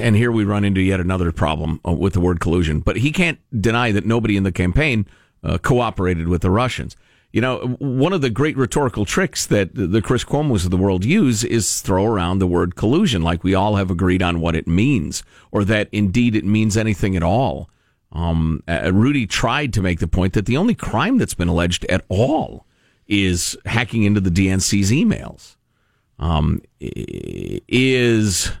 And 0.00 0.14
here 0.14 0.30
we 0.30 0.44
run 0.44 0.64
into 0.64 0.80
yet 0.80 1.00
another 1.00 1.32
problem 1.32 1.80
uh, 1.86 1.92
with 1.92 2.12
the 2.12 2.20
word 2.20 2.38
collusion. 2.38 2.80
But 2.80 2.96
he 2.96 3.10
can't 3.10 3.38
deny 3.60 3.92
that 3.92 4.06
nobody 4.06 4.36
in 4.36 4.44
the 4.44 4.52
campaign 4.52 5.06
uh, 5.42 5.58
cooperated 5.58 6.28
with 6.28 6.42
the 6.42 6.50
Russians. 6.50 6.96
You 7.32 7.40
know, 7.40 7.76
one 7.78 8.12
of 8.12 8.20
the 8.20 8.28
great 8.28 8.58
rhetorical 8.58 9.06
tricks 9.06 9.46
that 9.46 9.70
the 9.74 10.02
Chris 10.02 10.22
Cuomo's 10.22 10.66
of 10.66 10.70
the 10.70 10.76
world 10.76 11.02
use 11.02 11.42
is 11.42 11.80
throw 11.80 12.04
around 12.04 12.38
the 12.38 12.46
word 12.46 12.76
collusion, 12.76 13.22
like 13.22 13.42
we 13.42 13.54
all 13.54 13.76
have 13.76 13.90
agreed 13.90 14.22
on 14.22 14.40
what 14.40 14.54
it 14.54 14.68
means, 14.68 15.22
or 15.50 15.64
that 15.64 15.88
indeed 15.92 16.36
it 16.36 16.44
means 16.44 16.76
anything 16.76 17.16
at 17.16 17.22
all. 17.22 17.70
Um, 18.12 18.62
uh, 18.68 18.92
Rudy 18.92 19.26
tried 19.26 19.72
to 19.74 19.82
make 19.82 19.98
the 19.98 20.08
point 20.08 20.34
that 20.34 20.46
the 20.46 20.56
only 20.56 20.74
crime 20.74 21.18
that's 21.18 21.34
been 21.34 21.48
alleged 21.48 21.84
at 21.86 22.04
all 22.08 22.66
is 23.06 23.56
hacking 23.64 24.02
into 24.04 24.20
the 24.20 24.30
DNC's 24.30 24.90
emails. 24.90 25.56
Um, 26.18 26.62
is 26.80 28.52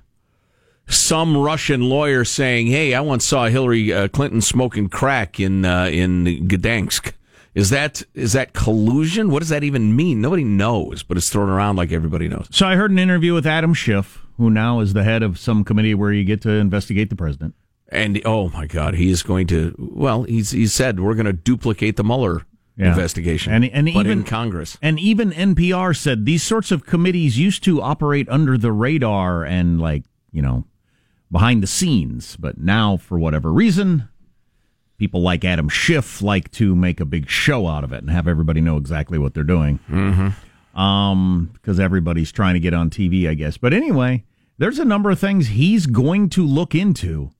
some 0.86 1.36
Russian 1.36 1.82
lawyer 1.82 2.24
saying, 2.24 2.68
"Hey, 2.68 2.94
I 2.94 3.00
once 3.00 3.24
saw 3.24 3.46
Hillary 3.46 3.92
uh, 3.92 4.08
Clinton 4.08 4.40
smoking 4.40 4.88
crack 4.88 5.38
in 5.38 5.64
uh, 5.64 5.86
in 5.86 6.24
Gdansk." 6.48 7.12
Is 7.54 7.68
that 7.70 8.02
is 8.14 8.32
that 8.32 8.54
collusion? 8.54 9.30
What 9.30 9.40
does 9.40 9.50
that 9.50 9.62
even 9.62 9.94
mean? 9.94 10.20
Nobody 10.20 10.44
knows, 10.44 11.02
but 11.02 11.16
it's 11.18 11.28
thrown 11.28 11.50
around 11.50 11.76
like 11.76 11.92
everybody 11.92 12.26
knows. 12.26 12.48
So 12.50 12.66
I 12.66 12.76
heard 12.76 12.90
an 12.90 12.98
interview 12.98 13.34
with 13.34 13.46
Adam 13.46 13.74
Schiff, 13.74 14.24
who 14.38 14.48
now 14.48 14.80
is 14.80 14.94
the 14.94 15.04
head 15.04 15.22
of 15.22 15.38
some 15.38 15.62
committee 15.62 15.94
where 15.94 16.12
you 16.12 16.24
get 16.24 16.40
to 16.42 16.50
investigate 16.50 17.10
the 17.10 17.16
president. 17.16 17.54
And 17.92 18.20
oh 18.24 18.48
my 18.48 18.66
God, 18.66 18.94
he 18.94 19.10
is 19.10 19.22
going 19.22 19.46
to. 19.48 19.74
Well, 19.78 20.22
he's 20.24 20.50
he 20.52 20.66
said 20.66 20.98
we're 21.00 21.14
going 21.14 21.26
to 21.26 21.32
duplicate 21.32 21.96
the 21.96 22.04
Mueller 22.04 22.42
Yeah. 22.76 22.88
investigation, 22.88 23.52
And- 23.52 23.64
and 23.66 23.84
but 23.92 24.06
even- 24.06 24.18
in 24.20 24.24
Congress. 24.24 24.78
And 24.80 24.98
even 24.98 25.30
NPR 25.32 25.94
said 25.94 26.24
these 26.24 26.42
sorts 26.42 26.72
of 26.72 26.86
committees 26.86 27.38
used 27.38 27.62
to 27.64 27.82
operate 27.82 28.28
under 28.30 28.56
the 28.56 28.72
radar 28.72 29.44
and 29.44 29.78
like, 29.80 30.04
you 30.32 30.40
know, 30.40 30.64
behind 31.30 31.62
the 31.62 31.66
scenes, 31.66 32.36
but 32.36 32.56
now 32.58 32.96
for 32.96 33.18
whatever 33.18 33.52
reason, 33.52 34.08
people 34.98 35.20
like 35.20 35.44
Adam 35.44 35.68
Schiff 35.68 36.22
like 36.22 36.50
to 36.52 36.74
make 36.74 36.98
a 37.00 37.04
big 37.04 37.28
show 37.28 37.66
out 37.66 37.84
of 37.84 37.92
it 37.92 38.00
and 38.02 38.10
have 38.10 38.26
everybody 38.26 38.60
know 38.62 38.76
exactly 38.78 39.18
what 39.18 39.34
they're 39.34 39.44
doing. 39.44 39.78
Mm-hmm. 39.90 40.78
Um, 40.80 41.50
because 41.52 41.78
everybody's 41.78 42.32
trying 42.32 42.54
to 42.54 42.60
get 42.60 42.72
on 42.72 42.88
TV, 42.88 43.28
I 43.28 43.34
guess. 43.34 43.58
But 43.58 43.74
anyway, 43.74 44.24
there's 44.56 44.78
a 44.78 44.84
number 44.86 45.10
of 45.10 45.18
things 45.18 45.48
he's 45.48 45.84
going 45.86 46.30
to 46.30 46.46
look 46.46 46.74
into 46.74 47.30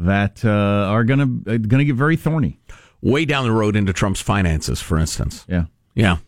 that 0.00 0.44
uh, 0.44 0.48
are 0.48 1.04
gonna 1.04 1.28
uh, 1.46 1.58
gonna 1.58 1.84
get 1.84 1.96
very 1.96 2.16
thorny. 2.16 2.58
Way 3.02 3.24
down 3.24 3.44
the 3.44 3.52
road 3.52 3.76
into 3.76 3.92
Trump's 3.92 4.20
finances, 4.20 4.80
for 4.80 4.98
instance. 4.98 5.46
Yeah. 5.48 5.64
Yeah. 5.94 6.18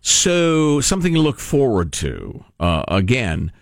So 0.00 0.80
something 0.80 1.14
to 1.14 1.20
look 1.20 1.38
forward 1.38 1.92
to. 1.94 2.44
Uh, 2.60 2.84
again, 2.88 3.52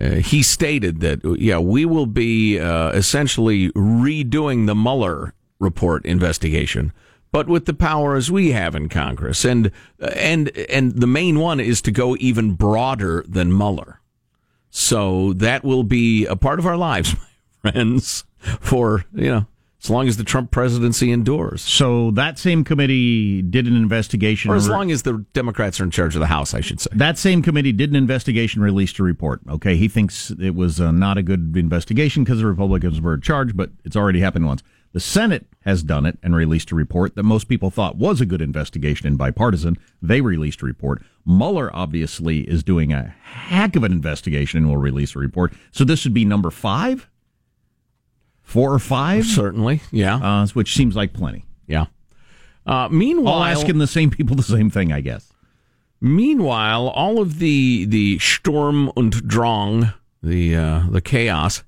uh, 0.00 0.16
he 0.16 0.42
stated 0.42 1.00
that 1.00 1.20
yeah, 1.38 1.58
we 1.58 1.84
will 1.84 2.06
be 2.06 2.58
uh, 2.58 2.90
essentially 2.90 3.70
redoing 3.72 4.66
the 4.66 4.74
Mueller 4.74 5.34
report 5.58 6.04
investigation, 6.06 6.92
but 7.32 7.48
with 7.48 7.66
the 7.66 7.74
powers 7.74 8.30
we 8.30 8.52
have 8.52 8.74
in 8.74 8.88
Congress, 8.88 9.44
and 9.44 9.70
and 9.98 10.48
and 10.70 10.92
the 10.92 11.06
main 11.06 11.38
one 11.38 11.60
is 11.60 11.82
to 11.82 11.90
go 11.90 12.16
even 12.18 12.54
broader 12.54 13.24
than 13.28 13.56
Mueller. 13.56 14.00
So 14.70 15.32
that 15.34 15.64
will 15.64 15.82
be 15.82 16.26
a 16.26 16.36
part 16.36 16.60
of 16.60 16.66
our 16.66 16.76
lives, 16.76 17.14
my 17.64 17.72
friends, 17.72 18.24
for 18.40 19.04
you 19.14 19.28
know 19.28 19.46
as 19.82 19.88
long 19.88 20.06
as 20.08 20.18
the 20.18 20.24
Trump 20.24 20.50
presidency 20.50 21.10
endures. 21.10 21.62
So 21.62 22.10
that 22.12 22.38
same 22.38 22.64
committee 22.64 23.40
did 23.40 23.66
an 23.66 23.74
investigation, 23.74 24.50
Or 24.50 24.56
as 24.56 24.68
long 24.68 24.90
as 24.90 25.02
the 25.02 25.24
Democrats 25.32 25.80
are 25.80 25.84
in 25.84 25.90
charge 25.90 26.14
of 26.14 26.20
the 26.20 26.26
House, 26.26 26.52
I 26.52 26.60
should 26.60 26.80
say. 26.80 26.90
That 26.92 27.16
same 27.16 27.42
committee 27.42 27.72
did 27.72 27.88
an 27.88 27.96
investigation, 27.96 28.60
released 28.60 28.98
a 28.98 29.02
report. 29.02 29.40
Okay, 29.48 29.76
he 29.76 29.88
thinks 29.88 30.32
it 30.32 30.54
was 30.54 30.80
uh, 30.80 30.90
not 30.90 31.16
a 31.16 31.22
good 31.22 31.56
investigation 31.56 32.24
because 32.24 32.40
the 32.40 32.46
Republicans 32.46 33.00
were 33.00 33.14
in 33.14 33.22
charge, 33.22 33.56
but 33.56 33.70
it's 33.84 33.96
already 33.96 34.20
happened 34.20 34.46
once. 34.46 34.62
The 34.92 35.00
Senate 35.00 35.46
has 35.60 35.82
done 35.82 36.04
it 36.04 36.18
and 36.22 36.34
released 36.34 36.72
a 36.72 36.74
report 36.74 37.14
that 37.14 37.22
most 37.22 37.44
people 37.44 37.70
thought 37.70 37.96
was 37.96 38.20
a 38.20 38.26
good 38.26 38.42
investigation 38.42 39.06
and 39.06 39.16
bipartisan. 39.16 39.78
They 40.02 40.20
released 40.20 40.62
a 40.62 40.66
report. 40.66 41.02
Mueller 41.24 41.70
obviously 41.74 42.40
is 42.40 42.64
doing 42.64 42.92
a 42.92 43.14
heck 43.22 43.76
of 43.76 43.84
an 43.84 43.92
investigation 43.92 44.58
and 44.58 44.68
will 44.68 44.78
release 44.78 45.14
a 45.14 45.20
report. 45.20 45.52
So 45.70 45.84
this 45.84 46.04
would 46.04 46.14
be 46.14 46.24
number 46.24 46.50
five, 46.50 47.08
four 48.50 48.74
or 48.74 48.80
five, 48.80 49.24
certainly, 49.24 49.80
yeah, 49.92 50.16
uh, 50.16 50.46
which 50.48 50.74
seems 50.74 50.96
like 50.96 51.12
plenty. 51.12 51.44
Yeah. 51.66 51.86
Uh, 52.66 52.88
meanwhile, 52.90 53.34
All 53.34 53.44
asking 53.44 53.78
the 53.78 53.86
same 53.86 54.10
people 54.10 54.36
the 54.36 54.42
same 54.42 54.70
thing, 54.70 54.92
I 54.92 55.00
guess. 55.00 55.32
Meanwhile, 56.00 56.88
all 56.88 57.20
of 57.20 57.38
the 57.38 57.84
the 57.86 58.18
Sturm 58.18 58.90
und 58.96 59.26
Drang, 59.26 59.92
the 60.22 60.56
uh, 60.56 60.82
the 60.90 61.00
chaos 61.00 61.62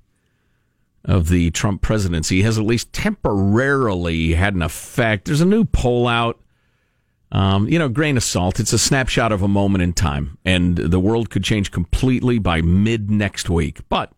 of 1.04 1.28
the 1.28 1.50
Trump 1.52 1.82
presidency 1.82 2.42
has 2.42 2.58
at 2.58 2.64
least 2.64 2.92
temporarily 2.92 4.34
had 4.34 4.54
an 4.54 4.62
effect. 4.62 5.26
There's 5.26 5.40
a 5.40 5.46
new 5.46 5.64
poll 5.64 6.08
out. 6.08 6.38
Um, 7.30 7.66
you 7.66 7.78
know, 7.78 7.88
grain 7.88 8.18
of 8.18 8.22
salt. 8.22 8.60
It's 8.60 8.74
a 8.74 8.78
snapshot 8.78 9.32
of 9.32 9.40
a 9.40 9.48
moment 9.48 9.82
in 9.82 9.94
time, 9.94 10.36
and 10.44 10.76
the 10.76 11.00
world 11.00 11.30
could 11.30 11.42
change 11.42 11.70
completely 11.70 12.38
by 12.38 12.60
mid 12.60 13.10
next 13.10 13.48
week. 13.48 13.80
But 13.88 14.12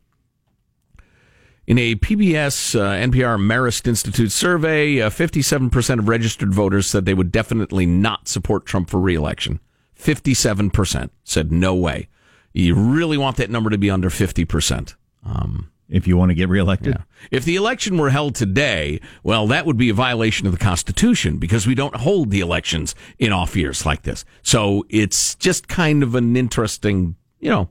in 1.66 1.78
a 1.78 1.94
PBS 1.94 2.78
uh, 2.78 3.06
NPR 3.06 3.38
Marist 3.38 3.86
Institute 3.86 4.32
survey, 4.32 5.00
uh, 5.00 5.10
57% 5.10 5.98
of 5.98 6.08
registered 6.08 6.52
voters 6.52 6.86
said 6.86 7.04
they 7.04 7.14
would 7.14 7.32
definitely 7.32 7.86
not 7.86 8.28
support 8.28 8.66
Trump 8.66 8.90
for 8.90 9.00
reelection. 9.00 9.60
57% 9.98 11.10
said 11.24 11.50
no 11.52 11.74
way. 11.74 12.08
You 12.52 12.74
really 12.74 13.16
want 13.16 13.36
that 13.38 13.50
number 13.50 13.70
to 13.70 13.78
be 13.78 13.90
under 13.90 14.10
50%. 14.10 14.94
Um, 15.24 15.70
if 15.88 16.06
you 16.06 16.16
want 16.16 16.30
to 16.30 16.34
get 16.34 16.48
reelected? 16.48 16.96
If 17.30 17.44
the 17.44 17.56
election 17.56 17.98
were 17.98 18.10
held 18.10 18.34
today, 18.34 19.00
well, 19.22 19.46
that 19.48 19.66
would 19.66 19.76
be 19.76 19.90
a 19.90 19.94
violation 19.94 20.46
of 20.46 20.52
the 20.52 20.58
Constitution 20.58 21.38
because 21.38 21.66
we 21.66 21.74
don't 21.74 21.96
hold 21.96 22.30
the 22.30 22.40
elections 22.40 22.94
in 23.18 23.32
off 23.32 23.54
years 23.56 23.84
like 23.84 24.02
this. 24.02 24.24
So 24.42 24.86
it's 24.88 25.34
just 25.36 25.68
kind 25.68 26.02
of 26.02 26.14
an 26.14 26.36
interesting, 26.36 27.16
you 27.38 27.50
know, 27.50 27.68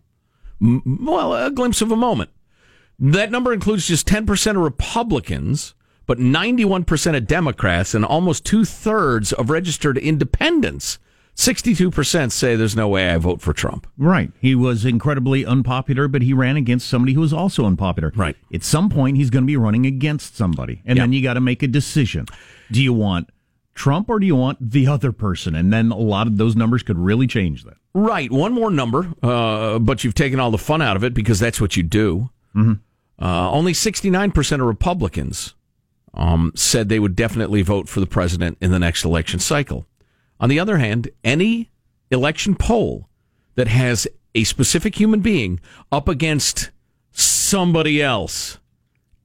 m- 0.61 1.05
well, 1.05 1.33
a 1.33 1.51
glimpse 1.51 1.81
of 1.81 1.91
a 1.91 1.95
moment. 1.95 2.29
That 2.99 3.31
number 3.31 3.51
includes 3.53 3.87
just 3.87 4.07
10% 4.07 4.51
of 4.51 4.57
Republicans, 4.57 5.73
but 6.05 6.17
91% 6.19 7.15
of 7.17 7.27
Democrats 7.27 7.93
and 7.93 8.05
almost 8.05 8.45
two 8.45 8.65
thirds 8.65 9.33
of 9.33 9.49
registered 9.49 9.97
independents. 9.97 10.99
62% 11.35 12.31
say 12.31 12.55
there's 12.55 12.75
no 12.75 12.87
way 12.87 13.09
I 13.09 13.17
vote 13.17 13.41
for 13.41 13.53
Trump. 13.53 13.87
Right. 13.97 14.31
He 14.39 14.53
was 14.53 14.85
incredibly 14.85 15.43
unpopular, 15.45 16.07
but 16.07 16.21
he 16.21 16.31
ran 16.31 16.57
against 16.57 16.87
somebody 16.87 17.13
who 17.13 17.21
was 17.21 17.33
also 17.33 17.65
unpopular. 17.65 18.13
Right. 18.15 18.35
At 18.53 18.63
some 18.63 18.87
point, 18.89 19.17
he's 19.17 19.31
going 19.31 19.43
to 19.43 19.47
be 19.47 19.57
running 19.57 19.85
against 19.87 20.37
somebody. 20.37 20.81
And 20.85 20.97
Yeah. 20.97 21.03
then 21.03 21.13
you 21.13 21.23
got 21.23 21.33
to 21.33 21.41
make 21.41 21.63
a 21.63 21.67
decision. 21.67 22.27
Do 22.71 22.83
you 22.83 22.93
want 22.93 23.29
Trump 23.73 24.09
or 24.09 24.19
do 24.19 24.27
you 24.27 24.35
want 24.35 24.71
the 24.71 24.85
other 24.85 25.11
person? 25.11 25.55
And 25.55 25.73
then 25.73 25.91
a 25.91 25.97
lot 25.97 26.27
of 26.27 26.37
those 26.37 26.55
numbers 26.55 26.83
could 26.83 26.99
really 26.99 27.25
change 27.25 27.63
that. 27.63 27.77
Right. 27.95 28.31
One 28.31 28.53
more 28.53 28.69
number, 28.69 29.11
uh, 29.23 29.79
but 29.79 30.03
you've 30.03 30.13
taken 30.15 30.39
all 30.39 30.51
the 30.51 30.59
fun 30.59 30.83
out 30.83 30.95
of 30.95 31.03
it 31.03 31.15
because 31.15 31.39
that's 31.39 31.59
what 31.59 31.75
you 31.75 31.81
do. 31.81 32.29
Mm-hmm. 32.55 32.73
Uh, 33.23 33.51
only 33.51 33.73
69% 33.73 34.53
of 34.53 34.61
Republicans 34.61 35.53
um, 36.13 36.51
said 36.55 36.89
they 36.89 36.99
would 36.99 37.15
definitely 37.15 37.61
vote 37.61 37.87
for 37.87 37.99
the 37.99 38.07
president 38.07 38.57
in 38.61 38.71
the 38.71 38.79
next 38.79 39.03
election 39.05 39.39
cycle. 39.39 39.85
On 40.39 40.49
the 40.49 40.59
other 40.59 40.77
hand, 40.77 41.09
any 41.23 41.71
election 42.11 42.55
poll 42.55 43.07
that 43.55 43.67
has 43.67 44.07
a 44.35 44.43
specific 44.43 44.99
human 44.99 45.21
being 45.21 45.59
up 45.91 46.07
against 46.07 46.71
somebody 47.11 48.01
else 48.01 48.59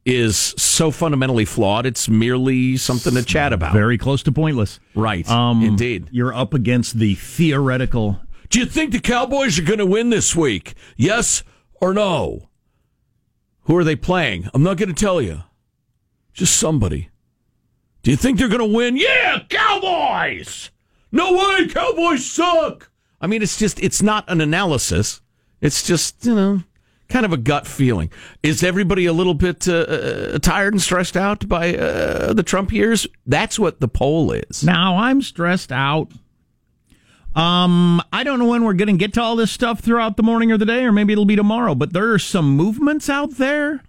is 0.05 0.37
so 0.57 0.91
fundamentally 0.91 1.45
flawed, 1.45 1.85
it's 1.85 2.09
merely 2.09 2.77
something 2.77 3.14
to 3.14 3.23
chat 3.23 3.53
about. 3.53 3.75
Very 3.75 3.99
close 3.99 4.23
to 4.23 4.33
pointless. 4.33 4.81
Right. 4.95 5.29
Um, 5.29 5.62
Indeed. 5.62 6.09
You're 6.11 6.35
up 6.35 6.55
against 6.55 6.99
the 6.99 7.14
theoretical. 7.14 8.20
Do 8.49 8.61
you 8.61 8.66
think 8.66 8.93
the 8.93 9.01
Cowboys 9.01 9.59
are 9.59 9.64
going 9.64 9.81
to 9.81 9.87
win 9.87 10.09
this 10.09 10.35
week? 10.35 10.74
Yes 10.97 11.43
or 11.74 11.93
no? 11.93 12.47
Who 13.69 13.77
are 13.77 13.85
they 13.85 13.97
playing? 13.97 14.49
I'm 14.53 14.64
not 14.64 14.79
going 14.79 14.89
to 14.89 14.95
tell 14.95 15.23
you. 15.23 15.45
Just 16.33 16.57
somebody. 16.57 17.11
Do 18.03 18.11
you 18.11 18.16
think 18.16 18.39
they're 18.39 18.49
going 18.49 18.69
to 18.69 18.77
win? 18.77 18.97
Yeah, 18.97 19.41
Cowboys! 19.49 20.71
No 21.12 21.33
way, 21.33 21.69
Cowboys 21.69 22.25
suck! 22.25 22.91
I 23.21 23.27
mean, 23.27 23.43
it's 23.43 23.59
just, 23.59 23.81
it's 23.81 24.03
not 24.03 24.25
an 24.29 24.41
analysis. 24.41 25.21
It's 25.61 25.87
just 25.87 26.25
you 26.25 26.35
know 26.35 26.62
kind 27.09 27.25
of 27.27 27.33
a 27.33 27.37
gut 27.37 27.66
feeling. 27.66 28.11
Is 28.43 28.62
everybody 28.62 29.07
a 29.07 29.12
little 29.12 29.35
bit 29.35 29.69
uh, 29.69 29.73
uh, 29.73 30.39
tired 30.39 30.75
and 30.75 30.83
stressed 30.83 31.16
out 31.16 31.49
by 31.49 31.75
uh, 31.75 32.33
the 32.33 32.43
Trump 32.43 32.73
years? 32.73 33.07
That's 33.27 33.59
what 33.59 33.81
the 33.81 33.89
poll 33.89 34.33
is. 34.33 34.62
Now 34.62 34.97
I'm 34.99 35.23
stressed 35.23 35.73
out. 35.73 36.12
Um, 37.35 38.03
I 38.12 38.24
don't 38.24 38.39
know 38.39 38.47
when 38.47 38.64
we're 38.64 38.72
going 38.74 38.89
to 38.89 38.99
get 38.99 39.14
to 39.14 39.22
all 39.22 39.37
this 39.37 39.51
stuff 39.51 39.81
throughout 39.81 40.16
the 40.16 40.22
morning 40.22 40.51
or 40.51 40.59
the 40.59 40.66
day, 40.66 40.85
or 40.85 40.93
maybe 40.93 41.12
it'll 41.12 41.24
be 41.24 41.37
tomorrow. 41.37 41.74
But 41.74 41.93
there 41.93 42.12
are 42.12 42.18
some 42.18 42.57
movements 42.57 43.09
out 43.09 43.33
there 43.33 43.83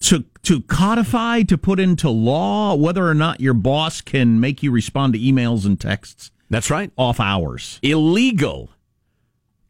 to 0.00 0.24
to 0.44 0.60
codify, 0.62 1.42
to 1.42 1.58
put 1.58 1.80
into 1.80 2.08
law, 2.08 2.74
whether 2.74 3.06
or 3.06 3.14
not 3.14 3.40
your 3.40 3.54
boss 3.54 4.00
can 4.00 4.38
make 4.40 4.62
you 4.62 4.70
respond 4.70 5.12
to 5.14 5.18
emails 5.18 5.66
and 5.66 5.80
texts. 5.80 6.30
That's 6.50 6.70
right. 6.70 6.90
Off 6.96 7.20
hours. 7.20 7.78
Illegal. 7.82 8.70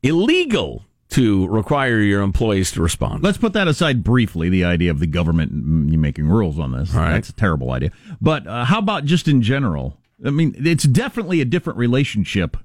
Illegal 0.03 0.85
to 1.11 1.49
require 1.49 1.99
your 2.01 2.21
employees 2.21 2.71
to 2.73 2.83
respond. 2.83 3.23
Let's 3.23 3.39
put 3.39 3.55
that 3.55 3.67
aside 3.67 4.05
briefly, 4.05 4.51
the 4.51 4.65
idea 4.65 4.91
of 4.91 5.01
the 5.01 5.07
government 5.07 5.53
making 5.53 6.29
rules 6.29 6.59
on 6.59 6.73
this. 6.73 6.93
Right. 6.93 7.13
That's 7.13 7.31
a 7.31 7.35
terrible 7.35 7.71
idea. 7.71 7.91
But 8.21 8.47
uh, 8.47 8.67
how 8.67 8.79
about 8.79 9.07
just 9.07 9.27
in 9.27 9.41
general? 9.41 9.97
I 10.25 10.31
mean, 10.31 10.55
it's 10.59 10.85
definitely 10.85 11.41
a 11.41 11.45
different 11.47 11.79
relationship 11.79 12.57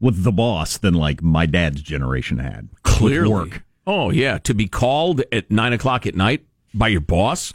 with 0.00 0.22
the 0.24 0.32
boss 0.32 0.78
than 0.78 0.94
like 0.94 1.22
my 1.22 1.46
dad's 1.46 1.82
generation 1.82 2.38
had. 2.38 2.68
Clearly. 2.82 3.30
Work. 3.30 3.62
Oh, 3.86 4.10
yeah. 4.10 4.38
To 4.38 4.54
be 4.54 4.66
called 4.68 5.22
at 5.32 5.50
nine 5.50 5.72
o'clock 5.72 6.06
at 6.06 6.14
night 6.14 6.44
by 6.74 6.88
your 6.88 7.00
boss 7.00 7.52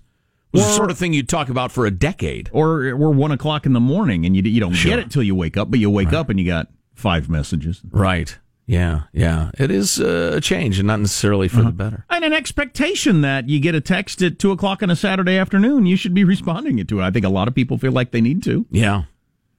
was 0.51 0.61
Or- 0.63 0.65
the 0.65 0.73
sort 0.73 0.91
of 0.91 0.97
thing 0.97 1.13
you'd 1.13 1.29
talk 1.29 1.49
about 1.49 1.71
for 1.71 1.85
a 1.85 1.91
decade. 1.91 2.49
Or 2.53 2.87
or 2.89 3.11
one 3.11 3.31
o'clock 3.31 3.65
in 3.65 3.73
the 3.73 3.79
morning, 3.79 4.25
and 4.25 4.35
you 4.35 4.41
you 4.43 4.59
don't 4.59 4.73
Sure. 4.73 4.89
get 4.91 4.99
it 4.99 5.11
till 5.11 5.23
you 5.23 5.35
wake 5.35 5.57
up, 5.57 5.69
but 5.71 5.79
you 5.79 5.89
wake 5.89 6.11
up 6.13 6.29
and 6.29 6.39
you 6.39 6.45
got 6.45 6.67
five 6.95 7.29
messages. 7.29 7.81
Right. 7.91 8.37
Yeah. 8.65 9.03
Yeah. 9.11 9.51
It 9.59 9.71
is 9.71 9.99
uh, 9.99 10.33
a 10.35 10.41
change 10.41 10.79
and 10.79 10.87
not 10.87 10.99
necessarily 11.01 11.49
for 11.49 11.61
the 11.63 11.71
better. 11.71 12.05
And 12.09 12.23
an 12.23 12.31
expectation 12.33 13.19
that 13.21 13.49
you 13.49 13.59
get 13.59 13.75
a 13.75 13.81
text 13.81 14.21
at 14.21 14.39
two 14.39 14.51
o'clock 14.51 14.81
on 14.81 14.89
a 14.89 14.95
Saturday 14.95 15.37
afternoon, 15.37 15.85
you 15.85 15.97
should 15.97 16.13
be 16.13 16.23
responding 16.23 16.79
it 16.79 16.87
to 16.87 16.99
it. 17.01 17.03
I 17.03 17.11
think 17.11 17.25
a 17.25 17.29
lot 17.29 17.47
of 17.49 17.55
people 17.55 17.77
feel 17.77 17.91
like 17.91 18.11
they 18.11 18.21
need 18.21 18.41
to. 18.43 18.65
Yeah. 18.71 19.03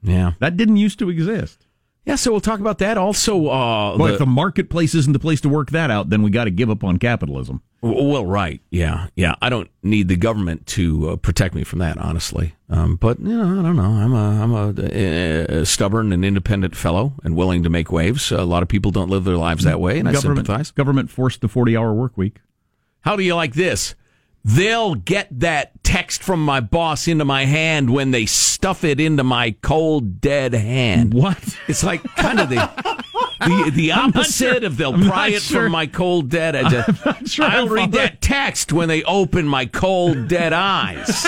Yeah. 0.03 0.33
That 0.41 0.57
didn't 0.57 0.79
used 0.79 0.99
to 1.01 1.11
exist. 1.11 1.64
Yeah. 2.05 2.17
So 2.17 2.31
we'll 2.31 2.41
talk 2.41 2.61
about 2.61 2.79
that. 2.79 2.99
Also, 2.99 3.47
uh, 3.49 3.97
Boy, 3.97 4.09
the- 4.09 4.13
if 4.15 4.19
the 4.19 4.27
marketplace 4.27 4.95
isn't 4.95 5.13
the 5.13 5.19
place 5.19 5.41
to 5.43 5.49
work 5.49 5.71
that 5.71 5.91
out, 5.91 6.11
then 6.11 6.23
we 6.23 6.31
got 6.31 6.45
to 6.45 6.51
give 6.51 6.69
up 6.71 6.85
on 6.85 6.99
capitalism. 6.99 7.63
Well, 7.81 8.25
right, 8.25 8.63
yeah, 8.71 9.09
yeah. 9.15 9.35
I 9.43 9.51
don't 9.51 9.69
need 9.83 10.09
the 10.09 10.17
government 10.17 10.67
to 10.69 11.11
uh, 11.11 11.17
protect 11.17 11.55
me 11.55 11.65
from 11.65 11.81
that, 11.81 11.99
honestly. 11.99 12.55
Um, 12.71 12.97
but 12.97 13.21
you 13.21 13.37
know, 13.37 13.61
I 13.61 13.63
don't 13.63 13.77
know. 13.77 13.83
I'm 13.83 14.13
a 14.15 14.43
I'm 14.43 14.53
a, 14.55 15.61
uh 15.61 15.65
stubborn 15.67 16.11
and 16.11 16.25
independent 16.25 16.75
fellow, 16.75 17.13
and 17.23 17.37
willing 17.37 17.63
to 17.63 17.69
make 17.69 17.93
waves. 17.93 18.33
a 18.33 18.45
lot 18.45 18.63
of 18.63 18.71
people 18.71 18.91
don't 18.91 19.11
live 19.11 19.25
their 19.25 19.37
lives 19.37 19.65
that 19.65 19.81
way, 19.81 19.99
and 19.99 20.09
I 20.09 20.15
sympathize. 20.15 20.71
Government 20.71 21.11
forced 21.11 21.43
the 21.43 21.49
forty-hour 21.49 21.93
work 21.93 22.17
week. 22.17 22.39
How 23.03 23.17
do 23.17 23.23
you 23.23 23.35
like 23.35 23.53
this? 23.53 23.95
They'll 24.47 24.95
get 24.95 25.41
that 25.41 25.83
text 25.83 26.23
from 26.23 26.45
my 26.45 26.61
boss 26.61 27.09
into 27.09 27.25
my 27.25 27.47
hand 27.47 27.89
when 27.89 28.11
they 28.11 28.27
stuff 28.27 28.85
it 28.85 29.01
into 29.01 29.25
my 29.25 29.53
cold 29.63 30.21
dead 30.21 30.53
hand. 30.53 31.15
What? 31.15 31.39
It's 31.67 31.83
like 31.83 32.03
kind 32.17 32.39
of 32.41 32.51
the 32.51 32.57
the, 33.41 33.71
the 33.75 33.93
opposite 33.93 34.59
sure. 34.59 34.67
of 34.67 34.77
they'll 34.77 34.95
I'm 34.95 35.07
pry 35.09 35.29
it 35.29 35.41
sure. 35.43 35.63
from 35.63 35.73
my 35.73 35.87
cold 35.87 36.29
dead. 36.29 36.57
I 36.57 36.69
just, 36.69 37.27
sure 37.35 37.47
I'll 37.47 37.69
read 37.69 37.93
that 37.93 38.21
text 38.21 38.71
when 38.73 38.89
they 38.89 39.03
open 39.05 39.47
my 39.49 39.65
cold 39.65 40.29
dead 40.29 40.53
eyes. 40.53 41.27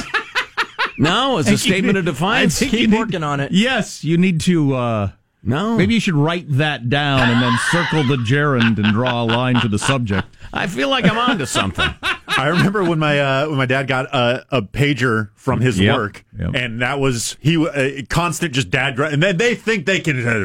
no, 0.99 1.39
it's 1.39 1.49
a 1.51 1.57
statement 1.57 1.97
of 1.97 2.05
defiance. 2.05 2.57
I 2.57 2.67
think 2.67 2.73
you 2.73 2.79
Keep 2.81 2.91
need- 2.91 2.99
working 2.99 3.23
on 3.23 3.41
it. 3.41 3.51
Yes, 3.53 4.05
you 4.05 4.19
need 4.19 4.43
to. 4.43 4.75
Uh, 4.75 5.11
no, 5.43 5.77
maybe 5.77 5.95
you 5.95 6.01
should 6.01 6.17
write 6.17 6.47
that 6.51 6.91
down 6.91 7.31
and 7.31 7.41
then 7.43 7.53
circle 7.71 8.03
the 8.05 8.17
gerund 8.17 8.79
and 8.79 8.93
draw 8.93 9.23
a 9.23 9.25
line 9.25 9.61
to 9.61 9.69
the 9.69 9.79
subject. 9.79 10.27
I 10.53 10.67
feel 10.67 10.89
like 10.91 11.05
I'm 11.07 11.17
onto 11.17 11.47
something. 11.47 11.89
I 12.39 12.49
remember 12.49 12.85
when 12.85 12.99
my 12.99 13.19
uh, 13.21 13.49
when 13.49 13.57
my 13.59 13.67
dad 13.67 13.87
got 13.87 14.07
a, 14.15 14.45
a 14.51 14.63
pager 14.63 15.31
from 15.35 15.61
his 15.61 15.79
Yep, 15.79 15.97
work, 15.97 16.25
yep. 16.39 16.51
and 16.55 16.83
that 16.83 16.99
was 17.01 17.37
he 17.41 17.57
uh, 17.67 18.03
constant 18.11 18.53
just 18.53 18.71
dad, 18.71 18.97
gr- 18.97 19.05
and 19.05 19.23
then 19.23 19.37
they 19.37 19.55
think 19.55 19.87
they 19.87 20.01
can 20.01 20.17
uh, 20.27 20.35
you 20.39 20.45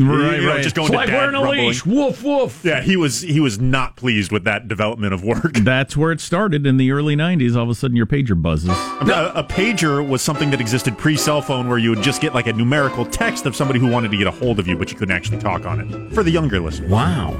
know, 0.00 0.60
just 0.60 0.74
going 0.74 0.86
It's 0.86 0.90
to 0.92 0.96
like 0.96 1.08
dad 1.08 1.14
wearing 1.16 1.34
a 1.34 1.38
grumbling. 1.38 1.66
leash. 1.68 1.86
Woof 1.86 2.22
woof. 2.22 2.60
Yeah, 2.64 2.80
he 2.82 2.96
was 2.96 3.20
he 3.22 3.40
was 3.40 3.58
not 3.60 3.96
pleased 3.96 4.30
with 4.32 4.44
that 4.44 4.68
development 4.68 5.14
of 5.14 5.22
work. 5.24 5.54
That's 5.54 5.96
where 5.96 6.12
it 6.12 6.20
started 6.20 6.66
in 6.66 6.76
the 6.76 6.90
early 6.92 7.16
'90s. 7.16 7.56
All 7.56 7.62
of 7.62 7.68
a 7.70 7.74
sudden, 7.74 7.96
your 7.96 8.06
pager 8.06 8.40
buzzes. 8.40 8.70
A, 8.70 9.32
a 9.36 9.44
pager 9.44 10.06
was 10.06 10.22
something 10.22 10.50
that 10.50 10.60
existed 10.60 10.98
pre 10.98 11.16
cell 11.16 11.40
phone, 11.40 11.68
where 11.68 11.78
you 11.78 11.90
would 11.90 12.02
just 12.02 12.20
get 12.20 12.34
like 12.34 12.46
a 12.46 12.52
numerical 12.52 13.06
text 13.06 13.46
of 13.46 13.56
somebody 13.56 13.78
who 13.78 13.88
wanted 13.88 14.10
to 14.10 14.16
get 14.16 14.26
a 14.26 14.30
hold 14.32 14.58
of 14.58 14.66
you, 14.66 14.76
but 14.76 14.90
you 14.90 14.98
couldn't 14.98 15.14
actually 15.14 15.38
talk 15.38 15.64
on 15.66 15.80
it. 15.80 16.12
For 16.14 16.22
the 16.22 16.30
younger 16.30 16.60
listeners, 16.60 16.90
Wow. 16.90 17.38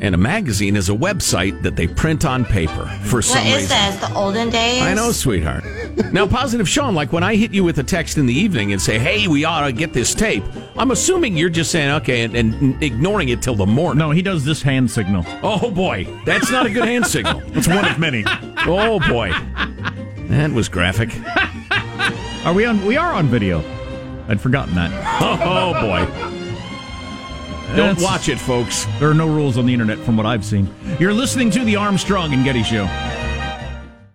And 0.00 0.14
a 0.14 0.18
magazine 0.18 0.76
is 0.76 0.90
a 0.90 0.92
website 0.92 1.62
that 1.62 1.76
they 1.76 1.86
print 1.86 2.24
on 2.26 2.44
paper 2.44 2.84
for 3.04 3.22
some 3.24 3.38
What 3.38 3.46
is 3.46 3.62
reason. 3.62 3.68
this? 3.68 3.96
The 4.08 4.14
olden 4.14 4.50
days? 4.50 4.82
I 4.82 4.94
know, 4.94 5.12
sweetheart. 5.12 5.64
Now, 6.12 6.26
positive 6.26 6.68
Sean, 6.68 6.94
like 6.94 7.12
when 7.12 7.22
I 7.22 7.36
hit 7.36 7.52
you 7.52 7.64
with 7.64 7.78
a 7.78 7.82
text 7.82 8.18
in 8.18 8.26
the 8.26 8.34
evening 8.34 8.72
and 8.72 8.80
say, 8.80 8.98
hey, 8.98 9.26
we 9.28 9.44
ought 9.44 9.66
to 9.66 9.72
get 9.72 9.92
this 9.92 10.14
tape, 10.14 10.44
I'm 10.76 10.90
assuming 10.90 11.36
you're 11.36 11.48
just 11.50 11.70
saying, 11.70 11.90
okay, 12.02 12.22
and, 12.22 12.34
and 12.36 12.82
ignoring 12.82 13.28
it 13.30 13.42
till 13.42 13.54
the 13.54 13.66
morning. 13.66 13.98
No, 13.98 14.10
he 14.10 14.22
does 14.22 14.44
this 14.44 14.62
hand 14.62 14.90
signal. 14.90 15.24
Oh, 15.42 15.70
boy. 15.70 16.06
That's 16.24 16.50
not 16.50 16.66
a 16.66 16.70
good 16.70 16.84
hand 16.86 17.06
signal. 17.06 17.42
it's 17.56 17.68
one 17.68 17.84
of 17.84 17.98
many. 17.98 18.24
Oh, 18.66 19.00
boy. 19.08 19.30
That 20.28 20.50
was 20.52 20.68
graphic. 20.68 21.10
Are 22.46 22.52
we 22.52 22.64
on? 22.64 22.84
We 22.84 22.96
are 22.96 23.12
on 23.12 23.26
video. 23.26 23.60
I'd 24.28 24.40
forgotten 24.40 24.74
that. 24.74 24.90
Oh, 25.46 25.72
boy. 25.80 26.43
Don't 27.76 28.00
watch 28.00 28.28
it, 28.28 28.38
folks. 28.38 28.86
There 28.98 29.10
are 29.10 29.14
no 29.14 29.26
rules 29.26 29.58
on 29.58 29.66
the 29.66 29.72
internet 29.72 29.98
from 29.98 30.16
what 30.16 30.26
I've 30.26 30.44
seen. 30.44 30.72
You're 31.00 31.12
listening 31.12 31.50
to 31.50 31.64
the 31.64 31.76
Armstrong 31.76 32.32
and 32.32 32.44
Getty 32.44 32.62
Show. 32.62 32.84